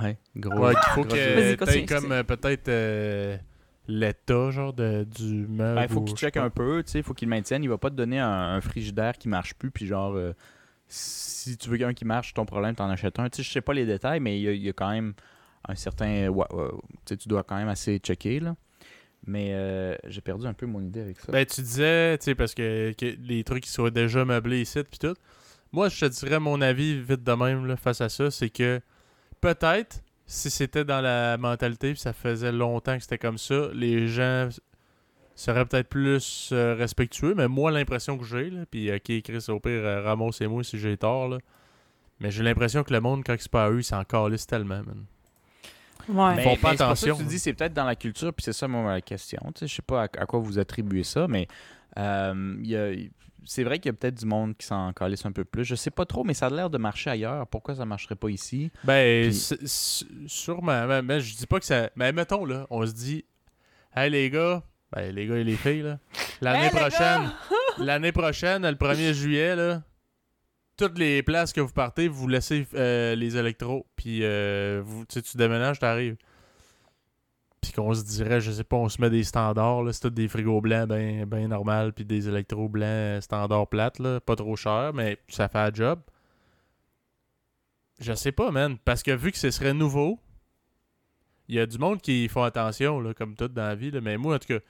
[0.03, 0.66] Ouais, gros.
[0.66, 3.36] Ouais, qu'il faut que t'aies comme euh, peut-être euh,
[3.86, 5.74] l'état, genre, de, du meuble.
[5.76, 6.42] Ben, il faut ou qu'il check pas.
[6.42, 7.64] un peu, tu sais, il faut qu'il le maintienne.
[7.64, 10.34] Il va pas te donner un, un frigidaire qui marche plus, puis genre, euh,
[10.88, 13.28] si tu veux qu'un qui marche, ton problème, t'en achètes un.
[13.30, 14.90] Tu sais, je sais pas les détails, mais il y, a- il y a quand
[14.90, 15.14] même
[15.66, 16.28] un certain.
[16.28, 16.76] ouais, ouais, tu
[17.07, 18.57] sais, tu dois quand même assez checker, là.
[19.27, 21.33] Mais euh, j'ai perdu un peu mon idée avec ça.
[21.33, 24.99] Ben, tu disais, tu sais, parce que, les trucs qui soient déjà meublés ici, puis
[24.99, 25.14] tout.
[25.73, 28.81] Moi, je te dirais mon avis vite de même là, face à ça, c'est que
[29.41, 34.09] peut-être, si c'était dans la mentalité, puis ça faisait longtemps que c'était comme ça, les
[34.09, 34.49] gens
[35.35, 39.85] seraient peut-être plus euh, respectueux, mais moi, l'impression que j'ai, puis ok, Chris, au pire,
[39.85, 41.39] euh, Ramos et moi si j'ai tort, là,
[42.19, 44.83] mais j'ai l'impression que le monde, quand c'est pas à eux, ils s'en calissent tellement,
[44.83, 45.05] man.
[46.09, 46.34] Ouais.
[46.36, 48.32] Ils font pas c'est pour ça que attention, Tu dis c'est peut-être dans la culture,
[48.34, 49.40] puis c'est ça moi, ma question.
[49.55, 51.49] Tu sais, je sais pas à, à quoi vous attribuez ça, mais
[51.99, 52.92] euh, il y a-
[53.44, 55.64] c'est vrai qu'il y a peut-être du monde qui s'en calisse un peu plus.
[55.64, 57.46] Je sais pas trop, mais ça a l'air de marcher ailleurs.
[57.46, 58.70] Pourquoi ça marcherait pas ici?
[58.84, 59.57] Ben, Puis-
[60.26, 60.86] sûrement.
[60.86, 61.88] Mais, mais je dis pas que ça.
[61.96, 63.24] Mais mettons, là, on se dit,
[63.96, 65.99] hey les gars, ben les gars et les filles, là,
[66.42, 67.30] l'année Hey, prochaine,
[67.78, 69.82] l'année prochaine, le 1er juillet, là,
[70.79, 75.37] toutes les places que vous partez, vous laissez euh, les électros, puis euh, tu tu
[75.37, 76.16] déménages, t'arrives.
[77.61, 80.29] Puis qu'on se dirait, je sais pas, on se met des standards, c'est tout des
[80.29, 84.55] frigos blancs ben, ben normal, puis des électros blancs euh, standards plates, là, pas trop
[84.55, 86.01] cher, mais ça fait un job.
[88.01, 90.20] Je sais pas, man, parce que vu que ce serait nouveau,
[91.49, 94.01] il y a du monde qui font attention, là, comme tout dans la vie, là,
[94.01, 94.61] mais moi, en tout cas,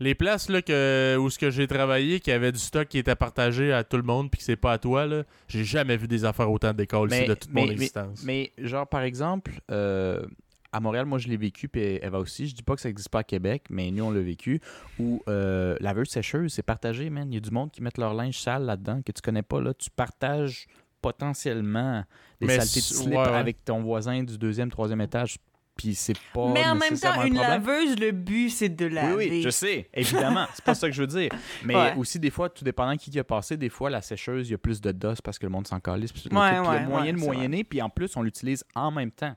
[0.00, 3.14] les places là, que, où ce que j'ai travaillé, qui avait du stock qui était
[3.14, 6.08] partagé à tout le monde, puis que c'est pas à toi, là, j'ai jamais vu
[6.08, 8.22] des affaires autant d'école Mais- de toute mais- mon existence.
[8.24, 10.24] Mais genre, par exemple, euh,
[10.72, 12.48] à Montréal, moi je l'ai vécu, puis Eva aussi.
[12.48, 14.60] Je dis pas que ça existe pas à Québec, mais nous on l'a vécu.
[14.98, 17.30] Où euh, laveuse sécheuse, c'est partagé, man.
[17.30, 19.60] Il y a du monde qui met leur linge sale là-dedans que tu connais pas.
[19.60, 19.72] là.
[19.74, 20.66] Tu partages
[21.00, 22.02] potentiellement
[22.40, 23.28] des Mais saletés de slip ouais, ouais.
[23.28, 25.36] avec ton voisin du deuxième, troisième étage.
[25.76, 26.52] Puis c'est pas.
[26.52, 27.50] Mais en même temps, un une problème.
[27.64, 29.14] laveuse, le but, c'est de laver.
[29.16, 30.46] Oui, oui, je sais, évidemment.
[30.54, 31.30] c'est pas ça que je veux dire.
[31.64, 31.94] Mais Ouais.
[31.96, 34.54] aussi, des fois, tout dépendant qui qui a passé, des fois, la sécheuse, il y
[34.54, 36.12] a plus de DOS parce que le monde s'en calisse.
[36.12, 38.92] puis il y ouais, a moyen ouais, de moyenner, puis en plus, on l'utilise en
[38.92, 39.34] même temps.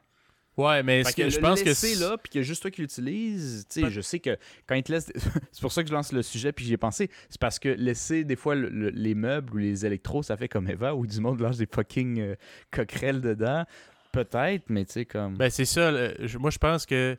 [0.57, 2.43] Ouais, mais ce que, que je le pense que laisser c'est là, puis qu'il y
[2.43, 5.11] a juste toi qui l'utilise, tu sais, je sais que quand ils te laissent.
[5.51, 7.11] c'est pour ça que je lance le sujet, puis j'y ai pensé.
[7.29, 10.47] C'est parce que laisser des fois le- le- les meubles ou les électros, ça fait
[10.47, 12.35] comme Eva, où du monde lâche des fucking euh,
[12.71, 13.65] coquerelles dedans.
[14.12, 15.36] Peut-être, mais tu sais, comme.
[15.38, 15.91] Ben, c'est ça.
[16.39, 17.18] moi, je pense que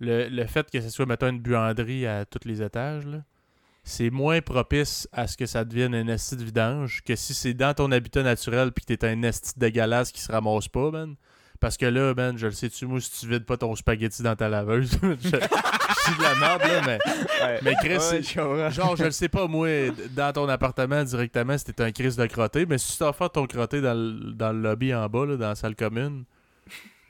[0.00, 3.06] le, fait que ce soit, mettons, une buanderie à tous les étages,
[3.82, 7.54] c'est moins propice à ce que ça devienne un esti de vidange que si c'est
[7.54, 11.16] dans ton habitat naturel puis que t'es un esti dégueulasse qui se ramasse pas, man.
[11.60, 14.36] Parce que là, man, je le sais-tu, moi, si tu vides pas ton spaghetti dans
[14.36, 14.98] ta laveuse,
[16.16, 16.98] de la merde, là, mais,
[17.44, 17.58] Ouais.
[17.62, 18.70] mais Chris, Ouais, je.
[18.74, 19.68] Genre, je le sais pas, moi,
[20.10, 23.46] dans ton appartement directement, c'était un crise de crotté, mais si tu t'as fait ton
[23.46, 26.24] crotté dans le, dans le lobby en bas, là, dans la salle commune,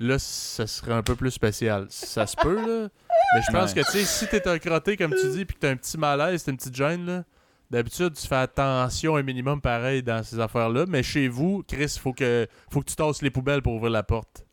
[0.01, 1.87] là, ça serait un peu plus spécial.
[1.91, 2.89] Ça se peut, là.
[3.35, 3.83] Mais je pense Ouais.
[3.83, 5.97] que, tu sais, si t'es un crotté, comme tu dis, puis que t'as un petit
[5.99, 7.25] malaise, t'as une petite gêne, là,
[7.71, 12.13] d'habitude, tu fais attention un minimum pareil dans ces affaires-là, mais chez vous, Chris, faut
[12.13, 14.44] que, faut que tu tasses les poubelles pour ouvrir la porte.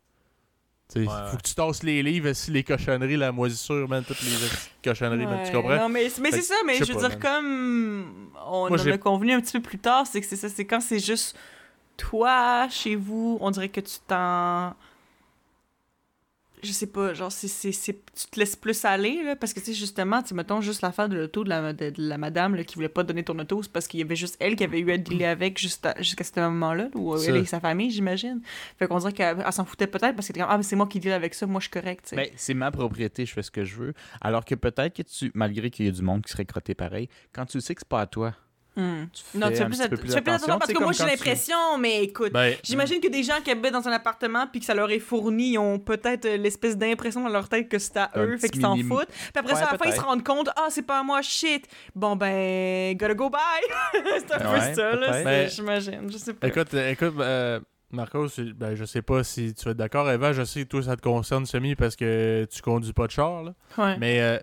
[0.95, 4.31] Ouais, faut que tu tasses les livres, si les cochonneries, la moisissure, man, toutes les
[4.83, 5.77] cochonneries, man, tu comprends?
[5.77, 8.97] Non, mais, mais c'est ça, mais je veux pas, dire, comme on Moi, en a
[8.97, 11.37] convenu un petit peu plus tard, c'est que c'est ça, c'est quand c'est juste
[11.97, 14.73] toi, chez vous, on dirait que tu t'en.
[16.63, 19.59] Je sais pas, genre, c'est, c'est, c'est- tu te laisses plus aller, là, parce que,
[19.59, 22.55] tu sais, justement, tu mettons juste l'affaire de l'auto de la, de, de la madame
[22.55, 24.63] là, qui voulait pas donner ton auto, c'est parce qu'il y avait juste elle qui
[24.63, 27.29] avait eu à dealer avec juste à- jusqu'à ce moment-là, ou Ça.
[27.29, 28.41] elle et sa famille, j'imagine.
[28.77, 30.75] Fait qu'on dirait qu'elle elle s'en foutait peut-être parce qu'elle était comme, ah, mais c'est
[30.75, 32.15] moi qui deal avec ça, moi je suis correct, tu sais.
[32.15, 33.93] Ben, c'est ma propriété, je fais ce que je veux.
[34.21, 37.09] Alors que peut-être que tu, malgré qu'il y a du monde qui serait crotté pareil,
[37.33, 38.35] quand tu sais que c'est pas à toi,
[38.73, 39.03] Hmm.
[39.11, 42.31] tu fais Non, tu fais plus, attention parce que moi j'ai tu- l'impression, mais écoute,
[42.31, 44.99] Ben, j'imagine que des gens qui habitent dans un appartement puis que ça leur est
[44.99, 48.37] fourni, ils ont peut-être euh, l'espèce d'impression dans leur tête que c'est à Un eux,
[48.37, 49.09] fait qu'ils s'en foutent.
[49.09, 51.03] Puis après Ouais, ça, à la fin, ils se rendent compte, ah, c'est pas à
[51.03, 51.67] moi, shit.
[51.95, 53.41] Bon, ben, gotta go bye.
[54.19, 56.47] c'est un peu Ouais, ça, là, Ben, j'imagine, je sais pas.
[56.47, 57.59] Écoute, écoute, euh,
[57.91, 60.09] Marcos, c'est- ben, je sais pas si tu être d'accord.
[60.09, 63.11] Eva, je sais que toi, ça te concerne semi parce que tu conduis pas de
[63.11, 63.43] char.
[63.43, 63.53] Là.
[63.77, 63.97] Ouais.
[63.97, 64.39] Mais euh,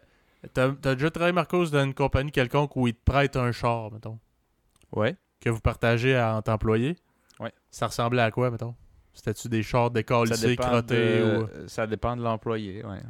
[0.52, 3.90] t'as as déjà travaillé, Marcos, dans une compagnie quelconque où ils te prêtent un char,
[3.92, 4.18] mettons,
[4.92, 5.16] Ouais.
[5.40, 6.96] que vous partagez à- entre employés?
[7.40, 7.52] Ouais.
[7.70, 8.74] Ça ressemblait à quoi, mettons?
[9.12, 11.68] C'était-tu des chars décalissés, crottés de, ou...
[11.68, 12.84] ça dépend de l'employé.
[12.84, 13.00] Ouais,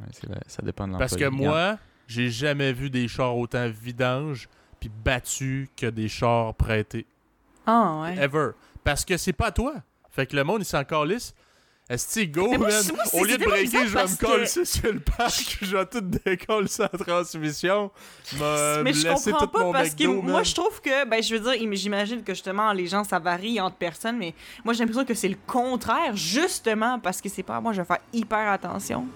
[0.47, 0.99] ça dépend de l'employé.
[0.99, 4.49] Parce que moi, j'ai jamais vu des chars autant vidanges
[4.81, 7.05] puis battus que des chars prêtés.
[7.67, 8.17] Ah, ouais.
[8.25, 8.53] Ever.
[8.85, 9.75] Parce que c'est pas à toi.
[10.09, 11.35] Fait que le monde, il s'en calisse.
[11.89, 12.71] Est-ce go, man?
[13.15, 16.01] Au lieu de breaker, je vais me que- coller sur le parc, je vais tout
[16.03, 17.91] décoller sa transmission.
[18.35, 21.35] Me mais je comprends tout pas mon parce que moi je trouve que ben je
[21.35, 24.35] veux dire im- j'imagine que justement les gens ça varie entre personnes mais
[24.65, 27.87] moi j'ai l'impression que c'est le contraire justement parce que c'est pas moi je vais
[27.87, 29.07] faire hyper attention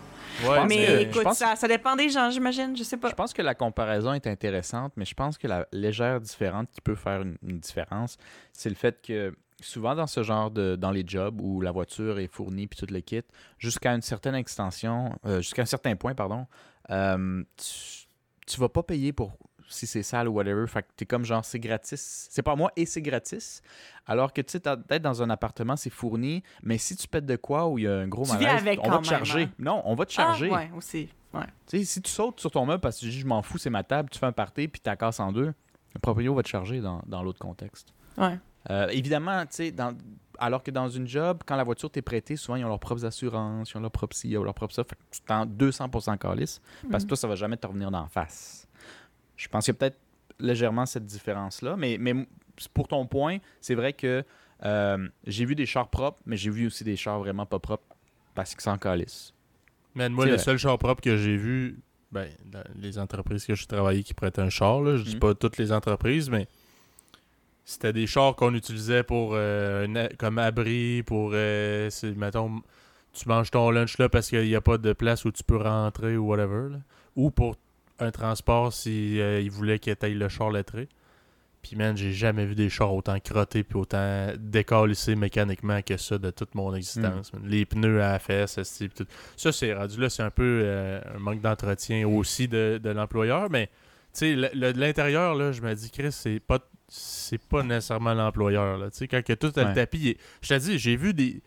[0.47, 3.35] Ouais, mais écoute pense- ça, ça dépend des gens j'imagine je sais pas Je pense
[3.35, 7.21] que la comparaison est intéressante, mais je pense que la légère différence qui peut faire
[7.21, 8.17] une, une différence,
[8.51, 12.19] c'est le fait que souvent dans ce genre de dans les jobs où la voiture
[12.19, 13.23] est fournie puis tout le kit,
[13.59, 16.47] jusqu'à une certaine extension, euh, jusqu'à un certain point, pardon,
[16.91, 18.07] euh, tu,
[18.47, 19.37] tu vas pas payer pour
[19.69, 20.67] si c'est sale ou whatever.
[20.67, 22.27] Fait que t'es comme genre c'est gratis.
[22.31, 23.63] C'est pas moi et c'est gratis.
[24.07, 27.25] Alors que tu sais, t'as- peut-être dans un appartement, c'est fourni, mais si tu pètes
[27.25, 29.43] de quoi ou il y a un gros Tu malaise, avec on va te charger.
[29.45, 29.51] hein?
[29.59, 30.51] Non, on va te charger.
[30.53, 33.27] ah, ouais aussi ouais si tu sautes sur ton meuble parce que tu dis je
[33.27, 35.55] m'en fous, c'est ma table, tu fais un party puis tu la casses en deux,
[35.95, 37.95] le proprio va te charger dans, dans l'autre contexte.
[38.19, 38.39] ouais
[38.71, 39.97] Euh, évidemment, tu sais, dans-
[40.39, 43.05] alors que dans une job, quand la voiture t'est prêtée, souvent ils ont leurs propres
[43.05, 44.85] assurances, ils ont leur propre ci, ils ont leur propre ça.
[44.85, 46.61] Fait que tu t'en 200% calice
[46.91, 47.09] parce que Mhm.
[47.09, 48.67] toi, ça va jamais te revenir d'en face.
[49.37, 49.99] Je pense qu'il y a peut-être
[50.39, 52.27] légèrement cette différence-là, mais, mais
[52.75, 54.25] pour ton point, c'est vrai que
[54.65, 57.97] euh, j'ai vu des chars propres, mais j'ai vu aussi des chars vraiment pas propres
[58.35, 59.33] parce qu'ils s'en calissent.
[59.95, 60.39] Man, moi, le vrai.
[60.39, 61.81] seul char propre que j'ai vu,
[62.13, 65.21] ben, dans les entreprises que j'ai travaillé qui prêtaient un char, là, je dis Mhm.
[65.21, 66.47] pas toutes les entreprises, mais
[67.73, 72.63] c'était des chars qu'on utilisait pour euh, comme abri, pour, euh, mettons,
[73.13, 75.57] tu manges ton lunch là parce qu'il n'y a pas de place où tu peux
[75.57, 76.79] rentrer ou whatever, là.
[77.17, 77.57] ou pour
[77.99, 80.89] un transport si euh, ils voulaient qu'il aille le char lettré.
[81.63, 86.19] Puis man, j'ai jamais vu des chars autant crottés puis autant décalissés mécaniquement que ça
[86.19, 87.33] de toute mon existence.
[87.33, 87.43] man.
[87.47, 88.59] Les pneus à la fesse,
[88.95, 89.07] tout.
[89.37, 93.49] ça c'est rendu là, c'est un peu euh, un manque d'entretien aussi de, de l'employeur,
[93.49, 93.71] mais
[94.13, 96.59] sais, l'intérieur, là, je me dis, Chris, c'est pas
[96.95, 98.77] c'est pas nécessairement l'employeur.
[98.77, 98.91] là.
[98.91, 101.43] Tu sais, quand que tout a le tapis, est- je te dis, j'ai vu des,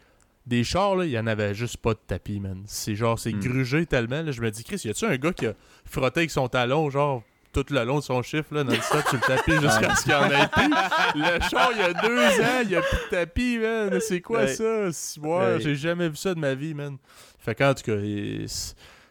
[0.47, 2.63] des chars, là, il y en avait juste pas de tapis, man.
[2.65, 3.39] C'est genre, c'est Hmm.
[3.41, 4.23] grugé tellement.
[4.23, 5.53] Là, je me dis, Chris, y a-tu un gars qui a
[5.85, 7.21] frotté avec son talon, genre,
[7.53, 10.01] tout le long de son chiffre, là, dans le stop sur le tapis jusqu'à ce
[10.03, 10.69] qu'il y en ait plus?
[11.15, 13.99] Le char, il y a deux ans, il y a plus de tapis, man.
[14.01, 14.47] C'est quoi Ouais.
[14.47, 14.91] ça?
[14.91, 15.57] Si- Ouais.
[15.61, 16.97] J'ai jamais vu ça de ma vie, man.
[17.37, 18.47] Fait qu'en tout cas, il-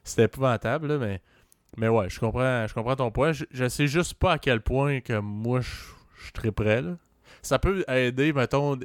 [0.02, 1.20] c'était épouvantable, là, mais.
[1.76, 3.32] Mais ouais, je comprends, je comprends ton point.
[3.32, 5.70] Je, je sais juste pas à quel point que moi je,
[6.18, 6.82] je suis très prêt.
[6.82, 6.96] Là.
[7.42, 8.78] Ça peut aider, mettons,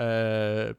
[0.00, 0.72] euh,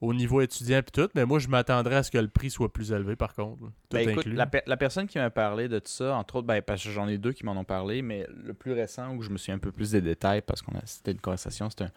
[0.00, 2.72] au niveau étudiant et tout, mais moi je m'attendrais à ce que le prix soit
[2.72, 3.62] plus élevé par contre.
[3.64, 3.68] là.
[3.88, 6.60] Tout Ben, écoute, la, per- la personne qui m'a parlé de ça, entre autres, ben,
[6.62, 9.30] parce que j'en ai deux qui m'en ont parlé, mais le plus récent où je
[9.30, 11.90] me suis un peu plus des détails parce qu'on a c'était une conversation, c'était un,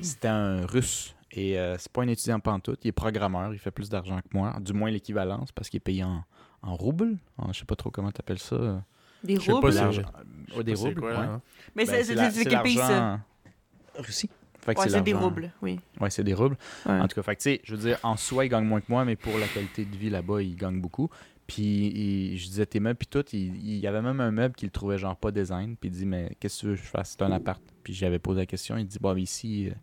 [0.00, 1.14] c'était un russe.
[1.32, 4.28] Et euh, c'est pas un étudiant pantoute, il est programmeur, il fait plus d'argent que
[4.36, 6.24] moi, du moins l'équivalence parce qu'il est payé en,
[6.62, 7.18] en roubles.
[7.36, 8.56] En- je sais pas trop comment t'appelles ça.
[8.56, 8.78] euh,
[9.22, 9.72] des Je sais pas roubles?
[9.72, 9.78] si-
[10.64, 11.16] des pas c'est roubles, quoi, ouais.
[11.16, 11.42] hein.
[11.76, 13.20] mais Ben, c'est c'est c'est la- c'est c'est quel pays ça l'argent-
[13.98, 14.30] Russie.
[14.60, 16.56] Fait que ouais c'est des roubles oui Ouais, c'est des roubles.
[16.86, 16.92] Ouais.
[17.00, 18.80] En tout cas, fait que, tu sais, je veux dire, en soi, il gagne moins
[18.80, 21.08] que moi, mais pour la qualité de vie là-bas, il gagne beaucoup.
[21.46, 24.54] Puis il- je disais tes meubles, puis tout, il, il y avait même un meuble
[24.54, 26.86] qu'il trouvait genre pas design, puis il dit, mais qu'est-ce que tu veux que je
[26.86, 27.10] fasse?
[27.18, 27.62] C'est un appart.
[27.82, 29.74] Puis j'avais posé la question, il dit, bon, mais ici, euh,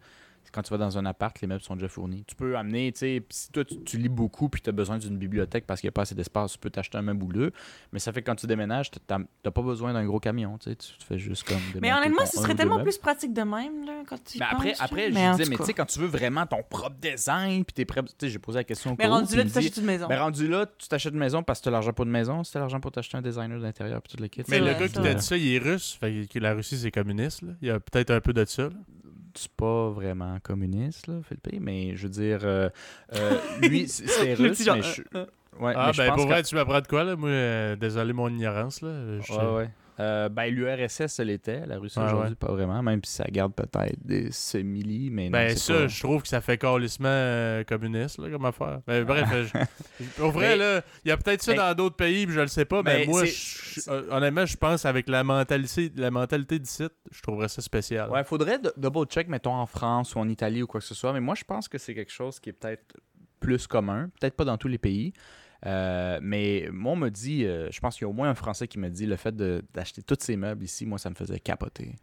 [0.56, 2.24] quand tu vas dans un appart, les meubles sont déjà fournis.
[2.26, 4.98] Tu peux amener, tu sais, si toi tu, tu lis beaucoup, puis tu as besoin
[4.98, 7.34] d'une bibliothèque parce qu'il n'y a pas assez d'espace, tu peux t'acheter un meuble ou
[7.34, 7.52] deux.
[7.92, 10.70] Mais ça fait que quand tu déménages, tu n'as pas besoin d'un gros camion, tu
[10.70, 11.60] sais, tu te fais juste comme.
[11.82, 14.82] mais honnêtement ce serait tellement plus pratique de même là quand tu Ben après, penses,
[14.82, 17.86] après je disais, mais tu sais, quand tu veux vraiment ton propre design, puis t'es
[17.86, 20.08] prêt, tu sais, j'ai posé la question au mais rendu là tu t'achètes une maison
[20.08, 22.54] ben rendu là, tu t'achètes une maison parce que t'as l'argent pour une maison, si
[22.54, 24.44] t'as l'argent pour t'acheter un designer d'intérieur puis tout le kit.
[24.48, 25.98] Mais le gars c'est qui t'a dit ça, il est russe.
[26.00, 27.42] Fait que la Russie, c'est communiste.
[27.42, 27.54] Là.
[27.62, 28.64] Il y a peut-être un peu de ça.
[28.64, 28.70] là.
[29.38, 32.70] C'est pas vraiment communiste, là, Philippe, mais je veux dire, euh,
[33.14, 35.26] euh, lui, c'est russe, petit genre, mais je, euh,
[35.60, 37.16] ouais, ah, mais je ben pense pour vrai, tu m'apprends de quoi, là?
[37.16, 39.20] Moi, euh, désolé mon ignorance, là.
[39.22, 39.70] Je- Ouais, ouais.
[40.00, 41.66] Euh, ben, l'URSS, ça l'était.
[41.66, 42.36] La Russie Ouais, aujourd'hui, ouais.
[42.36, 46.00] pas vraiment, même si ça garde peut-être des simili, mais non, Ben ça, pas- je
[46.04, 48.82] trouve que ça fait calissement euh, communiste là, comme affaire.
[48.88, 51.96] Ben, bref, je- pour vrai, Mais- là, il y a peut-être ça Mais- dans d'autres
[51.96, 55.24] pays, puis je le sais pas, mais Mais moi, je- honnêtement, je pense avec la
[55.24, 58.10] mentalité, la mentalité du site, je trouverais ça spécial.
[58.10, 61.14] Ouais, faudrait double-check, mettons, en France ou en Italie ou quoi que ce soit.
[61.14, 62.98] Mais moi, je pense que c'est quelque chose qui est peut-être
[63.40, 64.10] plus commun.
[64.20, 65.14] Peut-être pas dans tous les pays.
[65.66, 68.36] Euh, mais moi, on me dit, euh, je pense qu'il y a au moins un
[68.36, 71.40] Français qui me dit le fait d'acheter tous ces meubles ici, moi, ça me faisait
[71.40, 71.96] capoter.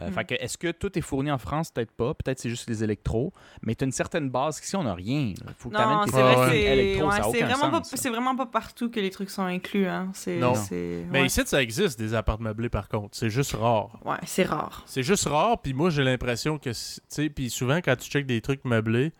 [0.00, 0.10] Euh.
[0.10, 1.70] Fait que, est-ce que tout est fourni en France?
[1.70, 2.12] Peut-être pas.
[2.12, 3.32] Peut-être c'est juste les électros.
[3.62, 4.60] Mais tu as une certaine base.
[4.62, 5.32] Ici, on n'a rien.
[5.34, 8.90] Il faut que tu non amènes tes c'est vrai c'est ouais, vraiment pas vraiment partout
[8.90, 10.52] que les trucs sont inclus hein Non.
[10.70, 11.26] Mais ouais.
[11.26, 13.16] ici, ça existe des apparts meublés par contre.
[13.16, 13.98] C'est juste rare.
[14.04, 17.48] ouais c'est rare C'est juste rare, puis moi j'ai l'impression que, c'est- tu sais, puis
[17.48, 19.12] souvent quand tu checkes des trucs meublés,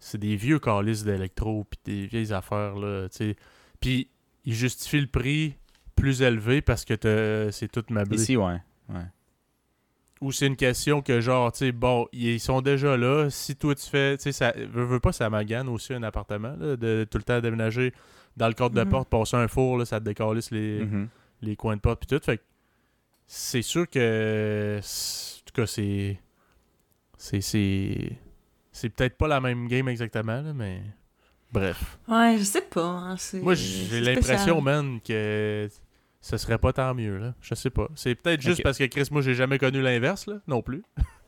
[0.00, 3.36] c'est des vieux calices d'électro, puis des vieilles affaires, là, tu sais.
[3.78, 4.08] Puis
[4.44, 5.54] ils justifient le prix
[5.94, 8.16] plus élevé parce que t'as- c'est tout meublé.
[8.20, 8.58] Ici, ouais.
[8.88, 9.04] ouais.
[10.22, 13.30] ou c'est une question que, genre, tu sais, bon, ils sont déjà là.
[13.30, 16.54] Si toi, tu fais, tu sais, ça veux, veux pas, ça magane aussi un appartement,
[16.58, 17.94] là, de tout le temps déménager
[18.36, 18.88] dans le cadre de Mhm.
[18.90, 21.08] porte, passer un four, là, ça te décalisse les, Mhm.
[21.40, 22.22] les coins de porte puis tout.
[22.22, 22.42] Fait que
[23.26, 26.20] c'est sûr que, en tout cas, c'est,
[27.16, 28.12] c'est,
[28.80, 30.82] c'est, peut-être pas la même game exactement, là, mais
[31.52, 31.98] bref.
[32.08, 32.82] Ouais, je sais pas.
[32.84, 35.68] hein, c'est- Moi, j'ai l'impression, man, que
[36.20, 37.34] ce serait pas tant mieux, là.
[37.40, 37.88] Je sais pas.
[37.94, 40.82] C'est peut-être juste parce que Chris, moi, j'ai jamais connu l'inverse, là, non plus.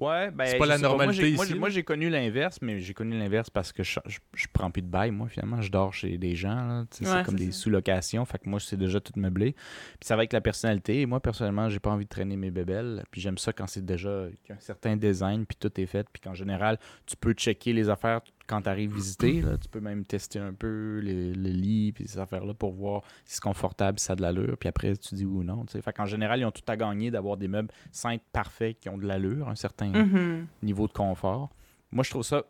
[0.00, 0.46] Ouais, ben.
[0.46, 3.50] C'est pas la normalité moi, ici, j'ai- Moi, j'ai connu l'inverse, mais j'ai connu l'inverse
[3.50, 5.60] parce que je, je, je prends plus de bail, moi, finalement.
[5.60, 7.58] Je dors chez des gens, Ouais, c'est comme des ça.
[7.60, 8.24] sous-locations.
[8.24, 9.52] Fait que moi, c'est déjà tout meublé.
[9.52, 11.00] Puis ça va avec la personnalité.
[11.00, 13.02] Et moi, personnellement, j'ai pas envie de traîner mes bébelles.
[13.10, 14.26] Puis j'aime ça quand c'est déjà.
[14.44, 16.06] qu'il y a un certain design, puis tout est fait.
[16.12, 19.40] Puis qu'en général, tu peux checker les affaires quand tu arrives visiter.
[19.42, 19.56] Là.
[19.58, 23.34] Tu peux même tester un peu les- le lit, puis ces affaires-là pour voir si
[23.36, 24.56] c'est confortable, si ça a de l'allure.
[24.58, 25.64] Puis après, tu dis oui ou non.
[25.66, 28.98] Fait qu'en général, ils ont tout à gagner d'avoir des meubles simples, parfaits, qui ont
[28.98, 30.46] de l'allure, un certain Mhm.
[30.62, 31.50] niveau de confort.
[31.92, 32.42] Moi, je trouve ça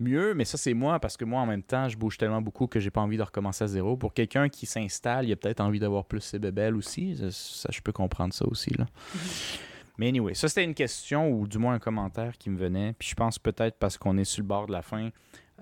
[0.00, 2.66] mieux, mais ça, c'est moi, parce que moi, en même temps, je bouge tellement beaucoup
[2.68, 3.96] que j'ai pas envie de recommencer à zéro.
[3.96, 7.16] Pour quelqu'un qui s'installe, il a peut-être envie d'avoir plus ses bébelles aussi.
[7.16, 8.70] Ça, ça, je peux comprendre ça aussi.
[8.78, 8.86] Là.
[9.98, 12.94] Mais anyway, ça, c'était une question, ou du moins un commentaire qui me venait.
[12.98, 15.10] Puis je pense peut-être parce qu'on est sur le bord de la fin.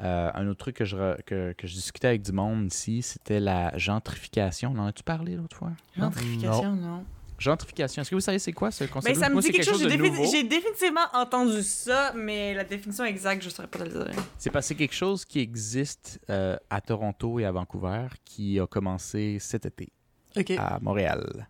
[0.02, 3.40] euh, un autre truc que je, que, que je discutais avec du monde ici, c'était
[3.40, 4.72] la gentrification.
[4.72, 5.72] En as-tu parlé l'autre fois?
[5.96, 7.04] Gentrification, non.
[7.38, 8.00] Gentrification.
[8.02, 9.14] Est-ce que vous savez c'est quoi ce concept?
[9.14, 9.80] Ben, ça me Moi, dit quelque chose.
[9.80, 14.22] J'ai défi- définitivement entendu ça, mais la définition exacte, je saurais pas te le dire.
[14.38, 18.58] C'est parce que c'est quelque chose qui existe euh, à Toronto et à Vancouver qui
[18.60, 19.88] a commencé cet été
[20.36, 20.50] Ok.
[20.58, 21.46] à Montréal.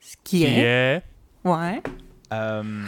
[0.00, 1.02] Ce qui Qui est.
[1.44, 1.82] Ouais.
[2.32, 2.86] Euh,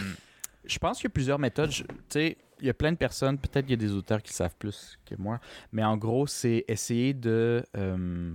[0.64, 1.70] je pense qu'il y a plusieurs méthodes.
[1.70, 4.32] Tu sais, il y a plein de personnes, peut-être qu'il y a des auteurs qui
[4.32, 5.40] le savent plus que moi,
[5.72, 8.32] mais en gros, c'est essayer de euh,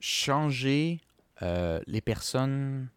[0.00, 1.00] changer
[1.42, 2.88] euh, les personnes,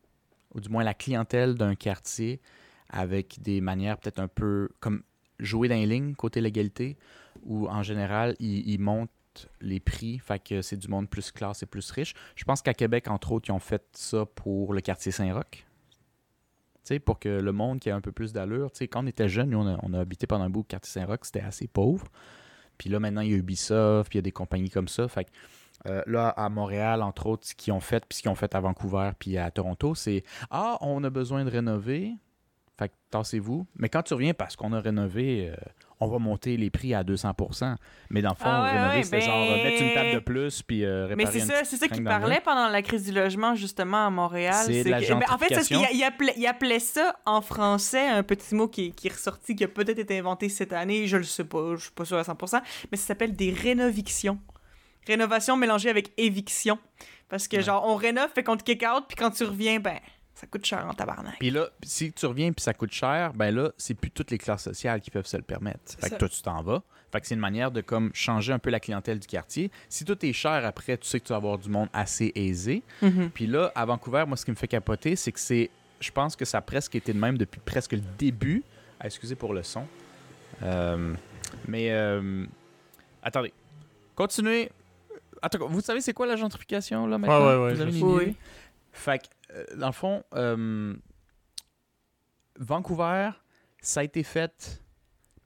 [0.54, 2.42] ou du moins la clientèle d'un quartier,
[2.90, 5.04] avec des manières peut-être un peu comme
[5.40, 6.98] jouer dans les lignes côté légalité,
[7.44, 9.12] où en général, ils montent
[9.62, 12.14] les prix, fait que c'est du monde plus classe et plus riche.
[12.36, 15.66] Je pense qu'à Québec, entre autres, ils ont fait ça pour le quartier Saint-Roch.
[17.06, 19.60] Pour que le monde qui a un peu plus d'allure, quand on était jeunes, nous,
[19.60, 22.08] on a, habité pendant un bout au quartier Saint-Roch, c'était assez pauvre.
[22.78, 25.08] Puis là, maintenant, il y a Ubisoft, puis il y a des compagnies comme ça.
[25.08, 25.28] Fait
[25.88, 28.54] euh, là, à Montréal, entre autres, ce qu'ils ont fait, puis ce qu'ils ont fait
[28.56, 32.14] à Vancouver, puis à Toronto, c'est Ah, on a besoin de rénover.
[32.78, 33.68] Fait que tassez-vous.
[33.76, 35.56] Mais quand tu reviens parce qu'on a rénové, euh,
[36.02, 37.32] on va monter les prix à 200
[38.10, 40.20] Mais dans le fond, Ah ouais, rénover, ouais, c'était genre ben- mettre une table de
[40.20, 43.06] plus, puis euh, Mais réparer c'est une ça, c'est ça qui parlait pendant la crise
[43.06, 44.64] du logement, justement, à Montréal.
[44.66, 48.24] C'est la que- ben, En fait, c'est ce qu'il appelait, appelait ça en français, un
[48.24, 51.24] petit mot qui, qui est ressorti, qui a peut-être été inventé cette année, je le
[51.24, 52.62] sais pas, je suis pas sûre à 100%,
[52.92, 54.40] mais ça s'appelle des rénovictions.
[55.08, 56.78] Rénovation mélangée avec éviction.
[57.30, 57.64] Parce que, Ouais.
[57.64, 59.98] genre, on rénove, fait qu'on te kick out, puis quand tu reviens, ben,
[60.36, 61.38] ça coûte cher en tabarnak.
[61.40, 64.38] Puis là, si tu reviens puis ça coûte cher, ben là, c'est plus toutes les
[64.38, 65.80] classes sociales qui peuvent se le permettre.
[66.00, 66.82] Fait que toi, tu t'en vas.
[67.12, 69.70] Fait que c'est une manière de comme changer un peu la clientèle du quartier.
[69.90, 72.84] Si tout est cher après, tu sais que tu vas avoir du monde assez aisé.
[73.02, 73.30] Mhm.
[73.32, 75.70] Puis là, à Vancouver, moi, ce qui me fait capoter, c'est que c'est.
[76.00, 78.64] Je pense que ça a presque été de même depuis presque le début.
[79.00, 79.86] Ah, excusez pour le son.
[80.64, 81.14] Euh,
[81.68, 81.92] mais.
[81.92, 82.46] euh,
[83.22, 83.54] attendez.
[84.16, 84.72] Continuez.
[85.42, 87.40] Attends, vous savez, c'est quoi la gentrification, là, maintenant?
[87.40, 88.06] Ouais, ouais, ouais, Vous avez une idée?
[88.06, 88.36] Oui.
[88.94, 89.26] Fait que,
[89.76, 90.96] dans le fond, euh,
[92.60, 93.32] Vancouver,
[93.82, 94.82] ça a été fait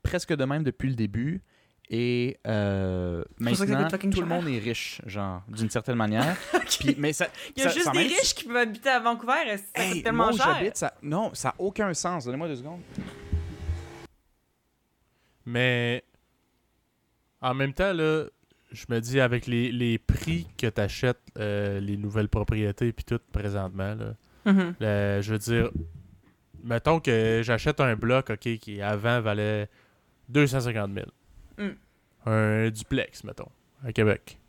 [0.04, 1.42] presque de même depuis le début.
[1.90, 6.36] Et euh, maintenant, tout le monde est riche, genre, d'une certaine manière.
[6.80, 8.90] Puis, mais ça, Il y a ça- juste ça des même- riches qui peuvent habiter
[8.90, 10.56] à Vancouver, et ça Hey, coûte tellement moi cher.
[10.58, 10.96] j'habite, ça...
[11.04, 12.26] Non, ça n'a aucun sens.
[12.26, 12.82] Donnez-moi deux secondes.
[15.46, 16.04] Mais
[17.42, 18.26] en même temps, là,
[18.76, 23.20] je me dis avec les, les prix que tu achètes les nouvelles propriétés puis tout
[23.32, 24.14] présentement, là,
[24.46, 24.76] Mhm.
[24.80, 25.72] je veux dire,
[26.64, 29.68] mettons que j'achète un bloc, OK, qui avant valait
[30.30, 31.06] 250 000.
[31.58, 31.76] Mm.
[32.30, 33.50] Un duplex, mettons,
[33.84, 34.40] à Québec.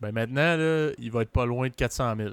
[0.00, 2.30] Ben maintenant, là, il va être pas loin de 400 000.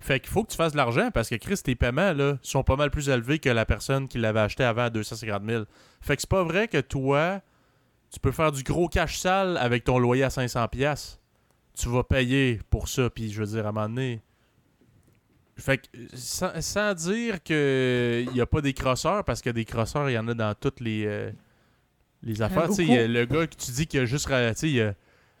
[0.00, 2.62] Fait qu'il faut que tu fasses de l'argent parce que Chris, tes paiements là, sont
[2.62, 5.64] pas mal plus élevés que la personne qui l'avait acheté avant à 250 000.
[6.02, 7.40] Fait que c'est pas vrai que toi,
[8.14, 10.68] tu peux faire du gros cash sale avec ton loyer à 500$.
[10.68, 11.18] pièces.
[11.76, 14.22] Tu vas payer pour ça, puis je veux dire, à un moment donné.
[15.56, 20.08] Fait que, sans, sans dire qu'il n'y a pas des crosseurs, parce que des crosseurs,
[20.08, 21.32] il y en a dans toutes les, euh,
[22.22, 22.68] les affaires.
[22.68, 24.28] Tu sais, il y a le gars que tu dis qu'il a juste.
[24.62, 24.94] il a-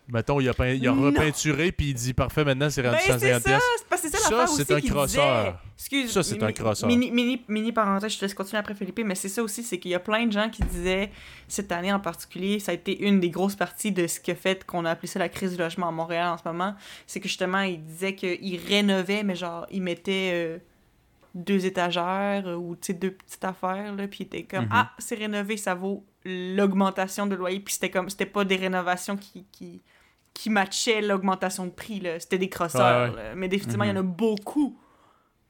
[0.08, 1.02] mettons, il a, peint- il a Non.
[1.02, 3.40] repeinturé, puis il dit parfait, maintenant c'est rendu Ben, c'est 150$.
[3.40, 3.62] ça, pièces.
[3.90, 5.60] c'est que ça c'est un crosseur.
[5.76, 6.88] Excuse, Ça, c'est un crosseur.
[6.88, 9.78] Mini, mini, mini parenthèse, je te laisse continuer après Philippe, mais c'est ça aussi, c'est
[9.78, 11.10] qu'il y a plein de gens qui disaient,
[11.48, 14.34] cette année en particulier, ça a été une des grosses parties de ce qui a
[14.36, 16.74] fait qu'on a appelé ça la crise du logement à Montréal en ce moment,
[17.06, 20.30] c'est que justement, ils disaient qu'ils rénovaient, mais genre, ils mettaient...
[20.32, 20.58] euh,
[21.36, 24.70] deux étagères euh, ou deux petites affaires, là, puis t'es comme, Mhm.
[24.70, 29.16] ah, c'est rénové, ça vaut l'augmentation de loyer, puis c'était comme, c'était pas des rénovations
[29.16, 29.82] qui, qui,
[30.34, 33.96] qui matchaient l'augmentation de prix, là, c'était des crosseurs, Ouais, mais définitivement, il y en
[33.96, 34.76] a beaucoup.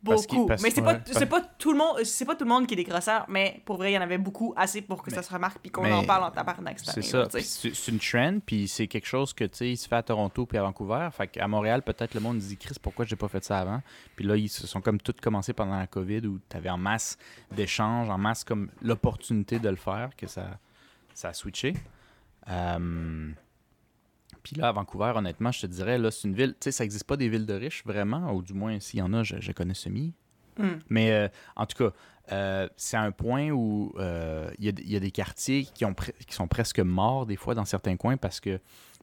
[0.06, 0.44] Qu'il- Beaucoup.
[0.46, 0.98] parce- mais c'est ouais.
[0.98, 3.24] pas, c'est pas tout le monde, c'est pas tout le monde qui est des crosseurs,
[3.26, 5.60] mais pour vrai, il y en avait beaucoup, assez pour que Mais- ça se remarque
[5.60, 7.26] puis qu'on en parle en tabarnak cette C'est ça.
[7.40, 10.44] C'est une trend, puis c'est quelque chose que, tu sais, il se fait à Toronto
[10.44, 11.08] puis à Vancouver.
[11.10, 13.80] Fait qu'à Montréal, peut-être le monde dit, Chris, pourquoi j'ai pas fait ça avant?
[14.14, 16.76] Puis là, ils se sont comme tous commencé pendant la COVID où tu avais en
[16.76, 17.16] masse
[17.52, 20.58] d'échanges, en masse comme l'opportunité de le faire, que ça,
[21.14, 21.72] ça a switché.
[22.50, 23.30] Euh,
[24.44, 26.84] Puis là, à Vancouver, honnêtement, je te dirais, là, c'est une ville, tu sais, ça
[26.84, 29.36] n'existe pas des villes de riches, vraiment, ou du moins, s'il y en a, je,
[29.40, 30.12] je connais semi.
[30.58, 30.74] Hmm.
[30.88, 31.92] Mais euh, en tout cas,
[32.30, 35.84] euh, c'est un point où euh, il y, a- il y a des quartiers qui,
[35.84, 38.60] ont pre- qui sont presque morts des fois dans certains coins parce que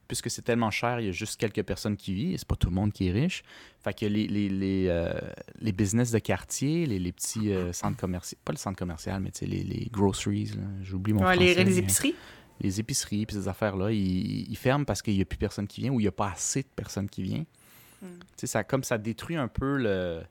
[0.08, 2.56] puisque c'est tellement cher, il y a juste quelques personnes qui vivent, et c'est pas
[2.56, 3.42] tout le monde qui est riche.
[3.82, 5.12] Fait que les, les, les, euh,
[5.60, 9.30] les business de quartier, les, les petits euh, centres commerciaux, pas le centre commercial, mais
[9.46, 10.50] les, les groceries,
[10.82, 12.14] j'oublie mon Ouais, français, les mais- épiceries.
[12.62, 15.82] Les épiceries puis ces affaires-là, ils, ils ferment parce qu'il n'y a plus personne qui
[15.82, 17.44] vient ou il n'y a pas assez de personnes qui viennent.
[18.00, 18.06] Mm.
[18.06, 20.22] Tu sais, ça, comme ça détruit un peu le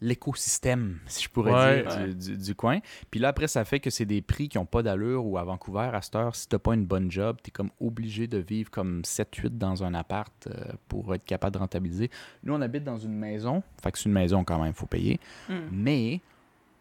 [0.00, 1.82] l'écosystème, si je pourrais Ouais.
[1.82, 2.14] dire, Ouais.
[2.14, 2.78] du, du- du coin.
[3.10, 5.44] Puis là, après, ça fait que c'est des prix qui n'ont pas d'allure ou à
[5.44, 8.28] Vancouver, à cette heure, si tu n'as pas une bonne job, tu es comme obligé
[8.28, 12.10] de vivre comme 7-8 dans un appart euh, pour être capable de rentabiliser.
[12.44, 14.86] Nous, on habite dans une maison, fait que c'est une maison quand même, il faut
[14.86, 15.18] payer.
[15.48, 15.54] Hmm.
[15.72, 16.20] Mais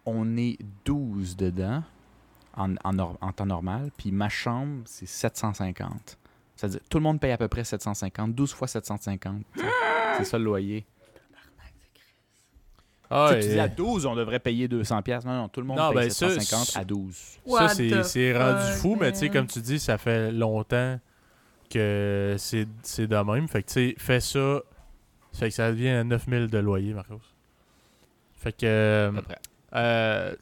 [0.05, 1.83] on est 12 dedans
[2.57, 3.91] en, en, nor- en temps normal.
[3.97, 6.17] Puis ma chambre, c'est 750.
[6.55, 8.33] C'est-à-dire, tout le monde paye à peu près 750.
[8.33, 9.43] 12 fois 750.
[9.53, 9.65] tu sais.
[10.17, 10.85] c'est ça le loyer.
[13.09, 15.01] Ah, Tu sais, tu et- dis à 12, on devrait payer 200$.
[15.01, 15.29] piastres.
[15.29, 17.15] Non, non, tout le monde Non, paye ben ça, 750 c'est- à 12.
[17.15, 17.69] Ça, What
[18.03, 20.99] c'est rendu fuck, fou, mais tu sais, comme tu dis, ça fait longtemps
[21.69, 23.47] que c'est c'est de même.
[23.47, 24.61] Fait que, tu sais, fais ça.
[25.31, 27.21] Ça fait que ça devient à 9000 de loyer, Marcos.
[28.35, 28.65] Fait que.
[28.65, 29.39] euh, À peu près.
[29.75, 30.35] euh,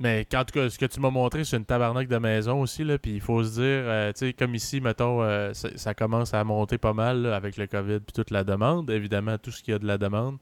[0.00, 2.84] mais en tout cas, ce que tu m'as montré, c'est une tabarnak de maison aussi,
[2.84, 2.98] là.
[2.98, 6.42] Puis il faut se dire, euh, tu sais, comme ici, mettons, euh, ça, commence à
[6.42, 8.90] monter pas mal avec le COVID puis toute la demande.
[8.90, 10.38] Évidemment, tout ce qu'il y a de la demande.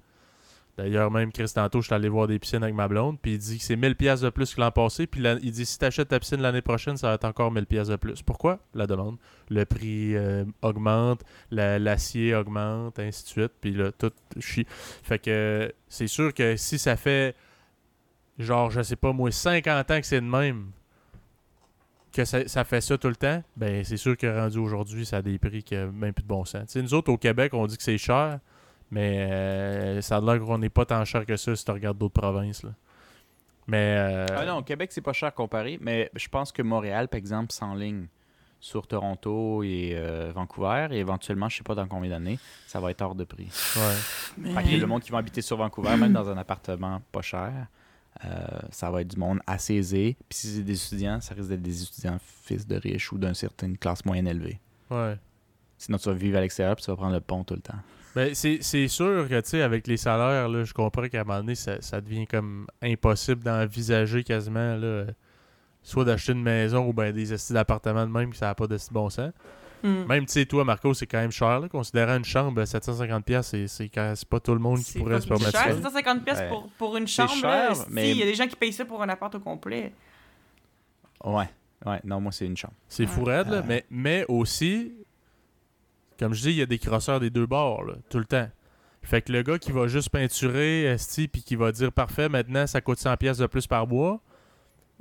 [0.77, 3.39] D'ailleurs, même Chris, tantôt, je suis allé voir des piscines avec ma blonde, puis il
[3.39, 6.07] dit que c'est 1000 pièces de plus que l'an passé, puis il dit si t'achètes
[6.07, 8.23] ta piscine l'année prochaine, ça va être encore 1000 pièces de plus.
[8.23, 8.61] Pourquoi?
[8.75, 9.17] La demande.
[9.51, 14.67] Le prix euh, augmente, la- l'acier augmente, ainsi de suite, puis là, tout chie.
[15.03, 17.35] Fait que c'est sûr que si ça fait,
[18.39, 20.71] genre, je sais pas, moi, 50 ans que c'est de même,
[22.13, 25.19] que ça, ça fait ça tout le temps, ben c'est sûr que rendu aujourd'hui, ça
[25.19, 26.63] a des prix qui ont même plus de bon sens.
[26.67, 28.39] Tu sais, nous autres, au Québec, on dit que c'est cher,
[28.91, 31.99] mais euh, ça a l'air qu'on n'est pas tant cher que ça si tu regardes
[31.99, 32.63] d'autres provinces.
[32.63, 32.71] Là.
[33.67, 33.97] Mais.
[33.99, 37.19] euh, Ah non, au Québec, c'est pas cher comparé, mais je pense que Montréal, par
[37.19, 38.07] exemple, s'enligne
[38.61, 42.91] sur Toronto et euh, Vancouver, et éventuellement, je sais pas dans combien d'années, ça va
[42.91, 43.49] être hors de prix.
[43.77, 44.53] ouais.
[44.55, 47.53] Fait que le monde qui va habiter sur Vancouver, même dans un appartement pas cher,
[48.25, 50.17] euh, ça va être du monde assez aisé.
[50.29, 53.35] Puis si c'est des étudiants, ça risque d'être des étudiants fils de riches ou d'une
[53.35, 54.61] certaine classe moyenne élevée.
[54.91, 55.17] Ouais.
[55.77, 57.79] Sinon, tu vas vivre à l'extérieur puis tu vas prendre le pont tout le temps.
[58.15, 61.39] Ben, c'est sûr que, tu sais, avec les salaires, là, je comprends qu'à un moment
[61.39, 65.05] donné, ça, ça devient comme impossible d'envisager quasiment, là,
[65.83, 68.67] soit d'acheter une maison ou ben des estis d'appartement de même, que ça n'a pas
[68.67, 69.31] de si bon sens.
[69.83, 70.05] Hmm.
[70.09, 73.47] Même, tu sais, toi, Marco, c'est quand même cher, là, considérant une chambre, 750$, pièces,
[73.49, 75.73] c'est- c'est quand- c'est pas tout le monde qui pourrait se permettre cher, ça.
[75.75, 76.49] 750 pièces Ouais.
[76.49, 77.31] pour, pour une chambre.
[77.33, 79.35] cher, là, si, mais- Il y a des gens qui payent ça pour un appart
[79.35, 79.93] au complet.
[81.25, 81.49] Ouais.
[81.87, 82.75] Ouais, non, moi, c'est une chambre.
[82.89, 83.59] C'est fou raide, là.
[83.59, 83.63] Euh.
[83.67, 84.93] Mais, mais aussi,
[86.19, 88.49] comme je dis, il y a des crosseurs des deux bords, là, tout le temps.
[89.03, 92.67] Fait que le gars qui va juste peinturer, esti, puis qui va dire parfait, maintenant
[92.67, 94.21] ça coûte 100 pièces de plus par mois,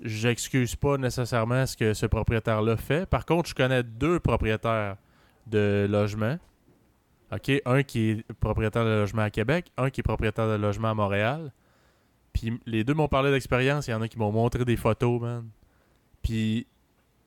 [0.02, 3.06] j'excuse pas nécessairement ce que ce propriétaire-là fait.
[3.06, 4.98] Par contre, je connais deux propriétaires
[5.48, 6.38] de logements.
[7.32, 10.92] OK, un qui est propriétaire de logement à Québec, un qui est propriétaire de logement
[10.92, 11.52] à Montréal.
[12.32, 15.20] Puis les deux m'ont parlé d'expérience, il y en a qui m'ont montré des photos,
[15.20, 15.50] man.
[16.22, 16.68] Puis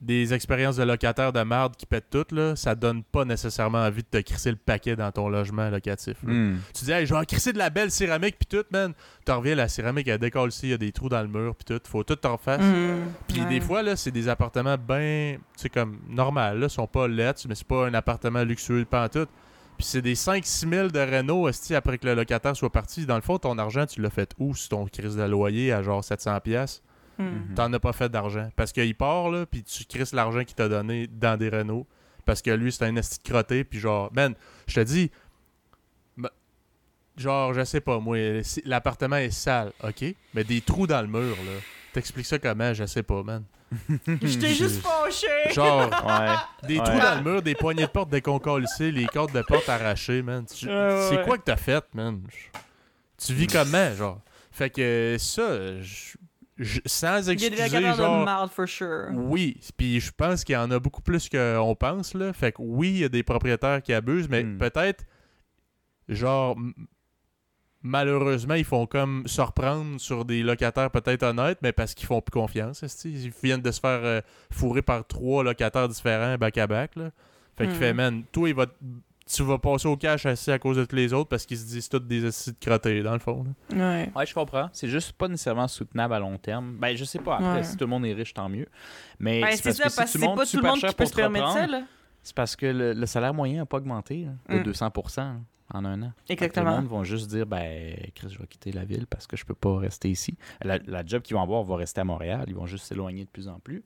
[0.01, 4.03] des expériences de locataires de merde qui pètent toutes, là, ça donne pas nécessairement envie
[4.03, 6.17] de te crisser le paquet dans ton logement locatif.
[6.23, 6.57] Hmm.
[6.75, 8.95] Tu dis, hey, je vais en crisser de la belle céramique, puis tout, man.
[9.27, 11.55] Tu reviens, la céramique, elle décolle ici, il y a des trous dans le mur,
[11.55, 11.81] puis tout.
[11.87, 12.63] Faut tout t'en face.
[12.63, 13.11] Hmm.
[13.29, 13.49] Puis Ouais.
[13.49, 17.43] des fois, là, c'est des appartements bien, tu sais, comme normal, là, sont pas lettres,
[17.49, 19.27] mais c'est pas un appartement luxueux, pas en tout.
[19.77, 23.05] Puis c'est des 5-6 000 de Renault, esti, après que le locataire soit parti.
[23.07, 25.83] Dans le fond, ton argent, tu l'as fait où sur ton crise de loyer à
[25.83, 26.83] genre 700 pièces
[27.21, 27.49] Hmm.
[27.51, 27.55] Mhm.
[27.55, 28.51] T'en as pas fait d'argent.
[28.57, 31.87] Parce qu'il part, là, puis tu crisses l'argent qu'il t'a donné dans des Renault.
[32.25, 34.35] Parce que lui, c'est un esti de crotté, puis genre, man,
[34.67, 35.11] je te dis,
[36.17, 36.29] ben,
[37.17, 38.17] genre, je sais pas, moi,
[38.65, 40.05] l'appartement est sale, ok?
[40.35, 41.61] Mais des trous dans le mur, là.
[41.93, 42.73] T'expliques ça comment?
[42.73, 43.43] Je sais pas, man.
[44.23, 45.53] J'étais juste fâché.
[45.53, 46.69] Genre, Ouais.
[46.69, 46.85] des Ouais.
[46.85, 50.45] trous dans le mur, des poignées de porte déconcolissées, les cordes de porte arrachées, man.
[50.47, 51.23] C'est ouais.
[51.25, 52.21] quoi que t'as fait, man?
[53.19, 54.21] Tu vis comment, genre?
[54.53, 56.17] Fait que ça, je-
[56.61, 58.25] je- sans Il y a des excuser, de genre...
[58.25, 59.09] marde, for sure.
[59.15, 62.33] Oui, puis je pense qu'il y en a beaucoup plus qu'on pense, là.
[62.33, 64.59] Fait que oui, il y a des propriétaires qui abusent, mais Hmm.
[64.59, 65.05] peut-être,
[66.09, 66.57] genre,
[67.83, 72.21] malheureusement, ils font comme se reprendre sur des locataires peut-être honnêtes, mais parce qu'ils font
[72.21, 72.85] plus confiance.
[73.05, 74.21] Ils viennent de se faire euh,
[74.53, 77.11] fourrer par trois locataires différents back-à-back, là.
[77.57, 77.79] Fait qu'il Hmm.
[77.79, 78.67] fait, man, toi, il va
[79.33, 81.65] tu vas passer au cash assis à cause de tous les autres parce qu'ils se
[81.67, 83.45] disent tous des assis de crottés, dans le fond.
[83.71, 83.77] là.
[83.77, 84.11] Ouais.
[84.15, 84.69] Ouais, je comprends.
[84.73, 86.77] C'est juste pas nécessairement soutenable à long terme.
[86.79, 87.35] Ben, je sais pas.
[87.37, 87.63] Après, Ouais.
[87.65, 88.67] si tout le monde est riche, tant mieux.
[89.19, 91.07] Mais Ben, c'est ça, que si parce que c'est pas tout le monde qui peut
[91.07, 91.83] se permettre ça, là.
[92.23, 94.73] C'est parce que le, le salaire moyen n'a pas augmenté là, de Mm.
[94.73, 95.37] 200%
[95.73, 96.13] en un an.
[96.29, 96.77] Exactement.
[96.77, 99.55] monde vont juste dire ben Chris, je vais quitter la ville parce que je peux
[99.55, 100.37] pas rester ici.
[100.63, 102.45] La, la job qu'ils vont avoir va rester à Montréal.
[102.49, 103.83] Ils vont juste s'éloigner de plus en plus.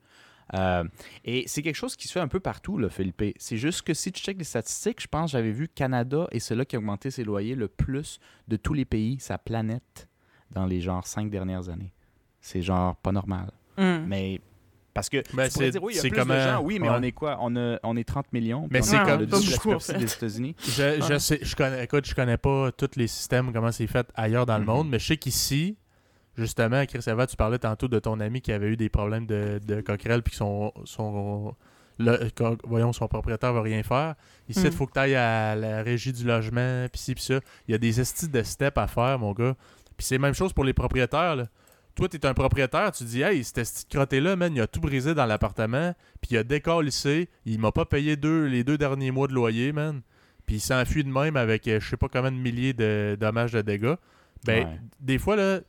[0.53, 0.83] Euh,
[1.23, 3.23] et c'est quelque chose qui se fait un peu partout, là, Philippe.
[3.37, 6.39] C'est juste que si tu checkes les statistiques, je pense que j'avais vu Canada et
[6.39, 10.07] celui qui a augmenté ses loyers le plus de tous les pays, sa planète,
[10.51, 11.91] dans les genre cinq dernières années.
[12.41, 13.51] C'est genre pas normal.
[13.77, 14.05] Mm.
[14.07, 14.39] Mais
[14.93, 16.61] parce que Ben, tu pourrais c'est- dire, oui, il y a c'est plus de gens,
[16.61, 16.95] oui, mais ouais.
[16.97, 17.37] on est quoi?
[17.41, 18.67] On, a- on est 30 millions.
[18.71, 20.55] Mais c'est comme- le des États-Unis.
[20.63, 24.07] Je, je sais, je connais, écoute, je connais pas tous les systèmes, comment c'est fait
[24.15, 24.67] ailleurs dans le Mhm.
[24.67, 25.75] monde, mais je sais qu'ici,
[26.37, 29.59] justement, Chris Eva, tu parlais tantôt de ton ami qui avait eu des problèmes de,
[29.65, 31.55] de coquerelle puis que son, son,
[31.99, 32.29] le-
[32.65, 34.15] voyons, son propriétaire va rien faire.
[34.49, 34.71] Ici, il Mhm.
[34.71, 37.39] faut que tu ailles à la régie du logement, puis ci, puis ça.
[37.67, 39.55] Il y a des estis de steps à faire, mon gars.
[39.97, 41.45] Puis c'est la même chose pour les propriétaires, là.
[41.95, 45.13] Toi, t'es un propriétaire, tu dis, hey, cet esti crotté-là, man, il a tout brisé
[45.13, 49.27] dans l'appartement, puis il a décalissé, il m'a pas payé deux, les deux derniers mois
[49.27, 50.01] de loyer, man.
[50.45, 53.53] Puis il s'enfuit de même avec euh, je sais pas combien de milliers de dommages
[53.53, 53.95] de dégâts.
[54.43, 54.79] Ben, Ouais.
[54.99, 55.61] des fois, là,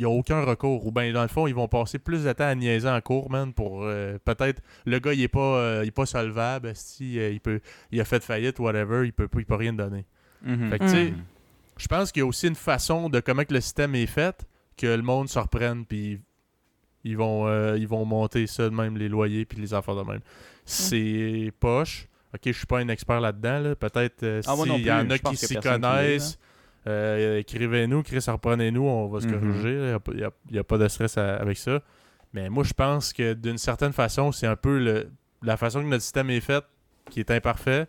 [0.00, 0.86] n'y a aucun recours.
[0.86, 3.30] Ou bien, dans le fond, ils vont passer plus de temps à niaiser en cours,
[3.30, 4.62] man, pour euh, peut-être.
[4.86, 6.72] Le gars, il est pas, euh, il est pas solvable.
[6.74, 7.60] Si, il, peut,
[7.90, 10.04] il a fait faillite, whatever, il peut, pas- il peut rien donner.
[10.42, 10.70] Mhm.
[10.70, 11.22] Fait que, tu sais, Mhm.
[11.78, 14.46] Je pense qu'il y a aussi une façon de comment que le système est fait
[14.76, 16.20] que le monde se reprenne, puis
[17.04, 20.02] ils vont, euh, ils vont monter ça de même, les loyers, puis les affaires de
[20.02, 20.20] même.
[20.66, 22.06] C'est poche.
[22.34, 23.58] Ok, je suis pas un expert là-dedans.
[23.60, 23.74] Là.
[23.76, 26.38] Peut-être euh, Ah, s'il y en a qui s'y connaissent,
[26.86, 29.32] euh, écrivez-nous, Chris, reprenez-nous, on va se Mhm.
[29.32, 29.72] corriger.
[30.12, 31.82] Il n'y a, y a pas de stress à- avec ça.
[32.32, 35.10] Mais moi, je pense que d'une certaine façon, c'est un peu le,
[35.42, 36.64] la façon que notre système est fait
[37.10, 37.86] qui est imparfait,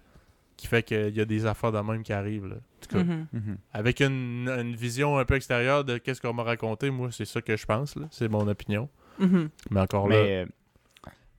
[0.57, 2.47] qui fait qu'il y a des affaires de même qui arrivent.
[2.47, 2.55] Là.
[2.55, 3.27] En tout cas, Mhm.
[3.34, 3.57] Mhm.
[3.73, 7.41] avec une, une vision un peu extérieure de qu'est-ce qu'on m'a raconté, moi, c'est ça
[7.41, 7.95] que je pense.
[8.09, 8.89] C'est mon opinion.
[9.19, 10.45] Mais encore là, Mais, euh,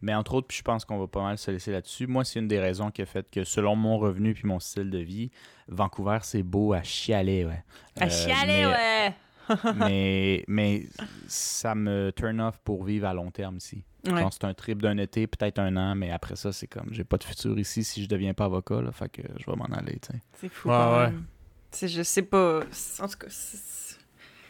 [0.02, 2.06] mais entre autres, puis je pense qu'on va pas mal se laisser là-dessus.
[2.06, 4.90] Moi, c'est une des raisons qui a fait que, selon mon revenu puis mon style
[4.90, 5.30] de vie,
[5.68, 7.64] Vancouver, c'est beau à chialer, ouais.
[7.98, 9.14] À Euh, chialer, mais- ouais!
[9.76, 10.86] mais, mais
[11.26, 13.84] ça me turn off pour vivre à long terme ici.
[14.06, 14.24] Ouais.
[14.30, 17.16] C'est un trip d'un été, peut-être un an, mais après ça, c'est comme, j'ai pas
[17.18, 19.98] de futur ici si je deviens pas avocat, là, fait que je vais m'en aller.
[20.40, 21.06] C'est fou, Ouais, quand ouais.
[21.10, 21.24] même.
[21.70, 22.60] C'est, je sais pas.
[23.00, 23.26] En tout cas,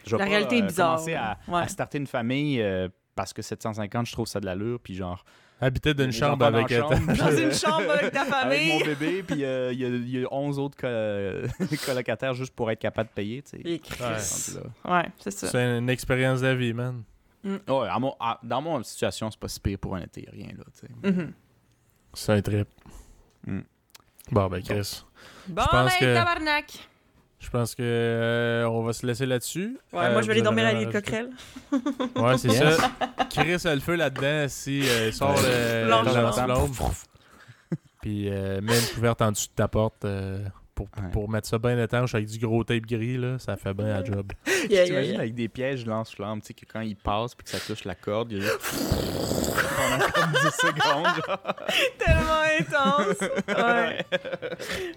[0.05, 1.61] Je La pas, réalité est euh, bizarre, commencer à, ouais.
[1.61, 5.23] à starter une famille euh, parce que 750, je trouve ça de l'allure, puis genre...
[5.63, 6.69] habiter d'une chambre dans avec...
[6.77, 8.79] chambre, Dans puis, une euh, chambre avec ta Avec famille.
[8.79, 12.53] mon bébé, puis euh, il y, a, il y a 11 autres co- colocataires juste
[12.53, 13.63] pour être capable de payer, tu sais.
[13.65, 14.91] Ouais.
[14.91, 15.47] Ouais, c'est ça.
[15.47, 17.03] c'est une expérience de vie, man.
[17.43, 20.47] Ouais, à mon- à- dans mon situation, c'est pas si pire pour un été, rien
[20.57, 21.11] là, tu sais.
[21.11, 21.33] Mhm.
[22.13, 22.67] C'est un trip.
[23.45, 23.59] Mm.
[24.31, 25.03] Bon, ben, Chris.
[25.47, 26.87] Bon, ben, que- tabarnak!
[27.43, 29.77] Je pense que euh, on va se laisser là-dessus.
[29.91, 31.29] Ouais, Euh, moi, je vais aller vous dormir à l'île Coquerel.
[32.15, 32.77] Ouais, c'est Yes.
[32.77, 32.91] ça.
[33.29, 36.71] Chris a le feu là-dedans si euh, il sort le lance-flamme.
[38.01, 40.39] Puis euh, mets une couverte en dessous de ta porte euh,
[40.75, 41.09] pour, Ouais.
[41.11, 44.03] pour mettre ça bien étanche avec du gros tape gris, là, ça fait bien la
[44.03, 44.31] job.
[44.69, 45.19] Yeah, yeah, T'imagines yeah.
[45.19, 47.95] avec des pièges lance-flammes, tu sais, que quand il passe puis que ça touche la
[47.95, 48.59] corde, il y a juste...
[49.75, 51.55] pendant comme 10 secondes, genre.
[51.99, 53.29] Tellement intense!
[53.49, 54.05] Ouais.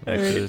[0.07, 0.47] Euh,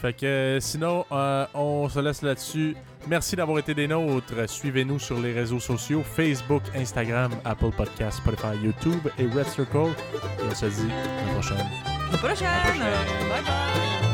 [0.00, 2.76] fait que, sinon, euh, on se laisse là-dessus.
[3.08, 4.48] Merci d'avoir été des nôtres.
[4.48, 9.90] Suivez-nous sur les réseaux sociaux Facebook, Instagram, Apple Podcasts, Spotify, YouTube et Red Circle.
[10.40, 11.58] Et on se dit à la prochaine.
[11.58, 12.48] À la prochaine!
[12.64, 13.28] prochaine.
[13.28, 14.07] Bye bye!